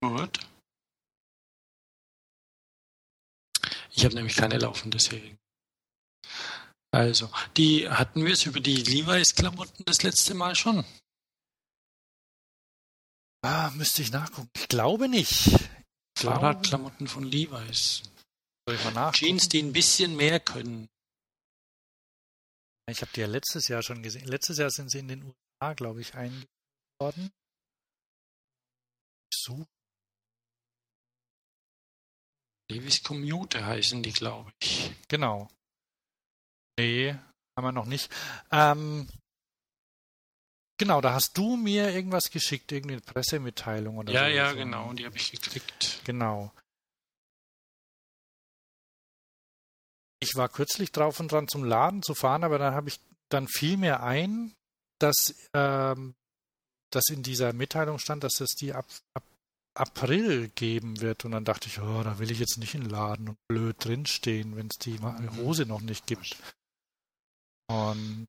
Gut. 0.00 0.40
Ich 3.90 4.04
habe 4.04 4.14
nämlich 4.14 4.36
keine 4.36 4.58
laufen, 4.58 4.90
deswegen. 4.90 5.38
Also, 6.92 7.30
die 7.56 7.88
hatten 7.88 8.24
wir 8.24 8.32
es 8.32 8.46
über 8.46 8.60
die 8.60 8.76
Levi's-Klamotten 8.76 9.84
das 9.84 10.02
letzte 10.02 10.34
Mal 10.34 10.54
schon. 10.54 10.84
Ah, 13.42 13.70
müsste 13.74 14.02
ich 14.02 14.12
nachgucken. 14.12 14.50
Ich 14.56 14.68
glaube 14.68 15.08
nicht. 15.08 15.50
Fahrradklamotten 16.18 17.06
von 17.08 17.24
Levi's. 17.24 18.02
Jeans, 19.12 19.48
die 19.48 19.62
ein 19.62 19.72
bisschen 19.72 20.16
mehr 20.16 20.40
können. 20.40 20.88
Ich 22.90 23.00
habe 23.00 23.10
die 23.14 23.20
ja 23.20 23.26
letztes 23.26 23.68
Jahr 23.68 23.82
schon 23.82 24.02
gesehen. 24.02 24.26
Letztes 24.26 24.58
Jahr 24.58 24.70
sind 24.70 24.90
sie 24.90 24.98
in 24.98 25.08
den 25.08 25.22
USA, 25.24 25.74
glaube 25.74 26.00
ich, 26.00 26.14
eingeführt 26.14 26.48
worden. 27.00 27.30
So. 29.32 29.66
Levi's 32.70 33.02
Commuter 33.02 33.64
heißen 33.64 34.02
die, 34.02 34.12
glaube 34.12 34.52
ich. 34.60 34.92
Genau. 35.08 35.48
Nee, 36.78 37.12
haben 37.56 37.64
wir 37.64 37.72
noch 37.72 37.86
nicht. 37.86 38.10
Ähm, 38.50 39.08
genau, 40.78 41.00
da 41.00 41.14
hast 41.14 41.36
du 41.38 41.56
mir 41.56 41.90
irgendwas 41.94 42.30
geschickt, 42.30 42.72
irgendeine 42.72 43.00
Pressemitteilung 43.00 43.98
oder 43.98 44.12
Ja, 44.12 44.24
so. 44.28 44.34
ja, 44.34 44.50
so. 44.50 44.56
genau, 44.56 44.92
die 44.92 45.06
habe 45.06 45.16
ich 45.16 45.30
gekriegt. 45.30 46.00
Genau. 46.04 46.52
Ich 50.20 50.34
war 50.34 50.48
kürzlich 50.48 50.92
drauf 50.92 51.20
und 51.20 51.30
dran 51.30 51.48
zum 51.48 51.64
Laden 51.64 52.02
zu 52.02 52.14
fahren, 52.14 52.44
aber 52.44 52.58
dann 52.58 52.74
habe 52.74 52.88
ich 52.88 52.98
dann 53.28 53.48
fiel 53.48 53.76
mir 53.76 54.02
ein, 54.02 54.54
dass, 54.98 55.34
ähm, 55.52 56.14
dass 56.90 57.08
in 57.10 57.22
dieser 57.22 57.52
Mitteilung 57.52 57.98
stand, 57.98 58.24
dass 58.24 58.40
es 58.40 58.50
die 58.50 58.72
ab, 58.72 58.86
ab 59.14 59.24
April 59.74 60.48
geben 60.54 61.00
wird. 61.00 61.24
Und 61.24 61.32
dann 61.32 61.44
dachte 61.44 61.68
ich, 61.68 61.80
oh, 61.80 62.02
da 62.02 62.18
will 62.18 62.30
ich 62.30 62.38
jetzt 62.38 62.56
nicht 62.56 62.74
in 62.74 62.82
den 62.82 62.90
Laden 62.90 63.28
und 63.28 63.38
blöd 63.48 63.76
drinstehen, 63.84 64.56
wenn 64.56 64.68
es 64.68 64.78
die 64.78 64.98
Ma- 65.00 65.20
Hose 65.36 65.66
noch 65.66 65.80
nicht 65.82 66.06
gibt. 66.06 66.36
Und 67.68 68.28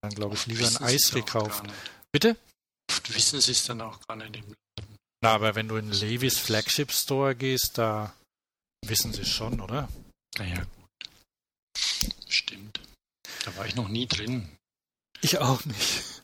dann 0.00 0.14
glaube 0.14 0.34
ich 0.36 0.46
lieber 0.46 0.66
ein 0.66 0.76
Eis 0.78 1.10
gekauft. 1.10 1.64
Bitte? 2.10 2.36
Oft 2.90 3.14
wissen 3.14 3.40
sie 3.40 3.52
es 3.52 3.64
dann 3.66 3.80
auch 3.80 4.00
gar 4.06 4.16
nicht 4.16 4.36
im 4.36 4.44
Laden. 4.44 4.96
Na, 5.20 5.34
aber 5.34 5.54
wenn 5.54 5.68
du 5.68 5.76
in 5.76 5.90
Levis 5.90 6.38
Flagship 6.38 6.90
Store 6.92 7.34
gehst, 7.34 7.76
da 7.76 8.14
wissen 8.86 9.12
sie 9.12 9.22
es 9.22 9.28
schon, 9.28 9.60
oder? 9.60 9.88
Naja, 10.38 10.64
gut. 10.64 11.08
Stimmt. 12.28 12.80
Da 13.44 13.56
war 13.56 13.66
ich 13.66 13.74
noch 13.74 13.88
nie 13.88 14.06
drin. 14.06 14.56
Ich 15.20 15.38
auch 15.38 15.64
nicht. 15.64 16.22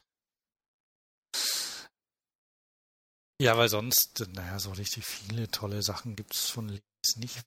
Ja, 3.40 3.56
weil 3.56 3.68
sonst, 3.68 4.26
naja, 4.34 4.58
so 4.58 4.72
richtig 4.72 5.04
viele 5.04 5.48
tolle 5.50 5.82
Sachen 5.82 6.16
gibt 6.16 6.34
es 6.34 6.50
von 6.50 6.68
Levis 6.68 7.16
nicht. 7.16 7.40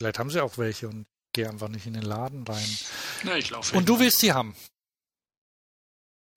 Vielleicht 0.00 0.18
haben 0.18 0.30
sie 0.30 0.40
auch 0.40 0.58
welche 0.58 0.88
und 0.88 1.02
ich 1.02 1.32
gehe 1.34 1.48
einfach 1.48 1.68
nicht 1.68 1.86
in 1.86 1.94
den 1.94 2.02
Laden 2.02 2.44
rein. 2.44 2.78
Na, 3.22 3.36
ich 3.36 3.50
laufe 3.50 3.76
Und 3.76 3.88
du 3.88 4.00
willst 4.00 4.20
die 4.22 4.32
haben? 4.32 4.56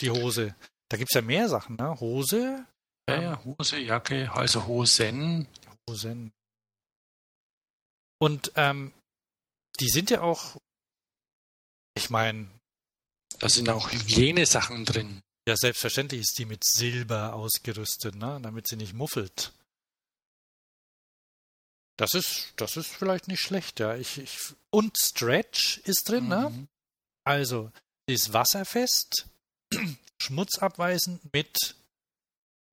Die 0.01 0.11
Hose. 0.11 0.55
Da 0.89 0.97
gibt 0.97 1.09
es 1.09 1.15
ja 1.15 1.21
mehr 1.23 1.49
Sachen, 1.49 1.77
ne? 1.77 1.99
Hose, 1.99 2.65
Ja, 3.09 3.21
ja, 3.21 3.43
Hose, 3.43 3.79
Jacke, 3.79 4.31
also 4.31 4.67
Hosen. 4.67 5.47
Hosen. 5.89 6.31
Und 8.25 8.51
ähm, 8.55 8.91
die 9.79 9.87
sind 9.87 10.09
ja 10.09 10.21
auch, 10.21 10.59
ich 11.95 12.09
meine, 12.09 12.49
Da 13.37 13.49
sind 13.49 13.69
auch 13.69 13.91
Hygienesachen 13.91 14.83
drin. 14.83 15.21
Ja, 15.47 15.55
selbstverständlich 15.55 16.21
ist 16.21 16.39
die 16.39 16.45
mit 16.45 16.63
Silber 16.65 17.35
ausgerüstet, 17.35 18.15
ne? 18.15 18.39
damit 18.41 18.67
sie 18.67 18.77
nicht 18.77 18.93
muffelt. 18.93 19.53
Das 21.97 22.15
ist, 22.15 22.53
das 22.55 22.77
ist 22.77 22.87
vielleicht 22.87 23.27
nicht 23.27 23.41
schlecht, 23.41 23.79
ja. 23.79 23.95
Ich, 23.95 24.17
ich, 24.17 24.39
und 24.71 24.97
Stretch 24.97 25.77
ist 25.83 26.09
drin, 26.09 26.27
ne? 26.27 26.49
Mhm. 26.49 26.67
Also, 27.27 27.71
sie 28.07 28.15
ist 28.15 28.33
wasserfest, 28.33 29.27
schmutzabweisend 30.19 31.31
mit 31.31 31.75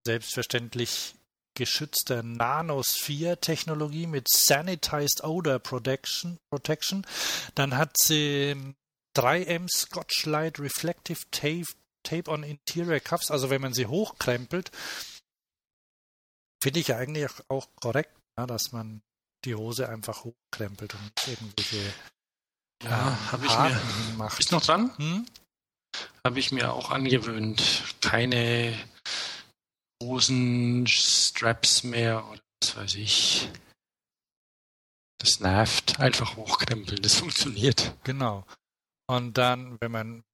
selbstverständlich 0.06 1.14
geschützter 1.54 2.22
Nanosphere-Technologie 2.22 4.06
mit 4.06 4.28
Sanitized 4.28 5.22
Odor 5.24 5.58
Protection. 5.58 6.38
Protection. 6.50 7.06
Dann 7.54 7.76
hat 7.76 7.96
sie 7.98 8.74
3M 9.16 9.68
Scotch-Light 9.70 10.58
Reflective 10.58 11.20
Tape, 11.30 11.66
Tape 12.02 12.30
on 12.30 12.42
Interior 12.42 13.00
Cuffs. 13.00 13.30
Also 13.30 13.50
wenn 13.50 13.60
man 13.60 13.74
sie 13.74 13.86
hochkrempelt, 13.86 14.70
finde 16.62 16.80
ich 16.80 16.88
ja 16.88 16.96
eigentlich 16.96 17.30
auch 17.48 17.68
korrekt, 17.76 18.16
ja, 18.38 18.46
dass 18.46 18.72
man 18.72 19.02
die 19.44 19.54
Hose 19.54 19.88
einfach 19.88 20.24
hochkrempelt 20.24 20.94
und 20.94 21.12
irgendwelche 21.28 21.92
Ja, 22.84 23.08
ähm, 23.08 23.32
habe 23.32 23.46
ich 23.46 23.58
mir. 23.58 24.06
hinmacht. 24.06 24.38
Ist 24.40 24.52
noch 24.52 24.64
dran? 24.64 24.96
Hm? 24.96 25.26
Habe 26.24 26.38
ich 26.38 26.52
mir 26.52 26.72
auch 26.72 26.90
angewöhnt. 26.90 27.82
Keine 28.00 28.72
Hosenstraps 30.02 31.84
mehr 31.84 32.28
oder 32.28 32.40
was 32.60 32.76
weiß 32.76 32.94
ich. 32.96 33.48
Das 35.18 35.40
nervt. 35.40 36.00
Einfach 36.00 36.36
hochkrempeln, 36.36 37.00
das 37.00 37.16
funktioniert. 37.16 37.94
Genau. 38.02 38.44
Und 39.08 39.38
dann, 39.38 39.80
wenn 39.80 39.92
man 39.92 40.24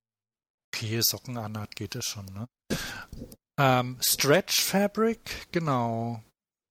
okay 0.74 1.00
Socken 1.02 1.36
anhat, 1.36 1.76
geht 1.76 1.94
es 1.94 2.06
schon. 2.06 2.26
Ne? 2.26 2.48
Ähm, 3.58 3.98
Stretch 4.00 4.62
Fabric, 4.62 5.52
genau. 5.52 6.22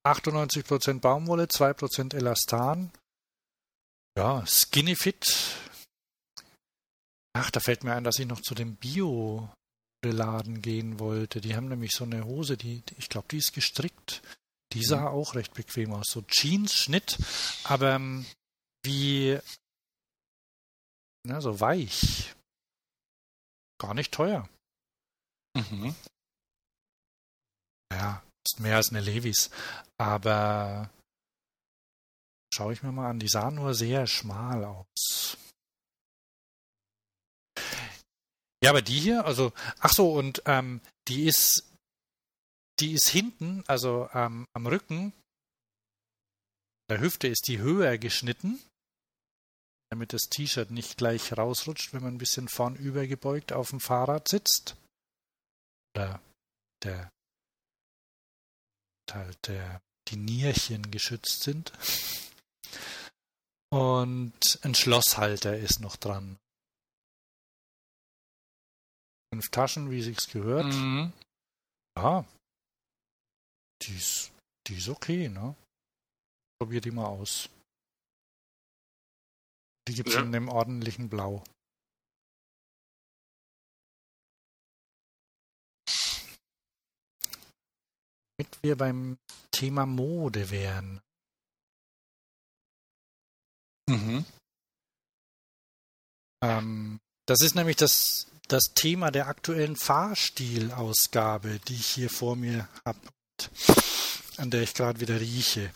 98% 0.05 0.99
Baumwolle, 0.99 1.45
2% 1.45 2.15
Elastan. 2.15 2.91
Ja, 4.17 4.43
Skinny 4.47 4.95
Fit. 4.95 5.55
Ach, 7.33 7.51
da 7.51 7.59
fällt 7.59 7.83
mir 7.83 7.93
ein, 7.93 8.03
dass 8.03 8.17
ich 8.17 8.25
noch 8.25 8.41
zu 8.41 8.55
dem 8.55 8.77
Bio-Laden 10.07 10.61
gehen 10.61 10.99
wollte. 10.99 11.41
Die 11.41 11.55
haben 11.55 11.67
nämlich 11.67 11.91
so 11.91 12.03
eine 12.03 12.25
Hose, 12.25 12.57
die, 12.57 12.81
die 12.81 12.95
ich 12.97 13.09
glaube, 13.09 13.27
die 13.29 13.37
ist 13.37 13.53
gestrickt. 13.53 14.21
Die 14.73 14.83
sah 14.83 15.07
auch 15.07 15.35
recht 15.35 15.53
bequem 15.53 15.93
aus. 15.93 16.07
So 16.09 16.21
Jeans-Schnitt, 16.21 17.17
aber 17.63 17.95
ähm, 17.95 18.25
wie 18.83 19.39
ne, 21.23 21.41
so 21.41 21.59
weich. 21.59 22.35
Gar 23.79 23.93
nicht 23.93 24.13
teuer. 24.13 24.49
Mhm. 25.55 25.95
Ja, 27.91 28.23
ist 28.45 28.59
mehr 28.59 28.75
als 28.75 28.89
eine 28.89 29.01
Levis. 29.01 29.49
Aber 29.97 30.89
schaue 32.53 32.73
ich 32.73 32.83
mir 32.83 32.91
mal 32.91 33.09
an, 33.09 33.19
die 33.19 33.29
sah 33.29 33.51
nur 33.51 33.73
sehr 33.73 34.07
schmal 34.07 34.65
aus. 34.65 35.37
Ja, 38.63 38.71
aber 38.71 38.81
die 38.81 38.99
hier, 38.99 39.25
also, 39.25 39.53
ach 39.79 39.93
so, 39.93 40.13
und 40.13 40.41
ähm, 40.45 40.81
die 41.07 41.25
ist, 41.25 41.63
die 42.79 42.93
ist 42.93 43.09
hinten, 43.09 43.63
also 43.67 44.09
ähm, 44.13 44.47
am 44.53 44.67
Rücken, 44.67 45.13
der 46.89 46.99
Hüfte 47.01 47.27
ist 47.27 47.47
die 47.47 47.59
höher 47.59 47.97
geschnitten, 47.97 48.59
damit 49.91 50.13
das 50.13 50.29
T-Shirt 50.29 50.71
nicht 50.71 50.97
gleich 50.97 51.37
rausrutscht, 51.37 51.93
wenn 51.93 52.03
man 52.03 52.15
ein 52.15 52.19
bisschen 52.19 52.47
vornüber 52.47 53.07
gebeugt 53.07 53.53
auf 53.53 53.69
dem 53.69 53.79
Fahrrad 53.79 54.27
sitzt. 54.27 54.75
Oder 55.95 56.21
der 56.83 57.09
halt 59.13 59.47
der, 59.47 59.81
die 60.09 60.17
Nierchen 60.17 60.91
geschützt 60.91 61.43
sind. 61.43 61.71
Und 63.69 64.59
ein 64.63 64.75
Schlosshalter 64.75 65.57
ist 65.57 65.79
noch 65.79 65.95
dran. 65.95 66.37
Fünf 69.37 69.51
Taschen, 69.51 69.91
wie 69.91 70.01
sich's 70.01 70.27
gehört. 70.29 70.65
Mhm. 70.65 71.13
Ja. 71.95 72.25
Die 73.83 73.95
ist, 73.95 74.31
die 74.65 74.77
ist 74.77 74.89
okay, 74.89 75.29
ne? 75.29 75.55
Probier 76.59 76.81
die 76.81 76.89
mal 76.89 77.05
aus. 77.05 77.47
Die 79.87 79.93
gibt's 79.93 80.15
Ja. 80.15 80.21
in 80.23 80.31
dem 80.31 80.49
ordentlichen 80.49 81.07
Blau. 81.07 81.43
Damit 88.37 88.63
wir 88.63 88.75
beim 88.75 89.19
Thema 89.51 89.85
Mode 89.85 90.49
wären. 90.49 90.99
Mhm. 93.87 94.25
Ähm, 96.43 96.99
das 97.27 97.41
ist 97.41 97.53
nämlich 97.55 97.75
das, 97.75 98.27
das 98.47 98.73
Thema 98.75 99.11
der 99.11 99.27
aktuellen 99.27 99.75
Fahrstilausgabe, 99.75 101.59
die 101.67 101.75
ich 101.75 101.87
hier 101.87 102.09
vor 102.09 102.35
mir 102.35 102.67
habe, 102.85 102.99
an 104.37 104.51
der 104.51 104.63
ich 104.63 104.73
gerade 104.73 104.99
wieder 104.99 105.19
rieche. 105.19 105.71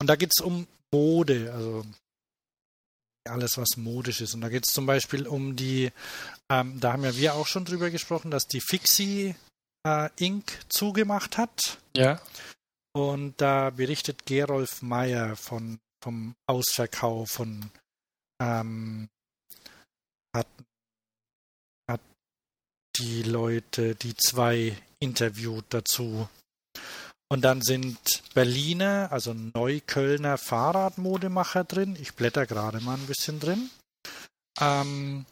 Und 0.00 0.08
da 0.08 0.16
geht 0.16 0.32
es 0.36 0.44
um 0.44 0.66
Mode, 0.92 1.52
also 1.52 1.84
alles, 3.28 3.56
was 3.56 3.76
modisch 3.76 4.20
ist. 4.20 4.34
Und 4.34 4.40
da 4.40 4.48
geht 4.48 4.66
es 4.66 4.74
zum 4.74 4.86
Beispiel 4.86 5.26
um 5.26 5.54
die, 5.56 5.92
ähm, 6.50 6.80
da 6.80 6.92
haben 6.92 7.04
ja 7.04 7.16
wir 7.16 7.34
auch 7.34 7.46
schon 7.46 7.64
drüber 7.64 7.90
gesprochen, 7.90 8.30
dass 8.30 8.46
die 8.46 8.60
Fixie 8.60 9.34
äh, 9.86 10.10
Inc. 10.16 10.58
zugemacht 10.68 11.38
hat. 11.38 11.78
Ja. 11.96 12.20
Und 12.94 13.40
da 13.40 13.70
berichtet 13.70 14.26
Gerolf 14.26 14.82
Meyer 14.82 15.36
von, 15.36 15.78
vom 16.02 16.34
Ausverkauf 16.46 17.30
von 17.30 17.70
ähm, 18.40 19.08
hat, 20.34 20.46
hat 20.46 20.71
die 22.96 23.22
Leute, 23.22 23.94
die 23.94 24.14
zwei 24.16 24.76
interviewt 24.98 25.64
dazu. 25.70 26.28
Und 27.30 27.42
dann 27.42 27.62
sind 27.62 27.98
Berliner, 28.34 29.08
also 29.10 29.32
Neuköllner 29.32 30.36
Fahrradmodemacher 30.36 31.64
drin. 31.64 31.96
Ich 31.98 32.14
blätter 32.14 32.46
gerade 32.46 32.80
mal 32.80 32.96
ein 32.98 33.06
bisschen 33.06 33.40
drin. 33.40 33.70
Ähm, 34.60 35.24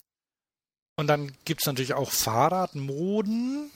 und 0.96 1.06
dann 1.06 1.36
gibt 1.44 1.62
es 1.62 1.66
natürlich 1.66 1.92
auch 1.92 2.10
Fahrradmoden. 2.10 3.70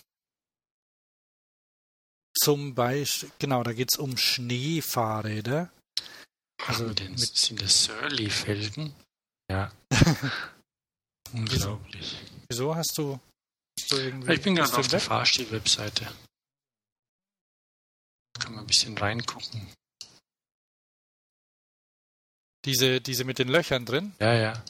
Zum 2.37 2.75
Beispiel, 2.75 3.31
genau, 3.39 3.63
da 3.63 3.73
geht 3.73 3.93
es 3.93 3.99
um 3.99 4.17
Schneefahrräder. 4.17 5.71
Also 6.67 6.87
mit 6.87 7.19
sind 7.19 7.61
das 7.61 7.85
Surly-Felgen? 7.85 8.95
Ja. 9.51 9.71
Unglaublich. 11.33 12.17
Wieso 12.49 12.75
hast 12.75 12.97
du, 12.97 13.21
du 13.95 14.03
irgendwie. 14.03 14.33
Ich 14.33 14.43
bin 14.43 14.55
gerade 14.55 14.77
auf 14.77 14.89
der 14.89 15.01
Fahrstiel-Webseite. 15.01 16.13
Kann 18.39 18.53
man 18.53 18.65
ein 18.65 18.67
bisschen 18.67 18.97
reingucken. 18.99 19.73
Diese, 22.65 23.01
diese 23.01 23.25
mit 23.25 23.39
den 23.39 23.49
Löchern 23.49 23.85
drin? 23.85 24.15
Ja, 24.21 24.35
ja. 24.35 24.65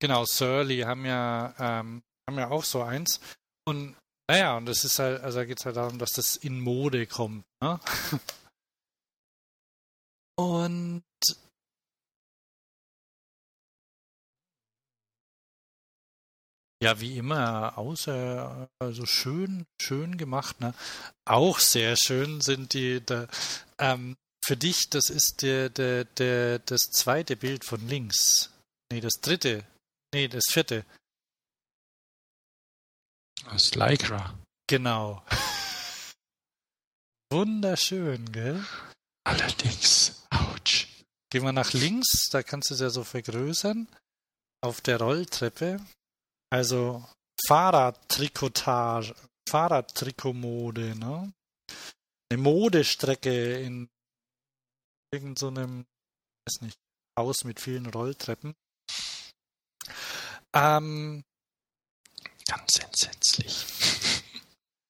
Genau, 0.00 0.24
Surly 0.26 0.80
haben 0.80 1.06
ja, 1.06 1.54
ähm, 1.58 2.02
haben 2.28 2.38
ja 2.38 2.50
auch 2.50 2.64
so 2.64 2.82
eins. 2.82 3.20
Und 3.64 3.96
naja, 4.28 4.56
und 4.56 4.66
das 4.66 4.84
ist 4.84 4.98
halt, 4.98 5.22
also 5.22 5.38
da 5.38 5.44
geht 5.44 5.60
es 5.60 5.64
halt 5.64 5.76
darum, 5.76 5.98
dass 5.98 6.12
das 6.12 6.36
in 6.36 6.60
Mode 6.60 7.06
kommt. 7.06 7.44
Ne? 7.62 7.80
Und 10.38 11.02
Ja, 16.86 17.00
wie 17.00 17.16
immer, 17.18 17.76
außer 17.76 18.68
also 18.78 19.06
schön, 19.06 19.66
schön 19.82 20.16
gemacht. 20.16 20.60
Ne? 20.60 20.72
Auch 21.24 21.58
sehr 21.58 21.96
schön 21.96 22.40
sind 22.40 22.74
die. 22.74 23.04
Da, 23.04 23.26
ähm, 23.78 24.16
für 24.44 24.56
dich, 24.56 24.88
das 24.88 25.10
ist 25.10 25.42
der, 25.42 25.68
der, 25.68 26.04
der, 26.04 26.60
das 26.60 26.82
zweite 26.92 27.34
Bild 27.34 27.64
von 27.64 27.88
links. 27.88 28.52
Nee, 28.92 29.00
das 29.00 29.14
dritte. 29.14 29.64
Nee, 30.14 30.28
das 30.28 30.44
vierte. 30.48 30.84
Aus 33.46 33.74
Lycra. 33.74 34.38
Genau. 34.68 35.24
Wunderschön, 37.32 38.30
gell? 38.30 38.64
Allerdings. 39.24 40.24
Autsch. 40.30 40.86
Gehen 41.32 41.42
wir 41.42 41.52
nach 41.52 41.72
links, 41.72 42.28
da 42.30 42.44
kannst 42.44 42.70
du 42.70 42.74
es 42.74 42.80
ja 42.80 42.90
so 42.90 43.02
vergrößern. 43.02 43.88
Auf 44.60 44.80
der 44.82 45.00
Rolltreppe 45.00 45.80
also 46.50 47.04
Fahrradtrikotage, 47.46 49.14
Fahrradtrikotmode, 49.48 50.96
ne? 50.98 51.32
Eine 52.30 52.42
Modestrecke 52.42 53.60
in 53.60 53.88
irgendeinem, 55.12 55.86
so 56.48 56.54
weiß 56.54 56.60
nicht, 56.62 56.78
Haus 57.18 57.44
mit 57.44 57.60
vielen 57.60 57.86
Rolltreppen. 57.86 58.54
Ähm, 60.54 61.24
Ganz 62.46 62.78
entsetzlich. 62.78 63.66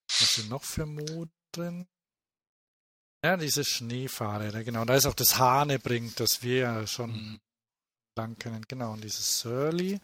Was 0.09 0.34
sind 0.34 0.50
noch 0.50 0.64
für 0.64 0.86
Moden 0.86 1.32
drin? 1.52 1.86
Ja, 3.24 3.36
diese 3.36 3.64
Schneefahrräder, 3.64 4.62
genau. 4.62 4.84
Da 4.84 4.94
ist 4.94 5.07
auch 5.07 5.14
das 5.14 5.38
Hanebring, 5.38 6.12
das 6.16 6.42
wir 6.42 6.57
ja 6.57 6.86
schon 6.86 7.12
mhm. 7.12 7.40
lang 8.16 8.38
kennen. 8.38 8.64
Genau, 8.68 8.92
und 8.92 9.02
dieses 9.02 9.40
Surly. 9.40 10.00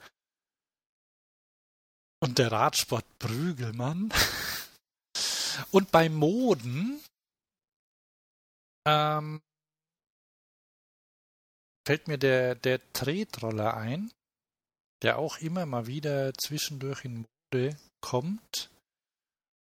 Und 2.23 2.39
der 2.39 2.53
Radsport 2.53 3.05
Prügelmann. 3.19 4.13
Und 5.73 5.91
bei 5.91 6.09
Moden 6.09 7.03
ähm, 8.87 9.43
fällt 11.85 12.07
mir 12.07 12.19
der, 12.19 12.55
der 12.55 12.81
Tretroller 12.93 13.77
ein, 13.77 14.13
der 15.03 15.19
auch 15.19 15.39
immer 15.39 15.67
mal 15.67 15.87
wieder 15.87 16.33
zwischendurch 16.35 17.05
in 17.05 17.27
Mode 17.53 17.77
kommt. 18.01 18.71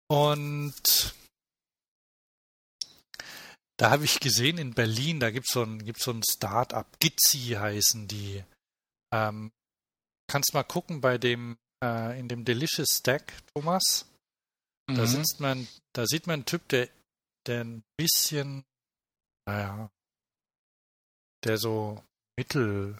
Und 0.08 1.14
da 3.78 3.90
habe 3.90 4.04
ich 4.04 4.20
gesehen 4.20 4.58
in 4.58 4.74
Berlin, 4.74 5.18
da 5.18 5.30
gibt 5.30 5.48
so 5.48 5.64
es 5.64 6.04
so 6.04 6.12
ein 6.12 6.22
Start-up, 6.22 7.00
Gitzi 7.00 7.56
heißen 7.58 8.06
die. 8.06 8.44
Ähm, 9.14 9.50
kannst 10.28 10.52
mal 10.52 10.64
gucken 10.64 11.00
bei 11.00 11.16
dem 11.16 11.56
äh, 11.82 12.18
in 12.18 12.28
dem 12.28 12.44
Delicious 12.44 12.98
Stack, 12.98 13.32
Thomas. 13.54 14.06
Mhm. 14.88 14.94
Da 14.96 15.06
sitzt 15.06 15.40
man, 15.40 15.68
da 15.92 16.06
sieht 16.06 16.26
man 16.26 16.34
einen 16.34 16.44
Typ, 16.44 16.68
der, 16.68 16.88
der 17.46 17.64
ein 17.64 17.82
bisschen, 17.96 18.64
naja, 19.46 19.90
der 21.44 21.58
so 21.58 22.02
mittellässig 22.36 22.98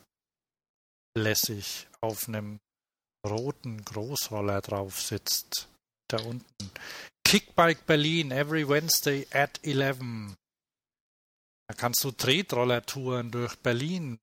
auf 2.01 2.29
einem 2.29 2.61
roten 3.27 3.85
Großroller 3.85 4.61
drauf 4.61 5.01
sitzt. 5.01 5.69
Da 6.09 6.19
unten. 6.23 6.71
Kickbike 7.25 7.87
Berlin, 7.87 8.33
every 8.33 8.69
Wednesday 8.69 9.27
at 9.31 9.65
11. 9.65 10.37
Da 11.69 11.75
kannst 11.77 12.03
du 12.03 12.11
Tretroller-Touren 12.11 13.31
durch 13.31 13.55
Berlin. 13.57 14.19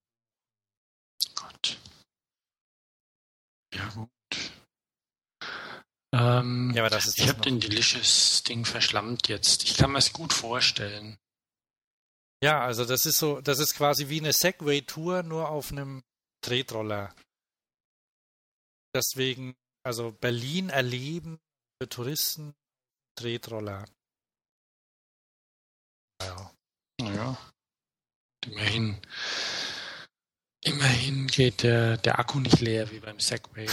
Gott. 1.35 1.79
Ja. 3.73 4.09
Ähm, 6.13 6.71
ja, 6.73 6.83
aber 6.83 6.89
das 6.89 7.05
ist 7.05 7.19
ich 7.19 7.27
habe 7.27 7.41
den 7.41 7.59
Delicious-Ding 7.59 8.65
verschlammt 8.65 9.27
jetzt. 9.27 9.63
Ich 9.63 9.77
kann 9.77 9.91
mir 9.91 9.99
es 9.99 10.13
gut 10.13 10.33
vorstellen. 10.33 11.17
Ja, 12.43 12.61
also 12.61 12.85
das 12.85 13.05
ist 13.05 13.17
so, 13.17 13.41
das 13.41 13.59
ist 13.59 13.75
quasi 13.75 14.09
wie 14.09 14.19
eine 14.19 14.31
Segway-Tour, 14.31 15.23
nur 15.23 15.49
auf 15.49 15.71
einem 15.71 16.03
Tretroller. 16.41 17.13
Deswegen, 18.95 19.55
also 19.83 20.11
Berlin 20.11 20.69
erleben 20.69 21.39
für 21.77 21.89
Touristen 21.89 22.55
Tretroller. 23.15 23.85
Ja. 26.21 26.51
Naja. 26.99 27.37
Immerhin 28.45 29.01
Immerhin 30.67 31.27
geht 31.27 31.63
der, 31.63 31.95
der 31.95 32.19
Akku 32.19 32.41
nicht 32.41 32.59
leer 32.59 32.91
wie 32.91 32.99
beim 32.99 33.21
Segway. 33.21 33.67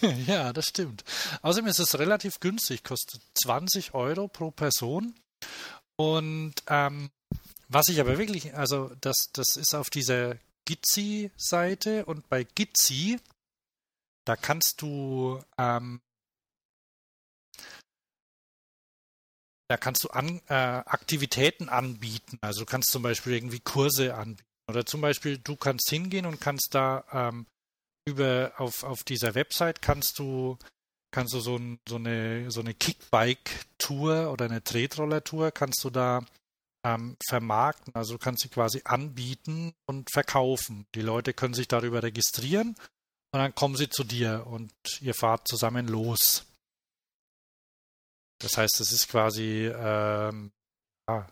ja, 0.26 0.54
das 0.54 0.66
stimmt. 0.66 1.04
Außerdem 1.42 1.68
ist 1.68 1.80
es 1.80 1.98
relativ 1.98 2.40
günstig, 2.40 2.82
kostet 2.82 3.20
20 3.34 3.92
Euro 3.92 4.26
pro 4.26 4.50
Person. 4.50 5.14
Und 5.96 6.54
ähm, 6.66 7.10
was 7.68 7.88
ich 7.88 8.00
aber 8.00 8.16
wirklich, 8.16 8.54
also 8.54 8.90
das, 9.02 9.28
das 9.34 9.56
ist 9.56 9.74
auf 9.74 9.90
dieser 9.90 10.36
Gitzi-Seite 10.64 12.06
und 12.06 12.26
bei 12.30 12.44
Gitzi, 12.44 13.20
da 14.24 14.34
kannst 14.34 14.80
du 14.80 15.42
ähm, 15.58 16.00
da 19.68 19.76
kannst 19.76 20.04
du 20.04 20.08
an, 20.08 20.40
äh, 20.48 20.54
Aktivitäten 20.54 21.68
anbieten. 21.68 22.38
Also 22.40 22.60
du 22.60 22.66
kannst 22.66 22.90
zum 22.90 23.02
Beispiel 23.02 23.34
irgendwie 23.34 23.60
Kurse 23.60 24.14
anbieten 24.14 24.49
oder 24.70 24.86
zum 24.86 25.00
Beispiel, 25.00 25.38
du 25.38 25.56
kannst 25.56 25.90
hingehen 25.90 26.26
und 26.26 26.40
kannst 26.40 26.74
da 26.74 27.04
ähm, 27.12 27.46
über 28.06 28.52
auf, 28.56 28.82
auf 28.82 29.04
dieser 29.04 29.34
Website 29.34 29.82
kannst 29.82 30.18
du 30.18 30.58
kannst 31.12 31.34
du 31.34 31.40
so, 31.40 31.60
so 31.88 31.96
eine 31.96 32.50
so 32.50 32.60
eine 32.60 32.74
Kickbike-Tour 32.74 34.32
oder 34.32 34.46
eine 34.46 34.62
Tretroller-Tour 34.62 35.50
kannst 35.50 35.84
du 35.84 35.90
da 35.90 36.24
ähm, 36.84 37.16
vermarkten. 37.28 37.94
Also 37.94 38.14
du 38.14 38.18
kannst 38.18 38.42
sie 38.42 38.48
quasi 38.48 38.82
anbieten 38.84 39.74
und 39.86 40.10
verkaufen. 40.10 40.86
Die 40.94 41.02
Leute 41.02 41.34
können 41.34 41.54
sich 41.54 41.68
darüber 41.68 42.02
registrieren 42.02 42.76
und 43.32 43.38
dann 43.38 43.54
kommen 43.54 43.76
sie 43.76 43.88
zu 43.88 44.04
dir 44.04 44.46
und 44.46 44.72
ihr 45.00 45.14
fahrt 45.14 45.46
zusammen 45.46 45.88
los. 45.88 46.46
Das 48.40 48.56
heißt, 48.56 48.80
es 48.80 48.92
ist 48.92 49.08
quasi 49.08 49.66
ähm, 49.66 50.52
ja, 51.08 51.28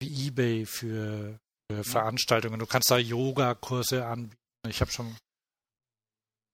wie 0.00 0.28
eBay 0.28 0.66
für, 0.66 1.38
äh, 1.80 1.84
Veranstaltungen. 1.84 2.58
Du 2.58 2.66
kannst 2.66 2.90
da 2.90 2.98
Yoga-Kurse 2.98 4.06
anbieten. 4.06 4.36
Ich 4.68 4.80
habe 4.80 4.90
schon 4.90 5.06
ein 5.06 5.16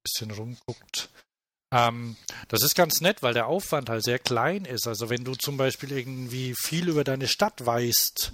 bisschen 0.03 0.31
rumguckt. 0.31 1.11
Ähm, 1.73 2.17
das 2.49 2.63
ist 2.63 2.75
ganz 2.75 3.01
nett, 3.01 3.23
weil 3.23 3.35
der 3.35 3.47
Aufwand 3.47 3.91
halt 3.91 4.05
sehr 4.05 4.19
klein 4.19 4.65
ist. 4.65 4.87
Also 4.87 5.11
wenn 5.11 5.25
du 5.25 5.35
zum 5.35 5.57
Beispiel 5.57 5.93
irgendwie 5.93 6.55
viel 6.59 6.89
über 6.89 7.05
deine 7.05 7.29
Stadt 7.29 7.65
weißt 7.65 8.33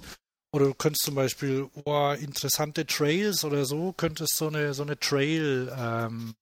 oder 0.53 0.67
du 0.67 0.73
könntest 0.73 1.03
zum 1.03 1.15
Beispiel 1.15 1.69
oh, 1.83 2.11
interessante 2.11 2.85
Trails 2.85 3.43
oder 3.43 3.65
so, 3.65 3.91
könntest 3.91 4.37
so 4.37 4.47
eine 4.47 4.73
so 4.73 4.83
eine 4.83 4.97
Trail 4.97 5.73
ähm, 5.77 6.35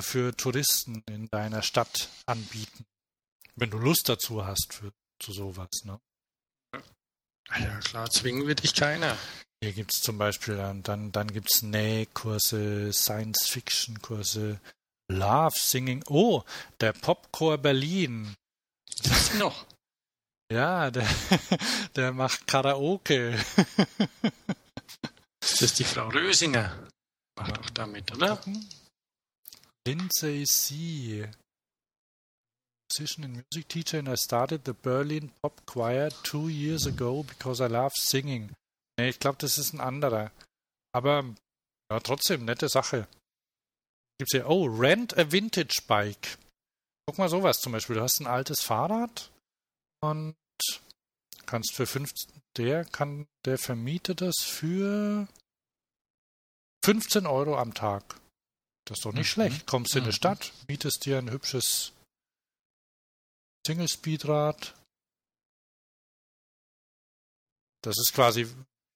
für 0.00 0.36
Touristen 0.36 1.02
in 1.08 1.28
deiner 1.30 1.62
Stadt 1.62 2.08
anbieten. 2.26 2.84
Wenn 3.56 3.70
du 3.70 3.78
Lust 3.78 4.08
dazu 4.08 4.44
hast 4.44 4.74
für 4.74 4.92
zu 5.20 5.32
sowas, 5.32 5.70
ne? 5.84 6.00
Ja 7.50 7.78
klar, 7.80 8.10
zwingen 8.10 8.46
wird 8.46 8.62
dich 8.62 8.74
keiner. 8.74 9.16
Hier 9.62 9.72
gibt 9.72 9.92
es 9.92 10.02
zum 10.02 10.18
Beispiel, 10.18 10.56
dann, 10.56 10.82
dann, 10.82 11.12
dann 11.12 11.32
gibt 11.32 11.50
es 11.50 11.62
Nähkurse, 11.62 12.92
Science-Fiction-Kurse, 12.92 14.60
Love 15.08 15.54
Singing. 15.58 16.04
Oh, 16.08 16.42
der 16.80 16.92
Popcore 16.92 17.58
Berlin. 17.58 18.34
Was 19.04 19.34
noch? 19.34 19.66
Ja, 20.52 20.90
der, 20.90 21.08
der 21.96 22.12
macht 22.12 22.46
Karaoke. 22.46 23.38
Das 25.40 25.62
ist 25.62 25.78
die 25.78 25.84
Frau 25.84 26.08
Rösinger. 26.08 26.88
Macht 27.36 27.56
doch 27.56 27.70
damit, 27.70 28.12
oder? 28.12 28.40
Lindsay 29.86 30.44
C. 30.44 31.28
Musician 32.98 33.24
and 33.24 33.34
music 33.34 33.68
teacher, 33.68 33.98
and 33.98 34.08
I 34.08 34.14
started 34.14 34.64
the 34.64 34.72
Berlin 34.72 35.32
Pop 35.42 35.66
Choir 35.66 36.10
two 36.22 36.48
years 36.48 36.86
ago 36.86 37.24
because 37.24 37.60
I 37.60 37.66
love 37.66 37.92
singing. 37.96 38.50
Nee, 38.98 39.08
ich 39.08 39.18
glaube, 39.18 39.38
das 39.40 39.58
ist 39.58 39.72
ein 39.72 39.80
anderer. 39.80 40.30
Aber 40.92 41.24
ja, 41.90 42.00
trotzdem, 42.00 42.44
nette 42.44 42.68
Sache. 42.68 43.08
Gibt's 44.18 44.32
hier, 44.32 44.48
oh, 44.48 44.66
rent 44.66 45.18
a 45.18 45.32
vintage 45.32 45.82
bike. 45.88 46.38
Guck 47.06 47.18
mal 47.18 47.28
sowas 47.28 47.60
zum 47.60 47.72
Beispiel. 47.72 47.96
Du 47.96 48.02
hast 48.02 48.20
ein 48.20 48.28
altes 48.28 48.60
Fahrrad 48.60 49.32
und 50.00 50.36
kannst 51.46 51.74
für 51.74 51.86
15, 51.86 52.30
der 52.56 52.84
kann, 52.84 53.26
der 53.44 53.58
vermietet 53.58 54.20
das 54.20 54.36
für 54.38 55.26
15 56.84 57.26
Euro 57.26 57.58
am 57.58 57.74
Tag. 57.74 58.20
Das 58.86 58.98
ist 58.98 59.04
doch 59.04 59.12
nicht 59.12 59.26
mhm. 59.26 59.32
schlecht. 59.32 59.66
Kommst 59.66 59.96
in 59.96 60.02
mhm. 60.02 60.04
eine 60.04 60.12
Stadt, 60.12 60.52
mietest 60.68 61.04
dir 61.06 61.18
ein 61.18 61.30
hübsches 61.32 61.93
Single-Speed-Rad. 63.66 64.74
Das 67.82 67.96
ist 67.98 68.14
quasi, 68.14 68.46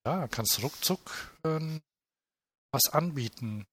ja, 0.06 0.28
kannst 0.28 0.62
ruckzuck 0.62 1.32
äh, 1.44 1.80
was 2.72 2.92
anbieten. 2.92 3.66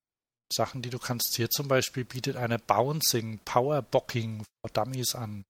Sachen, 0.53 0.81
die 0.81 0.89
du 0.89 0.99
kannst. 0.99 1.35
Hier 1.35 1.49
zum 1.49 1.67
Beispiel 1.67 2.05
bietet 2.05 2.35
eine 2.35 2.59
Bouncing, 2.59 3.39
Powerbocking 3.39 4.43
for 4.43 4.71
Dummies 4.71 5.15
an. 5.15 5.43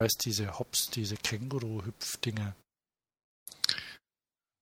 Heißt 0.00 0.24
diese 0.24 0.58
Hops, 0.58 0.90
diese 0.90 1.16
Känguru-Hüpfdinge. 1.16 2.54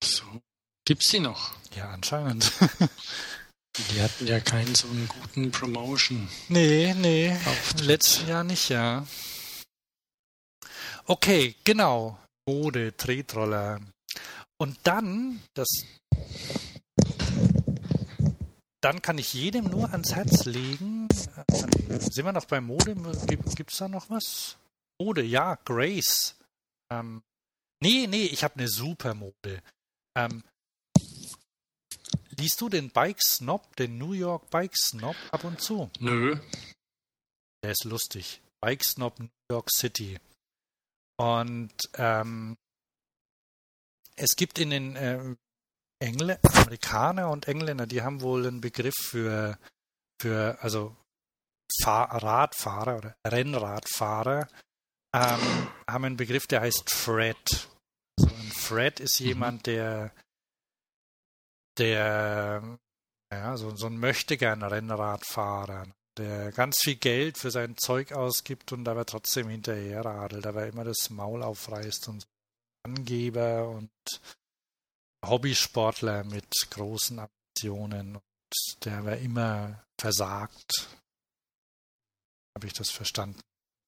So. 0.03 0.41
Gibt's 0.85 1.09
die 1.09 1.19
noch? 1.19 1.53
Ja, 1.75 1.91
anscheinend. 1.91 2.51
die 3.77 4.01
hatten 4.01 4.27
ja 4.27 4.39
keinen 4.39 4.73
so 4.73 4.87
einen 4.87 5.07
guten 5.07 5.51
Promotion. 5.51 6.27
Nee, 6.49 6.93
nee. 6.95 7.27
Im 7.27 7.85
letzten 7.85 8.27
Jahr 8.27 8.43
nicht, 8.43 8.69
ja. 8.69 9.05
Okay, 11.11 11.55
genau. 11.65 12.17
Mode, 12.47 12.95
Tretroller. 12.95 13.81
Und 14.57 14.79
dann, 14.83 15.41
das 15.53 15.67
dann 18.79 19.01
kann 19.01 19.17
ich 19.17 19.33
jedem 19.33 19.65
nur 19.65 19.91
ans 19.91 20.15
Herz 20.15 20.45
legen. 20.45 21.09
Äh, 21.49 21.99
sind 21.99 22.23
wir 22.23 22.31
noch 22.31 22.45
bei 22.45 22.61
Mode? 22.61 22.95
Gibt 23.57 23.73
es 23.73 23.79
da 23.79 23.89
noch 23.89 24.09
was? 24.09 24.55
Mode, 25.01 25.21
ja, 25.21 25.55
Grace. 25.65 26.37
Ähm, 26.89 27.21
nee, 27.83 28.07
nee, 28.07 28.27
ich 28.27 28.45
habe 28.45 28.55
eine 28.55 28.69
super 28.69 29.13
Mode. 29.13 29.61
Ähm, 30.17 30.45
liest 32.37 32.61
du 32.61 32.69
den 32.69 32.89
Bike 32.89 33.21
Snob, 33.21 33.75
den 33.75 33.97
New 33.97 34.13
York 34.13 34.49
Bike 34.49 34.77
Snob 34.77 35.17
ab 35.31 35.43
und 35.43 35.61
zu? 35.61 35.91
Nö. 35.99 36.39
Der 37.65 37.71
ist 37.71 37.83
lustig. 37.83 38.41
Bike 38.61 38.85
Snob 38.85 39.19
New 39.19 39.27
York 39.51 39.69
City. 39.69 40.17
Und 41.21 41.71
ähm, 41.97 42.57
es 44.15 44.35
gibt 44.35 44.57
in 44.57 44.71
den 44.71 44.95
äh, 44.95 45.35
Engl 45.99 46.39
Amerikaner 46.41 47.29
und 47.29 47.47
Engländer, 47.47 47.85
die 47.85 48.01
haben 48.01 48.21
wohl 48.21 48.47
einen 48.47 48.59
Begriff 48.59 48.95
für, 48.99 49.59
für 50.19 50.57
also 50.61 50.97
Fahr 51.83 52.23
Radfahrer 52.23 52.97
oder 52.97 53.15
Rennradfahrer, 53.27 54.47
ähm, 55.13 55.67
haben 55.87 56.05
einen 56.05 56.17
Begriff, 56.17 56.47
der 56.47 56.61
heißt 56.61 56.89
Fred. 56.89 57.69
Also 58.17 58.35
ein 58.35 58.51
Fred 58.51 58.99
ist 58.99 59.19
mhm. 59.19 59.27
jemand, 59.27 59.67
der, 59.67 60.15
der 61.77 62.79
ja, 63.31 63.57
so, 63.57 63.75
so 63.75 63.85
ein 63.85 63.99
möchtegern 63.99 64.63
Rennradfahrer, 64.63 65.85
der 66.17 66.51
ganz 66.51 66.79
viel 66.79 66.95
Geld 66.95 67.37
für 67.37 67.51
sein 67.51 67.77
Zeug 67.77 68.11
ausgibt 68.11 68.71
und 68.71 68.87
aber 68.87 69.05
trotzdem 69.05 69.49
hinterher 69.49 70.03
radelt, 70.03 70.45
aber 70.45 70.67
immer 70.67 70.83
das 70.83 71.09
Maul 71.09 71.43
aufreißt 71.43 72.07
und. 72.09 72.27
Angeber 72.83 73.69
und 73.69 73.91
Hobbysportler 75.23 76.23
mit 76.23 76.49
großen 76.71 77.19
Ambitionen 77.19 78.15
und 78.15 78.85
der 78.85 78.97
aber 78.99 79.17
immer 79.17 79.85
versagt. 79.99 80.89
Habe 82.55 82.67
ich 82.67 82.73
das 82.73 82.89
verstanden? 82.89 83.39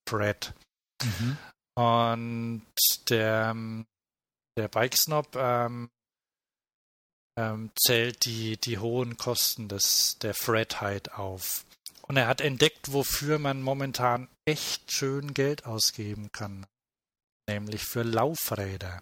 Brad. 0.05 0.53
Mhm. 1.03 1.37
Und 1.75 2.65
der, 3.09 3.55
der 4.57 4.67
Bike 4.67 4.95
Snob 4.95 5.35
ähm, 5.35 5.89
ähm, 7.37 7.71
zählt 7.75 8.25
die, 8.25 8.57
die 8.57 8.77
hohen 8.77 9.17
Kosten 9.17 9.67
des, 9.67 10.19
der 10.21 10.35
Fredheit 10.35 11.13
auf. 11.13 11.65
Und 12.07 12.17
er 12.17 12.27
hat 12.27 12.41
entdeckt, 12.41 12.91
wofür 12.91 13.39
man 13.39 13.61
momentan 13.61 14.27
echt 14.45 14.91
schön 14.91 15.33
Geld 15.33 15.65
ausgeben 15.65 16.31
kann. 16.31 16.65
Nämlich 17.47 17.83
für 17.83 18.03
Laufräder. 18.03 19.01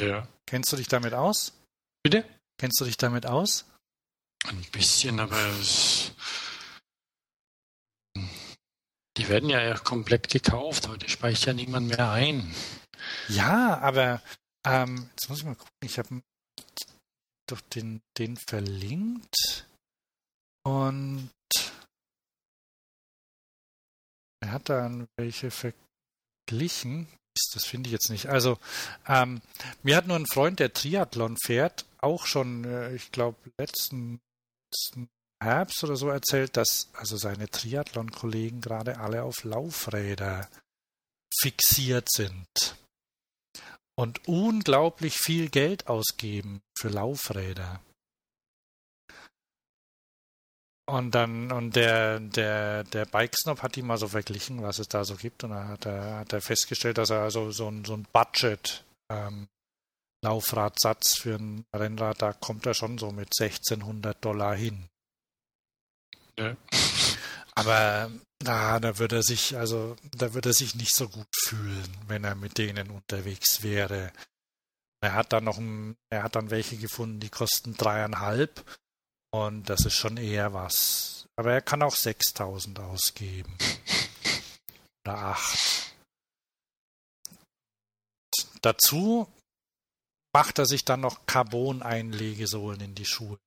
Ja. 0.00 0.26
Kennst 0.46 0.72
du 0.72 0.76
dich 0.76 0.88
damit 0.88 1.12
aus? 1.12 1.52
Bitte? 2.02 2.24
Kennst 2.58 2.80
du 2.80 2.86
dich 2.86 2.96
damit 2.96 3.26
aus? 3.26 3.66
Ein 4.44 4.62
bisschen, 4.72 5.20
aber 5.20 5.38
es, 5.58 6.12
die 9.18 9.28
werden 9.28 9.50
ja 9.50 9.76
komplett 9.78 10.30
gekauft. 10.30 10.88
Heute 10.88 11.08
speichert 11.10 11.46
ja 11.46 11.52
niemand 11.52 11.88
mehr 11.88 12.10
ein. 12.10 12.54
Ja, 13.28 13.78
aber 13.78 14.22
ähm, 14.66 15.10
jetzt 15.10 15.28
muss 15.28 15.40
ich 15.40 15.44
mal 15.44 15.56
gucken. 15.56 15.72
Ich 15.84 15.98
habe 15.98 16.22
doch 17.46 17.60
den, 17.60 18.00
den 18.16 18.38
verlinkt 18.38 19.66
und 20.70 21.30
er 24.40 24.52
hat 24.52 24.68
dann 24.68 25.08
welche 25.16 25.50
verglichen 25.50 27.08
das 27.52 27.64
finde 27.64 27.88
ich 27.88 27.92
jetzt 27.92 28.10
nicht. 28.10 28.26
Also, 28.26 28.58
ähm, 29.06 29.40
mir 29.82 29.96
hat 29.96 30.06
nur 30.06 30.16
ein 30.16 30.26
Freund, 30.26 30.60
der 30.60 30.72
Triathlon 30.72 31.36
fährt, 31.42 31.86
auch 31.98 32.26
schon, 32.26 32.64
äh, 32.64 32.94
ich 32.94 33.12
glaube, 33.12 33.38
letzten, 33.58 34.20
letzten 34.70 35.08
Herbst 35.42 35.82
oder 35.84 35.96
so 35.96 36.08
erzählt, 36.08 36.56
dass 36.56 36.90
also 36.92 37.16
seine 37.16 37.48
Triathlon-Kollegen 37.48 38.60
gerade 38.60 38.98
alle 38.98 39.22
auf 39.22 39.44
Laufräder 39.44 40.48
fixiert 41.40 42.08
sind 42.10 42.76
und 43.94 44.26
unglaublich 44.28 45.16
viel 45.16 45.48
Geld 45.48 45.86
ausgeben 45.86 46.60
für 46.78 46.88
Laufräder. 46.88 47.80
Und 50.90 51.12
dann, 51.14 51.52
und 51.52 51.76
der, 51.76 52.18
der, 52.18 52.84
der 52.84 53.04
Bikesnob 53.04 53.62
hat 53.62 53.76
ihm 53.76 53.86
mal 53.86 53.96
so 53.96 54.08
verglichen, 54.08 54.62
was 54.62 54.78
es 54.80 54.88
da 54.88 55.04
so 55.04 55.14
gibt. 55.14 55.44
Und 55.44 55.50
dann 55.50 55.68
hat 55.68 55.86
er, 55.86 56.16
hat 56.16 56.32
er 56.32 56.40
festgestellt, 56.40 56.98
dass 56.98 57.10
er 57.10 57.20
also 57.20 57.52
so 57.52 57.68
ein, 57.68 57.84
so 57.84 57.94
ein 57.94 58.06
Budget 58.12 58.84
ähm, 59.08 59.48
Laufradsatz 60.22 61.16
für 61.16 61.36
ein 61.36 61.64
Rennrad, 61.74 62.20
da 62.20 62.32
kommt 62.32 62.66
er 62.66 62.74
schon 62.74 62.98
so 62.98 63.10
mit 63.10 63.30
1600 63.40 64.22
Dollar 64.22 64.54
hin. 64.54 64.88
Ja. 66.38 66.56
Aber 67.54 68.10
da, 68.38 68.80
da 68.80 68.98
würde 68.98 69.16
er 69.16 69.22
sich, 69.22 69.56
also, 69.56 69.96
da 70.16 70.34
würde 70.34 70.50
er 70.50 70.54
sich 70.54 70.74
nicht 70.74 70.94
so 70.94 71.08
gut 71.08 71.28
fühlen, 71.44 71.96
wenn 72.06 72.24
er 72.24 72.34
mit 72.34 72.58
denen 72.58 72.90
unterwegs 72.90 73.62
wäre. 73.62 74.12
Er 75.02 75.14
hat 75.14 75.32
dann 75.32 75.44
noch 75.44 75.58
ein, 75.58 75.96
er 76.10 76.22
hat 76.22 76.36
dann 76.36 76.50
welche 76.50 76.76
gefunden, 76.76 77.20
die 77.20 77.30
kosten 77.30 77.74
dreieinhalb 77.76 78.64
und 79.32 79.68
das 79.68 79.86
ist 79.86 79.94
schon 79.94 80.16
eher 80.16 80.52
was. 80.52 81.28
Aber 81.36 81.52
er 81.52 81.62
kann 81.62 81.82
auch 81.82 81.94
6000 81.94 82.80
ausgeben. 82.80 83.56
Oder 85.04 85.16
8. 85.18 85.94
Dazu 88.62 89.26
macht 90.34 90.58
er 90.58 90.66
sich 90.66 90.84
dann 90.84 91.00
noch 91.00 91.24
Carbon-Einlegesohlen 91.26 92.80
in 92.80 92.94
die 92.94 93.06
Schuhe. 93.06 93.38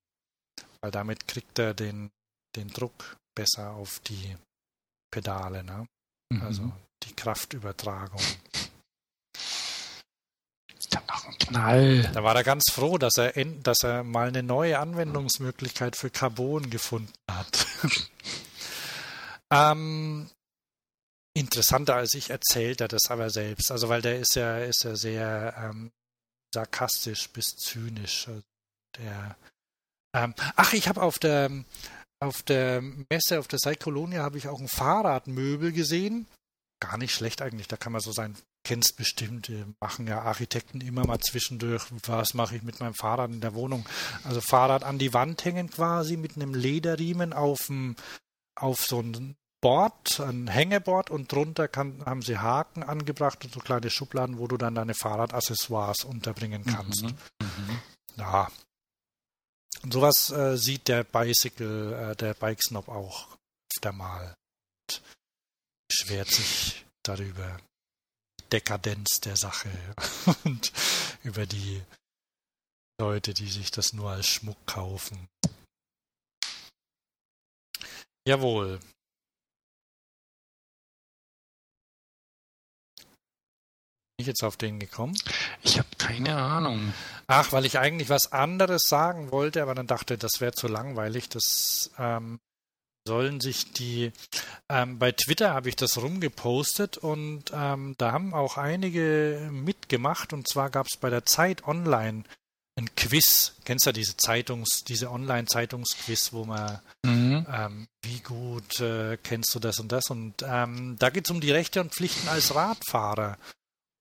Weil 0.82 0.92
damit 0.92 1.28
kriegt 1.28 1.60
er 1.60 1.74
den, 1.74 2.12
den 2.56 2.70
Druck 2.70 3.18
besser 3.36 3.72
auf 3.72 4.00
die 4.00 4.36
Pedale. 5.12 5.64
Ne? 5.64 5.88
Mhm. 6.30 6.42
Also 6.42 6.72
die 7.04 7.14
Kraftübertragung. 7.14 8.22
Dann 10.96 11.06
noch 11.08 11.26
einen 11.26 11.38
Knall. 11.38 12.12
Da 12.14 12.24
war 12.24 12.36
er 12.36 12.44
ganz 12.44 12.66
froh, 12.72 12.98
dass 12.98 13.18
er, 13.18 13.34
dass 13.46 13.84
er 13.84 14.04
mal 14.04 14.28
eine 14.28 14.44
neue 14.44 14.80
Anwendungsmöglichkeit 14.80 15.96
für 15.96 16.10
Carbon 16.10 16.70
gefunden 16.70 17.14
hat. 17.30 17.66
ähm, 19.52 20.30
interessanter 21.34 21.96
als 21.96 22.14
ich 22.14 22.30
erzählt 22.30 22.82
er 22.82 22.88
das 22.88 23.10
aber 23.10 23.30
selbst. 23.30 23.72
Also 23.72 23.90
weil 23.90 24.02
der 24.02 24.20
ist 24.20 24.36
ja, 24.36 24.60
ist 24.60 24.84
ja 24.84 24.96
sehr 24.96 25.54
ähm, 25.58 25.92
sarkastisch 26.54 27.30
bis 27.30 27.56
zynisch. 27.56 28.28
Also 28.28 28.42
der, 28.98 29.36
ähm, 30.16 30.34
ach, 30.56 30.74
ich 30.74 30.88
habe 30.88 31.02
auf 31.02 31.20
der 31.20 31.52
auf 32.24 32.42
der 32.42 32.82
Messe, 33.10 33.38
auf 33.38 33.50
der 33.50 33.60
Cycolonia 33.60 34.24
habe 34.24 34.38
ich 34.38 34.48
auch 34.48 34.62
ein 34.62 34.70
Fahrradmöbel 34.70 35.74
gesehen. 35.74 36.26
Gar 36.80 36.98
nicht 36.98 37.14
schlecht 37.14 37.42
eigentlich. 37.42 37.68
Da 37.68 37.76
kann 37.76 37.92
man 37.92 38.02
so 38.02 38.14
sein, 38.14 38.38
kennst 38.64 38.96
bestimmt, 38.98 39.52
machen 39.80 40.08
ja 40.08 40.22
Architekten 40.22 40.82
immer 40.82 41.06
mal 41.06 41.20
zwischendurch, 41.20 41.84
was 42.08 42.34
mache 42.34 42.56
ich 42.56 42.64
mit 42.64 42.80
meinem 42.80 42.94
Fahrrad 42.94 43.32
in 43.32 43.42
der 43.42 43.54
Wohnung. 43.54 43.88
Also 44.24 44.42
Fahrrad 44.42 44.84
an 44.84 45.00
die 45.00 45.14
Wand 45.14 45.44
hängen 45.46 45.70
quasi 45.70 46.18
mit 46.18 46.36
einem 46.36 46.54
Lederriemen 46.54 47.34
auf, 47.34 47.68
dem, 47.68 47.96
auf 48.56 48.86
so 48.86 49.02
ein 49.02 49.36
Board, 49.64 50.20
ein 50.20 50.48
Hängeboard 50.48 51.10
und 51.10 51.32
drunter 51.32 51.70
kann, 51.70 52.06
haben 52.06 52.22
sie 52.22 52.38
Haken 52.38 52.84
angebracht 52.84 53.46
und 53.46 53.54
so 53.54 53.62
kleine 53.62 53.90
Schubladen, 53.90 54.38
wo 54.38 54.48
du 54.48 54.58
dann 54.58 54.76
deine 54.76 54.94
Fahrradaccessoires 54.94 56.04
unterbringen 56.04 56.66
kannst. 56.66 57.04
Mhm. 57.04 57.18
Mhm. 57.42 57.80
Ja. 58.18 58.52
Und 59.82 59.94
sowas 59.94 60.32
äh, 60.32 60.58
sieht 60.58 60.90
der 60.90 61.06
Bicycle, 61.06 61.94
äh, 61.94 62.16
der 62.16 62.34
Bikesnob 62.34 62.90
auch 62.90 63.38
öfter 63.74 63.94
mal. 63.94 64.36
Und 64.90 65.02
beschwert 65.88 66.30
sich 66.30 66.86
darüber. 67.02 67.58
Dekadenz 68.54 69.20
der 69.20 69.36
Sache 69.36 69.70
und 70.46 70.72
über 71.24 71.46
die 71.46 71.82
Leute, 73.02 73.34
die 73.34 73.50
sich 73.50 73.72
das 73.72 73.94
nur 73.94 74.12
als 74.12 74.28
Schmuck 74.28 74.66
kaufen. 74.66 75.28
Jawohl. 78.28 78.80
ich 84.18 84.28
jetzt 84.28 84.44
auf 84.44 84.56
den 84.56 84.80
gekommen? 84.80 85.18
Ich 85.64 85.78
habe 85.78 85.90
keine 85.98 86.36
Ahnung. 86.38 86.94
Ach, 87.28 87.52
weil 87.52 87.66
ich 87.66 87.80
eigentlich 87.80 88.10
was 88.10 88.32
anderes 88.32 88.84
sagen 88.84 89.32
wollte, 89.32 89.62
aber 89.62 89.76
dann 89.76 89.88
dachte, 89.88 90.18
das 90.18 90.40
wäre 90.40 90.54
zu 90.54 90.68
langweilig. 90.68 91.28
Das 91.28 91.92
ähm, 91.98 92.40
sollen 93.08 93.42
sich 93.42 93.74
die. 93.74 94.12
Ähm, 94.70 95.00
bei 95.00 95.12
Twitter 95.12 95.54
habe 95.54 95.70
ich 95.70 95.76
das 95.76 96.02
rumgepostet 96.02 96.98
und 96.98 97.46
ähm, 97.54 97.96
da 97.98 98.12
haben 98.12 98.34
auch 98.34 98.58
einige 98.58 99.50
mitgemacht. 99.52 100.34
Und 100.34 100.48
zwar 100.48 100.70
gab 100.70 100.88
es 100.88 100.98
bei 100.98 101.10
der 101.10 101.26
Zeit 101.26 101.68
Online 101.68 102.24
ein 102.76 102.96
Quiz. 102.96 103.54
Kennst 103.66 103.86
du 103.86 103.90
ja 103.90 103.94
diese 103.94 104.18
Zeitungs, 104.18 104.84
diese 104.84 105.12
Online-Zeitungsquiz, 105.12 106.34
wo 106.34 106.46
man 106.46 106.80
mhm. 107.06 107.46
ähm, 107.52 107.88
wie 108.04 108.20
gut 108.20 108.80
äh, 108.80 109.18
kennst 109.18 109.54
du 109.54 109.60
das 109.60 109.80
und 109.80 109.92
das? 109.92 110.10
Und 110.10 110.44
ähm, 110.44 110.96
da 111.00 111.10
geht 111.10 111.26
es 111.26 111.32
um 111.32 111.42
die 111.42 111.52
Rechte 111.52 111.82
und 111.82 111.94
Pflichten 111.94 112.28
als 112.30 112.56
Radfahrer. 112.56 113.38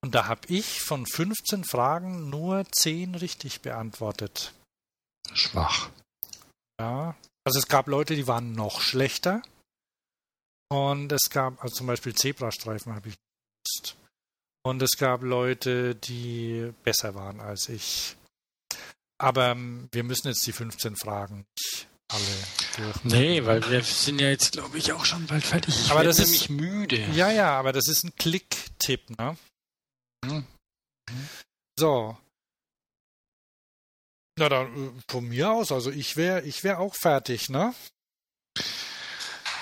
Und 0.03 0.15
da 0.15 0.27
habe 0.27 0.41
ich 0.47 0.81
von 0.81 1.05
15 1.05 1.63
Fragen 1.63 2.29
nur 2.29 2.65
10 2.69 3.15
richtig 3.15 3.61
beantwortet. 3.61 4.53
Schwach. 5.33 5.89
Ja. 6.79 7.15
Also 7.45 7.59
es 7.59 7.67
gab 7.67 7.87
Leute, 7.87 8.15
die 8.15 8.27
waren 8.27 8.53
noch 8.53 8.81
schlechter. 8.81 9.41
Und 10.69 11.11
es 11.11 11.29
gab, 11.29 11.61
also 11.61 11.75
zum 11.75 11.87
Beispiel 11.87 12.15
Zebrastreifen 12.15 12.95
habe 12.95 13.09
ich 13.09 13.15
gewusst. 13.15 13.95
Und 14.65 14.81
es 14.81 14.97
gab 14.97 15.23
Leute, 15.23 15.93
die 15.93 16.73
besser 16.83 17.15
waren 17.15 17.39
als 17.41 17.69
ich. 17.69 18.15
Aber 19.21 19.49
ähm, 19.49 19.89
wir 19.91 20.03
müssen 20.03 20.27
jetzt 20.27 20.45
die 20.47 20.53
15 20.53 20.95
Fragen 20.95 21.45
nicht 21.57 21.87
alle 22.09 22.23
durch. 22.77 23.03
Nee, 23.03 23.45
weil 23.45 23.69
wir 23.69 23.83
sind 23.83 24.19
ja 24.19 24.29
jetzt, 24.29 24.53
glaube 24.53 24.77
ich, 24.77 24.93
auch 24.93 25.05
schon 25.05 25.27
bald 25.27 25.43
fertig. 25.43 25.75
Ich 25.75 25.91
aber 25.91 26.03
das 26.03 26.19
ist 26.19 26.25
nämlich 26.25 26.49
müde. 26.49 27.05
Ja, 27.13 27.29
ja, 27.29 27.57
aber 27.57 27.73
das 27.73 27.87
ist 27.87 28.03
ein 28.03 28.15
Klick-Tipp, 28.15 29.17
ne? 29.17 29.37
Mhm. 30.25 30.45
So. 31.77 32.17
Na 34.37 34.49
dann, 34.49 34.97
äh, 34.97 35.01
von 35.07 35.27
mir 35.27 35.51
aus, 35.51 35.71
also 35.71 35.91
ich 35.91 36.17
wäre 36.17 36.41
ich 36.41 36.63
wär 36.63 36.79
auch 36.79 36.95
fertig, 36.95 37.49
ne? 37.49 37.73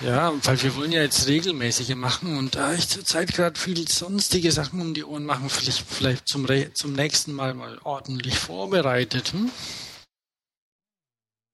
Ja, 0.01 0.33
weil 0.45 0.61
wir 0.63 0.75
wollen 0.75 0.91
ja 0.91 1.01
jetzt 1.03 1.27
regelmäßige 1.27 1.95
machen 1.95 2.37
und 2.37 2.55
da 2.55 2.73
ich 2.73 2.89
zurzeit 2.89 3.33
gerade 3.33 3.59
viel 3.59 3.87
sonstige 3.87 4.51
Sachen 4.51 4.81
um 4.81 4.95
die 4.95 5.03
Ohren 5.03 5.25
machen, 5.25 5.49
vielleicht, 5.49 5.85
vielleicht 5.87 6.27
zum, 6.27 6.47
zum 6.73 6.93
nächsten 6.93 7.33
Mal 7.33 7.53
mal 7.53 7.77
ordentlich 7.83 8.39
vorbereitet. 8.39 9.33
Hm? 9.33 9.51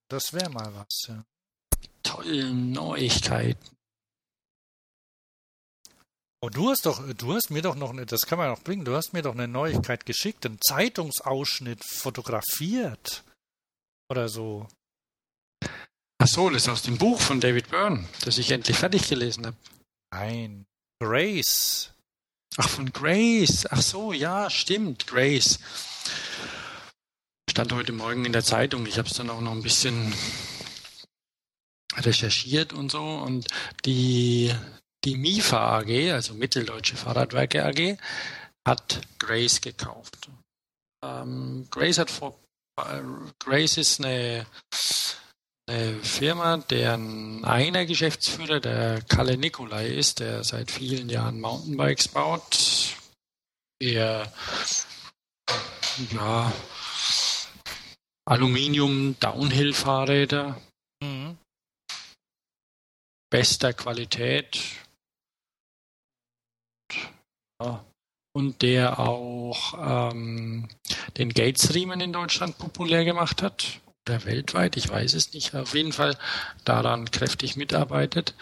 Das 0.09 0.31
wäre 0.31 0.49
mal 0.49 0.73
was, 0.75 1.07
ja. 1.09 1.25
Tolle 2.03 2.53
Neuigkeiten. 2.53 3.76
Oh, 6.41 6.49
du 6.49 6.69
hast 6.69 6.85
doch, 6.85 7.01
du 7.15 7.33
hast 7.33 7.49
mir 7.49 7.63
doch 7.63 7.75
noch, 7.75 7.95
das 8.05 8.27
kann 8.27 8.37
man 8.37 8.49
noch 8.49 8.61
bringen, 8.61 8.85
du 8.85 8.95
hast 8.95 9.13
mir 9.13 9.23
doch 9.23 9.33
eine 9.33 9.47
Neuigkeit 9.47 10.05
geschickt, 10.05 10.45
einen 10.45 10.61
Zeitungsausschnitt 10.61 11.83
fotografiert. 11.83 13.23
Oder 14.09 14.29
so. 14.29 14.67
Ach 16.19 16.27
so, 16.27 16.49
das 16.49 16.63
ist 16.63 16.69
aus 16.69 16.83
dem 16.83 16.97
Buch 16.97 17.19
von 17.19 17.41
David 17.41 17.69
Byrne, 17.69 18.07
das 18.23 18.37
ich 18.37 18.51
endlich 18.51 18.77
fertig 18.77 19.09
gelesen 19.09 19.47
habe. 19.47 19.57
Nein, 20.11 20.65
Grace. 21.01 21.91
Ach, 22.57 22.69
von 22.69 22.91
Grace. 22.91 23.65
Ach 23.69 23.81
so, 23.81 24.13
ja, 24.13 24.49
stimmt, 24.49 25.07
Grace. 25.07 25.59
Stand 27.49 27.71
heute 27.73 27.91
Morgen 27.91 28.25
in 28.25 28.33
der 28.33 28.43
Zeitung. 28.43 28.85
Ich 28.85 28.97
habe 28.97 29.07
es 29.07 29.15
dann 29.15 29.29
auch 29.29 29.41
noch 29.41 29.51
ein 29.51 29.63
bisschen 29.63 30.13
recherchiert 31.95 32.73
und 32.73 32.91
so. 32.91 33.03
Und 33.03 33.47
die 33.85 34.53
die 35.05 35.15
MIFA 35.15 35.79
AG, 35.79 36.11
also 36.11 36.33
Mitteldeutsche 36.33 36.95
Fahrradwerke 36.95 37.65
AG, 37.65 37.97
hat 38.67 39.01
Grace 39.19 39.61
gekauft. 39.61 40.29
Ähm, 41.03 41.67
Grace 41.69 41.99
hat 41.99 42.11
vor 42.11 42.37
äh, 42.77 43.01
Grace 43.39 43.77
ist 43.77 44.03
eine, 44.03 44.45
eine, 45.69 45.99
Firma, 46.01 46.57
deren 46.57 47.45
einer 47.45 47.85
Geschäftsführer 47.85 48.59
der 48.59 49.01
Kalle 49.03 49.37
Nikolai 49.37 49.87
ist, 49.87 50.19
der 50.19 50.43
seit 50.43 50.71
vielen 50.71 51.07
Jahren 51.09 51.39
Mountainbikes 51.39 52.09
baut. 52.09 52.95
Er 53.79 54.33
ja, 56.13 56.51
Aluminium-Downhill-Fahrräder 58.25 60.61
mhm. 61.01 61.37
bester 63.31 63.71
Qualität, 63.73 64.59
und 68.33 68.61
der 68.61 68.99
auch 68.99 70.11
ähm, 70.13 70.67
den 71.17 71.29
Gates-Riemen 71.33 71.99
in 72.01 72.13
Deutschland 72.13 72.57
populär 72.57 73.03
gemacht 73.03 73.41
hat. 73.41 73.79
Oder 74.07 74.25
weltweit, 74.25 74.77
ich 74.77 74.87
weiß 74.87 75.13
es 75.13 75.33
nicht. 75.33 75.55
Auf 75.55 75.73
jeden 75.73 75.91
Fall 75.91 76.15
daran 76.63 77.09
kräftig 77.09 77.55
mitarbeitet. 77.55 78.35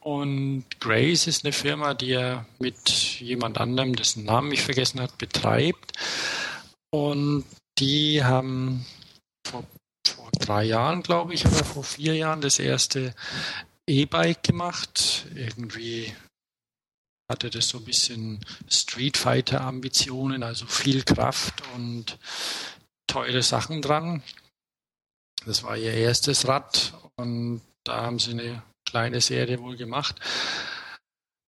Und 0.00 0.64
Grace 0.80 1.26
ist 1.26 1.44
eine 1.44 1.52
Firma, 1.52 1.92
die 1.92 2.12
er 2.12 2.46
mit 2.58 3.20
jemand 3.20 3.58
anderem, 3.58 3.94
dessen 3.94 4.24
Namen 4.24 4.52
ich 4.52 4.62
vergessen 4.62 5.00
habe, 5.00 5.12
betreibt. 5.18 5.92
Und 6.90 7.44
die 7.78 8.24
haben 8.24 8.86
vor, 9.46 9.64
vor 10.06 10.30
drei 10.38 10.64
Jahren, 10.64 11.02
glaube 11.02 11.34
ich, 11.34 11.44
oder 11.44 11.64
vor 11.64 11.84
vier 11.84 12.14
Jahren 12.14 12.40
das 12.40 12.58
erste 12.58 13.14
E-Bike 13.86 14.42
gemacht. 14.42 15.26
Irgendwie 15.34 16.14
hatte 17.30 17.48
das 17.48 17.68
so 17.68 17.78
ein 17.78 17.84
bisschen 17.84 18.44
Street 18.68 19.16
Fighter 19.16 19.62
Ambitionen, 19.62 20.42
also 20.42 20.66
viel 20.66 21.04
Kraft 21.04 21.62
und 21.74 22.18
teure 23.06 23.42
Sachen 23.42 23.80
dran. 23.80 24.22
Das 25.46 25.62
war 25.62 25.76
ihr 25.76 25.94
erstes 25.94 26.46
Rad 26.46 26.92
und 27.16 27.62
da 27.84 28.02
haben 28.02 28.18
sie 28.18 28.32
eine 28.32 28.62
kleine 28.84 29.20
Serie 29.20 29.60
wohl 29.60 29.76
gemacht. 29.76 30.16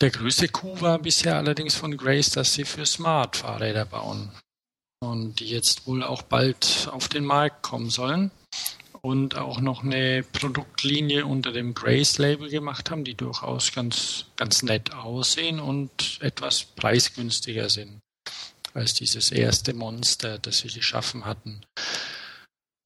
Der 0.01 0.11
größte 0.11 0.49
Coup 0.49 0.81
war 0.81 0.99
bisher 0.99 1.37
allerdings 1.37 1.75
von 1.75 1.97
Grace, 1.97 2.31
dass 2.31 2.55
sie 2.55 2.65
für 2.65 2.87
Smart 2.87 3.37
Fahrräder 3.37 3.85
bauen 3.85 4.33
und 5.01 5.41
die 5.41 5.49
jetzt 5.49 5.87
wohl 5.87 6.03
auch 6.03 6.23
bald 6.23 6.89
auf 6.91 7.09
den 7.09 7.25
Markt 7.25 7.63
kommen 7.63 7.91
sollen 7.91 8.31
und 9.03 9.37
auch 9.37 9.61
noch 9.61 9.83
eine 9.83 10.23
Produktlinie 10.23 11.27
unter 11.27 11.53
dem 11.53 11.75
Grace-Label 11.75 12.49
gemacht 12.49 12.91
haben, 12.91 13.05
die 13.05 13.15
durchaus 13.15 13.73
ganz, 13.73 14.27
ganz 14.37 14.63
nett 14.63 14.95
aussehen 14.95 15.59
und 15.59 16.19
etwas 16.21 16.65
preisgünstiger 16.65 17.69
sind 17.69 18.01
als 18.75 18.95
dieses 18.95 19.31
erste 19.31 19.75
Monster, 19.75 20.39
das 20.39 20.59
sie 20.59 20.69
geschaffen 20.69 21.27
hatten. 21.27 21.61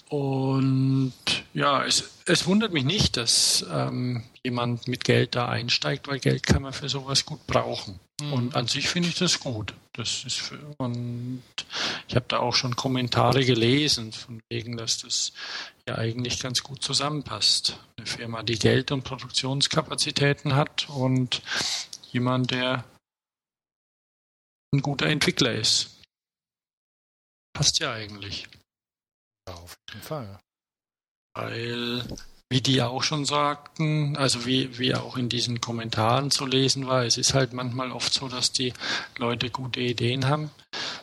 Und 0.09 1.12
ja, 1.53 1.85
es, 1.85 2.11
es 2.27 2.47
wundert 2.47 2.73
mich 2.73 2.85
nicht, 2.85 3.17
dass 3.17 3.67
ähm, 3.71 4.23
jemand 4.45 4.87
mit 4.87 5.05
Geld 5.05 5.35
da 5.35 5.49
einsteigt, 5.49 6.07
weil 6.07 6.21
Geld 6.21 6.47
kann 6.47 6.62
man 6.62 6.73
für 6.73 6.89
sowas 6.89 7.25
gut 7.25 7.45
brauchen. 7.47 7.99
Mhm. 8.21 8.33
Und 8.33 8.57
an 8.57 8.69
sich 8.69 8.89
finde 8.89 9.09
ich 9.09 9.17
das 9.17 9.41
gut. 9.41 9.75
Das 9.95 10.25
ist 10.25 10.37
für, 10.37 10.59
und 10.79 11.43
ich 12.07 12.14
habe 12.14 12.27
da 12.29 12.39
auch 12.39 12.55
schon 12.55 12.77
Kommentare 12.77 13.45
gelesen, 13.45 14.12
von 14.12 14.41
wegen, 14.49 14.77
dass 14.77 14.99
das 14.99 15.33
ja 15.89 15.97
eigentlich 15.97 16.41
ganz 16.41 16.62
gut 16.62 16.82
zusammenpasst. 16.82 17.78
Eine 17.97 18.07
Firma, 18.07 18.43
die 18.43 18.59
Geld 18.59 18.93
und 18.93 19.05
Produktionskapazitäten 19.05 20.55
hat 20.55 20.89
und 20.91 21.43
jemand, 22.11 22.51
der 22.51 22.84
ein 24.72 24.82
guter 24.82 25.07
Entwickler 25.07 25.53
ist. 25.53 26.03
Passt 27.53 27.78
ja 27.78 27.93
eigentlich. 27.93 28.49
Ja, 29.49 29.55
auf 29.55 29.76
jeden 29.91 30.03
Fall. 30.03 30.41
Weil 31.34 32.05
wie 32.49 32.61
die 32.61 32.82
auch 32.82 33.03
schon 33.03 33.24
sagten, 33.24 34.16
also 34.16 34.47
wie, 34.47 34.78
wie 34.78 34.95
auch 34.95 35.16
in 35.16 35.28
diesen 35.28 35.61
Kommentaren 35.61 36.30
zu 36.30 36.47
lesen 36.47 36.87
war, 36.87 37.05
es 37.05 37.18
ist 37.18 37.34
halt 37.34 37.53
manchmal 37.53 37.91
oft 37.91 38.12
so, 38.12 38.28
dass 38.28 38.53
die 38.53 38.72
Leute 39.16 39.51
gute 39.51 39.80
Ideen 39.80 40.26
haben, 40.26 40.51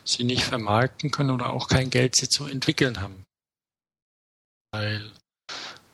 sie 0.04 0.24
nicht 0.24 0.44
vermarkten 0.44 1.10
können 1.10 1.30
oder 1.30 1.50
auch 1.50 1.68
kein 1.68 1.90
Geld 1.90 2.16
sie 2.16 2.28
zu 2.28 2.46
entwickeln 2.46 3.00
haben. 3.00 3.24
Weil 4.74 5.08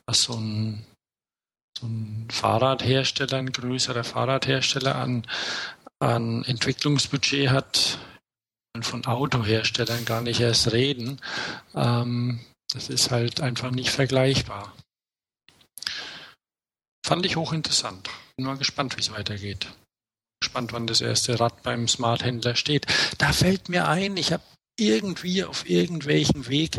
was 0.07 0.23
so 0.23 0.33
ein, 0.33 0.83
so 1.77 1.85
ein 1.85 2.27
Fahrradhersteller, 2.31 3.37
ein 3.37 3.51
größerer 3.51 4.03
Fahrradhersteller 4.03 4.95
an, 4.95 5.27
an 5.99 6.43
Entwicklungsbudget 6.45 7.51
hat, 7.51 7.99
von 8.81 9.05
Autoherstellern 9.05 10.03
gar 10.05 10.21
nicht 10.21 10.39
erst 10.39 10.71
reden, 10.71 11.21
ähm, 11.75 12.39
das 12.73 12.89
ist 12.89 13.11
halt 13.11 13.39
einfach 13.39 13.69
nicht 13.69 13.91
vergleichbar. 13.91 14.75
Fand 17.05 17.23
ich 17.27 17.35
hochinteressant. 17.35 18.09
Bin 18.35 18.47
mal 18.47 18.57
gespannt, 18.57 18.97
wie 18.97 19.01
es 19.01 19.11
weitergeht. 19.11 19.67
Gespannt, 20.41 20.73
wann 20.73 20.87
das 20.87 21.01
erste 21.01 21.39
Rad 21.39 21.61
beim 21.61 21.87
Smart-Händler 21.87 22.55
steht. 22.55 22.87
Da 23.19 23.31
fällt 23.31 23.69
mir 23.69 23.87
ein, 23.87 24.17
ich 24.17 24.33
habe 24.33 24.43
irgendwie 24.79 25.43
auf 25.43 25.69
irgendwelchen 25.69 26.47
Weg 26.47 26.77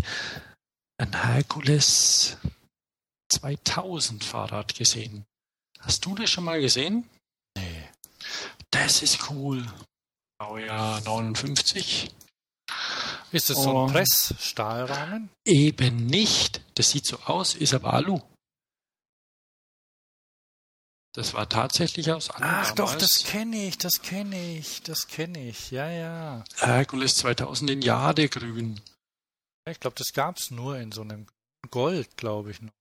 ein 1.02 1.20
Hercules 1.20 2.36
2000 3.28 4.22
Fahrrad 4.22 4.74
gesehen. 4.74 5.24
Hast 5.80 6.06
du 6.06 6.14
das 6.14 6.30
schon 6.30 6.44
mal 6.44 6.60
gesehen? 6.60 7.08
Nee. 7.56 7.88
Das 8.70 9.02
ist 9.02 9.28
cool. 9.30 9.66
Baujahr 10.38 11.00
59. 11.00 12.14
Ist 13.32 13.50
das 13.50 13.56
so 13.62 13.86
ein 13.86 13.92
Pressstahlrahmen? 13.92 15.28
Eben 15.44 16.06
nicht. 16.06 16.60
Das 16.74 16.90
sieht 16.90 17.06
so 17.06 17.18
aus, 17.20 17.54
ist 17.54 17.74
aber 17.74 17.94
Alu. 17.94 18.20
Das 21.14 21.34
war 21.34 21.48
tatsächlich 21.48 22.12
aus 22.12 22.30
Alu. 22.30 22.44
Ach 22.46 22.72
damals. 22.72 22.92
doch, 22.92 22.94
das 22.98 23.24
kenne 23.24 23.66
ich, 23.66 23.76
das 23.76 24.02
kenne 24.02 24.56
ich, 24.56 24.82
das 24.82 25.08
kenne 25.08 25.48
ich. 25.48 25.72
Ja, 25.72 25.90
ja. 25.90 26.44
Herkules 26.58 27.16
2000 27.16 27.70
in 27.70 27.82
Jadegrün. 27.82 28.80
Ich 29.70 29.80
glaube, 29.80 29.96
das 29.96 30.12
gab 30.12 30.38
es 30.38 30.50
nur 30.50 30.78
in 30.78 30.92
so 30.92 31.02
einem 31.02 31.26
Gold, 31.70 32.16
glaube 32.16 32.50
ich 32.50 32.60
noch. 32.60 32.72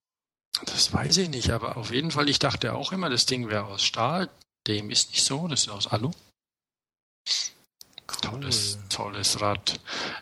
Das 0.65 0.93
weiß 0.93 1.17
ich 1.17 1.29
nicht, 1.29 1.51
aber 1.51 1.77
auf 1.77 1.91
jeden 1.91 2.11
Fall, 2.11 2.29
ich 2.29 2.39
dachte 2.39 2.73
auch 2.73 2.91
immer, 2.91 3.09
das 3.09 3.25
Ding 3.25 3.49
wäre 3.49 3.65
aus 3.65 3.83
Stahl. 3.83 4.29
Dem 4.67 4.89
ist 4.89 5.11
nicht 5.11 5.23
so, 5.23 5.47
das 5.47 5.61
ist 5.61 5.69
aus 5.69 5.87
Alu. 5.87 6.11
Cool. 8.07 8.21
Tolles, 8.21 8.77
tolles 8.89 9.41
Rad. 9.41 9.79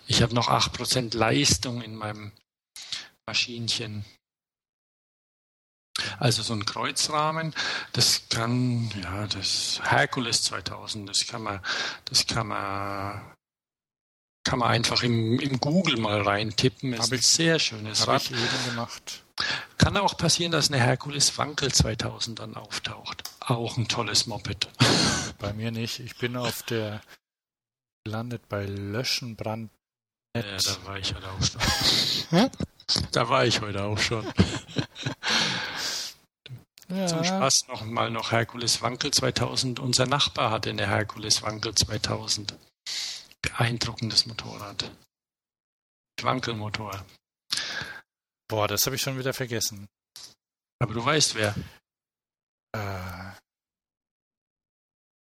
Ich 0.07 0.21
habe 0.21 0.35
noch 0.35 0.47
8% 0.49 1.15
Leistung 1.17 1.81
in 1.81 1.95
meinem 1.95 2.31
Maschinchen. 3.25 4.05
Also 6.17 6.43
so 6.43 6.53
ein 6.53 6.65
Kreuzrahmen, 6.65 7.53
das 7.93 8.29
kann, 8.29 8.89
ja, 9.01 9.27
das 9.27 9.81
Hercules 9.83 10.43
2000, 10.43 11.09
das 11.09 11.27
kann 11.27 11.43
man, 11.43 11.61
das 12.05 12.25
kann 12.25 12.47
man, 12.47 13.35
kann 14.49 14.57
man 14.57 14.69
einfach 14.69 15.03
im, 15.03 15.39
im 15.39 15.59
Google 15.59 15.97
mal 15.97 16.23
reintippen. 16.23 16.93
Ist 16.93 17.13
ein 17.13 17.19
sehr 17.19 17.59
schönes 17.59 18.07
Rad. 18.07 18.23
Ich 18.23 18.31
eben 18.31 18.65
gemacht. 18.65 19.23
Kann 19.77 19.95
auch 19.95 20.17
passieren, 20.17 20.51
dass 20.51 20.71
eine 20.71 20.81
Hercules 20.81 21.37
Wankel 21.37 21.71
2000 21.71 22.39
dann 22.39 22.55
auftaucht. 22.55 23.29
Auch 23.41 23.77
ein 23.77 23.87
tolles 23.87 24.25
Moped. 24.25 24.67
Bei 25.37 25.53
mir 25.53 25.69
nicht. 25.69 25.99
Ich 25.99 26.17
bin 26.17 26.35
auf 26.35 26.63
der 26.63 26.99
gelandet 28.03 28.49
bei 28.49 28.65
Löschen, 28.65 29.35
Brand. 29.35 29.69
Ja, 30.35 30.41
da 30.41 30.85
war 30.85 30.97
ich 30.97 31.13
heute 31.13 31.29
auch 31.29 31.43
schon. 31.43 32.49
da 33.11 33.29
war 33.29 33.45
ich 33.45 33.61
heute 33.61 33.83
auch 33.83 33.97
schon. 33.99 34.25
Ja. 36.87 37.05
Zum 37.05 37.23
Spaß 37.23 37.67
noch 37.67 37.85
mal 37.85 38.09
noch 38.09 38.31
Herkules 38.31 38.81
Wankel 38.81 39.11
2000. 39.11 39.79
Unser 39.79 40.07
Nachbar 40.07 40.49
hatte 40.49 40.71
eine 40.71 40.87
Herkules 40.87 41.43
Wankel 41.43 41.75
2000. 41.75 42.55
Beeindruckendes 43.41 44.25
Motorrad. 44.25 44.91
Wankelmotor. 46.21 47.05
Boah, 48.49 48.67
das 48.67 48.85
habe 48.85 48.95
ich 48.95 49.01
schon 49.01 49.17
wieder 49.17 49.33
vergessen. 49.33 49.87
Aber 50.79 50.93
du 50.93 51.05
weißt 51.05 51.35
wer. 51.35 51.55
Äh, 52.75 53.31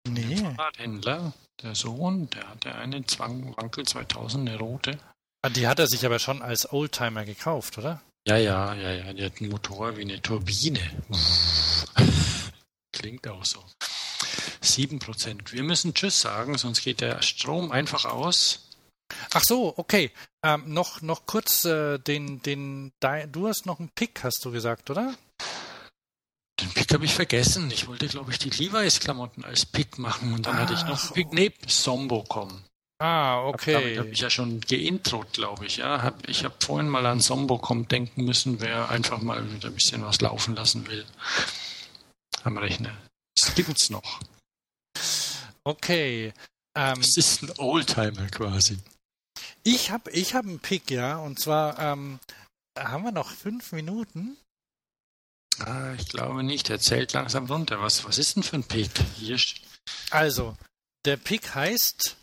nee. 0.08 0.36
Der 0.36 0.56
Fahrradhändler, 0.56 1.34
der 1.62 1.76
Sohn, 1.76 2.30
der 2.30 2.50
hatte 2.50 2.76
eine 2.76 3.06
Zwang 3.06 3.56
Wankel 3.58 3.86
2000, 3.86 4.50
eine 4.50 4.60
rote. 4.60 5.00
Ah, 5.42 5.50
die 5.50 5.68
hat 5.68 5.80
er 5.80 5.88
sich 5.88 6.06
aber 6.06 6.20
schon 6.20 6.42
als 6.42 6.72
Oldtimer 6.72 7.26
gekauft, 7.26 7.78
oder? 7.78 8.02
Ja, 8.28 8.38
ja, 8.38 8.74
ja, 8.74 8.92
ja. 8.92 9.14
Die 9.14 9.24
hat 9.24 9.40
einen 9.40 9.52
Motor 9.52 9.98
wie 9.98 10.02
eine 10.02 10.22
Turbine. 10.22 10.80
Klingt 12.92 13.28
auch 13.28 13.46
so. 13.46 13.64
7%. 14.66 15.52
Wir 15.52 15.64
müssen 15.64 15.94
Tschüss 15.94 16.22
sagen, 16.22 16.58
sonst 16.58 16.84
geht 16.84 17.02
der 17.02 17.22
Strom 17.22 17.72
einfach 17.72 18.06
aus. 18.06 18.70
Ach 19.34 19.44
so, 19.44 19.74
okay. 19.78 20.12
Ähm, 20.44 20.74
noch, 20.74 21.02
noch 21.02 21.26
kurz 21.26 21.66
äh, 21.66 22.00
den, 22.00 22.42
den, 22.42 22.92
du 23.32 23.48
hast 23.48 23.66
noch 23.66 23.80
einen 23.80 23.90
Pick, 23.90 24.24
hast 24.24 24.44
du 24.46 24.52
gesagt, 24.52 24.90
oder? 24.90 25.16
Den 26.62 26.70
Pick 26.70 26.94
habe 26.94 27.06
ich 27.06 27.14
vergessen. 27.14 27.70
Ich 27.72 27.88
wollte, 27.88 28.08
glaube 28.08 28.32
ich, 28.32 28.40
die 28.40 28.50
Levi's-Klamotten 28.50 29.44
als 29.44 29.66
Pick 29.66 29.98
machen 29.98 30.34
und 30.34 30.46
dann 30.46 30.56
Ach, 30.56 30.62
hatte 30.62 30.74
ich 30.74 30.84
noch 30.84 31.04
einen 31.04 31.14
Pick 31.14 31.34
neben 31.34 31.68
Sombo 31.68 32.24
kommen. 32.24 32.64
Ah, 33.00 33.44
okay. 33.44 33.74
Damit 33.74 34.00
habe 34.00 34.10
ich 34.10 34.20
ja 34.20 34.30
schon 34.30 34.62
geintrot, 34.62 35.34
glaube 35.34 35.66
ich. 35.66 35.78
Ja, 35.78 36.02
hab, 36.02 36.28
ich 36.30 36.46
habe 36.46 36.56
vorhin 36.60 36.88
mal 36.88 37.06
an 37.06 37.20
Sombocom 37.20 37.90
denken 37.90 38.24
müssen, 38.24 38.62
wer 38.62 38.90
einfach 38.90 39.22
mal 39.22 39.52
wieder 39.52 39.68
ein 39.68 39.76
bisschen 39.76 40.04
was 40.04 40.22
laufen 40.22 40.56
lassen 40.56 40.88
will 40.88 41.06
am 42.44 42.58
Rechner. 42.58 42.96
Das 43.38 43.54
gibt's 43.54 43.90
noch. 43.90 44.20
Okay. 45.64 46.34
Ähm, 46.76 47.02
das 47.02 47.18
ist 47.18 47.42
ein 47.42 47.52
Oldtimer 47.58 48.28
quasi. 48.28 48.78
Ich 49.64 49.92
habe 49.92 50.12
ich 50.12 50.36
hab 50.36 50.46
einen 50.46 50.60
Pick, 50.60 50.92
ja, 50.92 51.18
und 51.18 51.40
zwar 51.40 51.80
ähm, 51.80 52.20
haben 52.78 53.04
wir 53.04 53.12
noch 53.12 53.32
fünf 53.32 53.72
Minuten. 53.72 54.38
Ah, 55.60 55.94
ich 55.94 56.10
glaube 56.10 56.44
nicht. 56.44 56.70
Er 56.70 56.80
zählt 56.80 57.14
langsam 57.14 57.46
runter. 57.46 57.82
Was, 57.82 58.04
was 58.06 58.18
ist 58.18 58.36
denn 58.36 58.44
für 58.44 58.58
ein 58.58 58.64
Pick? 58.64 58.92
Hier 59.16 59.40
also, 60.10 60.58
der 61.06 61.18
Pick 61.18 61.56
heißt 61.56 62.18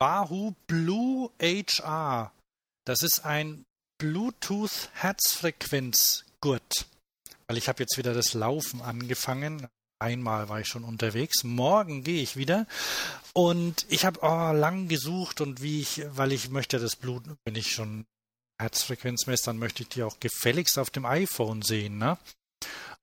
Wahoo 0.00 0.54
Blue 0.66 1.30
HR. 1.40 2.32
Das 2.86 3.02
ist 3.02 3.24
ein 3.24 3.64
Bluetooth 3.98 4.90
Herzfrequenzgurt. 4.94 6.86
Weil 7.46 7.58
ich 7.58 7.68
habe 7.68 7.82
jetzt 7.82 7.98
wieder 7.98 8.14
das 8.14 8.34
Laufen 8.34 8.80
angefangen. 8.82 9.68
Einmal 9.98 10.48
war 10.48 10.60
ich 10.60 10.68
schon 10.68 10.84
unterwegs. 10.84 11.44
Morgen 11.44 12.04
gehe 12.04 12.22
ich 12.22 12.36
wieder. 12.36 12.66
Und 13.32 13.86
ich 13.88 14.04
habe 14.04 14.20
oh, 14.22 14.52
lang 14.52 14.88
gesucht 14.88 15.40
und 15.40 15.62
wie 15.62 15.80
ich, 15.80 16.02
weil 16.10 16.32
ich 16.32 16.50
möchte 16.50 16.78
das 16.78 16.96
Blut, 16.96 17.22
wenn 17.44 17.56
ich 17.56 17.72
schon 17.72 18.06
Herzfrequenz 18.60 19.26
messe, 19.26 19.46
dann 19.46 19.58
möchte 19.58 19.82
ich 19.82 19.88
die 19.88 20.02
auch 20.02 20.20
gefälligst 20.20 20.78
auf 20.78 20.90
dem 20.90 21.06
iPhone 21.06 21.62
sehen, 21.62 21.98
ne? 21.98 22.18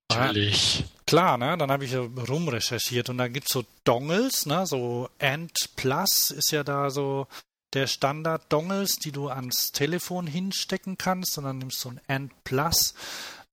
Natürlich. 0.10 0.86
Klar, 1.06 1.38
ne? 1.38 1.58
Dann 1.58 1.72
habe 1.72 1.86
ich 1.86 1.96
rumrecherchiert 1.96 3.10
und 3.10 3.18
da 3.18 3.28
gibt 3.28 3.48
es 3.48 3.54
so 3.54 3.66
Dongles, 3.84 4.46
ne? 4.46 4.66
So 4.66 5.10
Ant 5.20 5.70
Plus 5.76 6.32
ist 6.32 6.52
ja 6.52 6.64
da 6.64 6.90
so 6.90 7.28
der 7.74 7.88
Standard 7.88 8.52
Dongles, 8.52 8.96
die 8.96 9.12
du 9.12 9.30
ans 9.30 9.72
Telefon 9.72 10.28
hinstecken 10.28 10.98
kannst 10.98 11.38
und 11.38 11.46
dann 11.46 11.58
nimmst 11.58 11.84
du 11.84 11.90
einen 11.90 12.02
Ant 12.08 12.44
Plus 12.44 12.94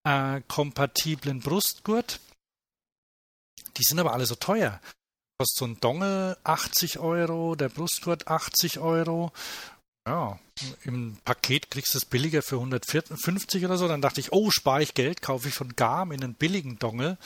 äh, 0.04 0.40
kompatiblen 0.48 1.40
Brustgurt. 1.40 2.20
Die 3.78 3.84
sind 3.84 3.98
aber 3.98 4.12
alle 4.12 4.26
so 4.26 4.34
teuer. 4.34 4.80
Kostet 5.38 5.58
so 5.58 5.64
ein 5.66 5.80
Dongle 5.80 6.36
80 6.42 6.98
Euro, 6.98 7.54
der 7.54 7.68
Brustgurt 7.68 8.26
80 8.26 8.80
Euro. 8.80 9.32
Ja, 10.08 10.38
im 10.82 11.16
Paket 11.24 11.70
kriegst 11.70 11.94
du 11.94 11.98
es 11.98 12.04
billiger 12.04 12.42
für 12.42 12.56
150 12.56 13.64
oder 13.64 13.78
so. 13.78 13.86
Dann 13.86 14.02
dachte 14.02 14.20
ich, 14.20 14.32
oh, 14.32 14.50
spare 14.50 14.82
ich 14.82 14.94
Geld, 14.94 15.22
kaufe 15.22 15.48
ich 15.48 15.54
von 15.54 15.76
Garmin 15.76 16.24
einen 16.24 16.34
billigen 16.34 16.78
Dongle, 16.78 17.18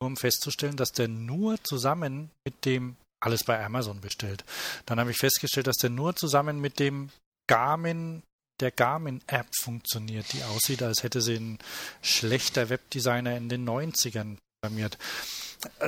um 0.00 0.16
festzustellen, 0.16 0.76
dass 0.76 0.92
der 0.92 1.08
nur 1.08 1.62
zusammen 1.62 2.30
mit 2.44 2.64
dem, 2.64 2.96
alles 3.20 3.44
bei 3.44 3.64
Amazon 3.64 4.00
bestellt. 4.00 4.44
Dann 4.86 4.98
habe 4.98 5.10
ich 5.12 5.18
festgestellt, 5.18 5.68
dass 5.68 5.76
der 5.76 5.90
nur 5.90 6.16
zusammen 6.16 6.60
mit 6.60 6.80
dem 6.80 7.10
Garmin, 7.48 8.22
der 8.60 8.72
Garmin-App 8.72 9.48
funktioniert, 9.54 10.32
die 10.32 10.42
aussieht, 10.42 10.82
als 10.82 11.02
hätte 11.02 11.20
sie 11.20 11.36
ein 11.36 11.58
schlechter 12.02 12.70
Webdesigner 12.70 13.36
in 13.36 13.48
den 13.48 13.68
90ern 13.68 14.38
programmiert. 14.60 14.98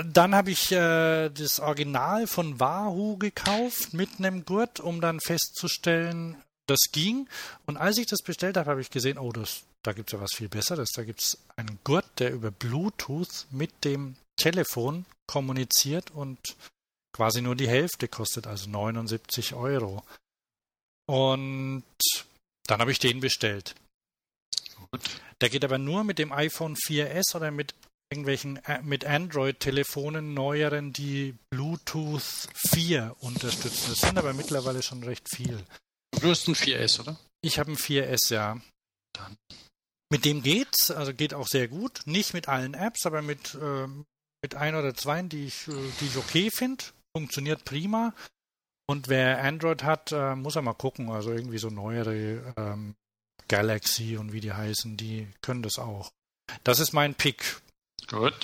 Dann 0.04 0.34
habe 0.34 0.50
ich 0.50 0.72
äh, 0.72 1.28
das 1.28 1.60
Original 1.60 2.26
von 2.26 2.58
Wahoo 2.58 3.16
gekauft 3.16 3.94
mit 3.94 4.10
einem 4.18 4.44
Gurt, 4.44 4.80
um 4.80 5.00
dann 5.00 5.20
festzustellen, 5.20 6.36
das 6.66 6.90
ging. 6.92 7.28
Und 7.66 7.76
als 7.76 7.98
ich 7.98 8.06
das 8.06 8.22
bestellt 8.22 8.56
habe, 8.56 8.70
habe 8.70 8.80
ich 8.80 8.90
gesehen, 8.90 9.18
oh, 9.18 9.32
das, 9.32 9.62
da 9.82 9.92
gibt 9.92 10.10
es 10.10 10.12
ja 10.12 10.20
was 10.20 10.32
viel 10.34 10.48
Besseres. 10.48 10.90
Da 10.92 11.04
gibt 11.04 11.20
es 11.20 11.38
einen 11.56 11.78
Gurt, 11.84 12.06
der 12.18 12.32
über 12.32 12.50
Bluetooth 12.50 13.46
mit 13.50 13.84
dem 13.84 14.16
Telefon 14.36 15.04
kommuniziert 15.26 16.10
und 16.10 16.38
quasi 17.12 17.42
nur 17.42 17.56
die 17.56 17.68
Hälfte 17.68 18.08
kostet, 18.08 18.46
also 18.46 18.70
79 18.70 19.54
Euro. 19.54 20.04
Und 21.06 21.84
dann 22.66 22.80
habe 22.80 22.92
ich 22.92 22.98
den 22.98 23.20
bestellt. 23.20 23.74
Gut. 24.90 25.02
Der 25.40 25.48
geht 25.48 25.64
aber 25.64 25.78
nur 25.78 26.04
mit 26.04 26.18
dem 26.18 26.32
iPhone 26.32 26.76
4S 26.76 27.34
oder 27.34 27.50
mit 27.50 27.74
irgendwelchen 28.10 28.56
äh, 28.64 28.80
mit 28.82 29.04
Android-Telefonen 29.04 30.34
neueren, 30.34 30.92
die 30.92 31.34
Bluetooth 31.50 32.48
4 32.54 33.16
unterstützen. 33.20 33.90
Das 33.90 34.00
sind 34.00 34.18
aber 34.18 34.32
mittlerweile 34.32 34.82
schon 34.82 35.02
recht 35.02 35.28
viel. 35.28 35.62
Du 36.20 36.30
hast 36.30 36.48
ein 36.48 36.54
4S, 36.54 37.00
oder? 37.00 37.18
Ich 37.42 37.58
habe 37.58 37.72
ein 37.72 37.76
4S, 37.76 38.32
ja. 38.32 38.60
Dann. 39.12 39.36
Mit 40.10 40.24
dem 40.24 40.42
geht's, 40.42 40.90
also 40.90 41.12
geht 41.12 41.34
auch 41.34 41.46
sehr 41.46 41.68
gut. 41.68 42.00
Nicht 42.06 42.32
mit 42.32 42.48
allen 42.48 42.74
Apps, 42.74 43.04
aber 43.04 43.20
mit, 43.20 43.54
äh, 43.54 43.86
mit 44.42 44.54
ein 44.54 44.74
oder 44.74 44.94
zwei, 44.94 45.22
die 45.22 45.46
ich, 45.46 45.68
äh, 45.68 45.72
die 46.00 46.06
ich 46.06 46.16
okay 46.16 46.50
finde. 46.50 46.84
Funktioniert 47.14 47.64
prima. 47.64 48.14
Und 48.86 49.08
wer 49.08 49.44
Android 49.44 49.82
hat, 49.82 50.12
äh, 50.12 50.34
muss 50.34 50.56
er 50.56 50.62
mal 50.62 50.72
gucken. 50.72 51.10
Also 51.10 51.32
irgendwie 51.32 51.58
so 51.58 51.68
neuere 51.68 52.54
ähm, 52.56 52.94
Galaxy 53.48 54.16
und 54.16 54.32
wie 54.32 54.40
die 54.40 54.52
heißen, 54.52 54.96
die 54.96 55.28
können 55.42 55.62
das 55.62 55.78
auch. 55.78 56.10
Das 56.64 56.80
ist 56.80 56.94
mein 56.94 57.14
Pick. 57.14 57.60
Gut. 58.06 58.34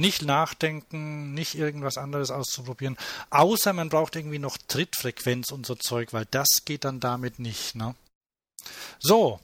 Nicht 0.00 0.22
nachdenken, 0.22 1.34
nicht 1.34 1.54
irgendwas 1.54 1.98
anderes 1.98 2.30
auszuprobieren. 2.30 2.96
Außer 3.30 3.72
man 3.72 3.90
braucht 3.90 4.16
irgendwie 4.16 4.40
noch 4.40 4.58
Trittfrequenz 4.58 5.52
und 5.52 5.66
so 5.66 5.76
Zeug, 5.76 6.12
weil 6.12 6.26
das 6.30 6.64
geht 6.64 6.84
dann 6.84 6.98
damit 6.98 7.38
nicht, 7.38 7.76
ne? 7.76 7.94
So, 8.98 9.40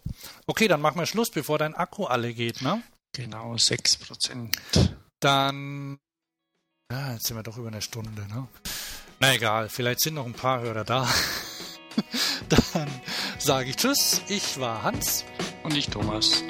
okay, 0.46 0.66
dann 0.66 0.80
machen 0.80 0.98
wir 0.98 1.06
Schluss, 1.06 1.30
bevor 1.30 1.58
dein 1.58 1.74
Akku 1.74 2.06
alle 2.06 2.34
geht, 2.34 2.62
ne? 2.62 2.82
Genau, 3.14 3.54
6%. 3.54 4.50
Dann. 5.20 5.98
Ja, 6.90 7.12
jetzt 7.12 7.26
sind 7.26 7.36
wir 7.36 7.42
doch 7.42 7.56
über 7.56 7.68
eine 7.68 7.82
Stunde, 7.82 8.26
ne? 8.26 8.48
Na 9.20 9.34
egal, 9.34 9.68
vielleicht 9.68 10.00
sind 10.00 10.14
noch 10.14 10.26
ein 10.26 10.34
paar 10.34 10.60
Hörer 10.60 10.84
da. 10.84 11.08
dann 12.48 12.88
sage 13.38 13.70
ich 13.70 13.76
Tschüss, 13.76 14.22
ich 14.28 14.58
war 14.58 14.82
Hans. 14.82 15.24
Und 15.62 15.76
ich 15.76 15.88
Thomas. 15.88 16.42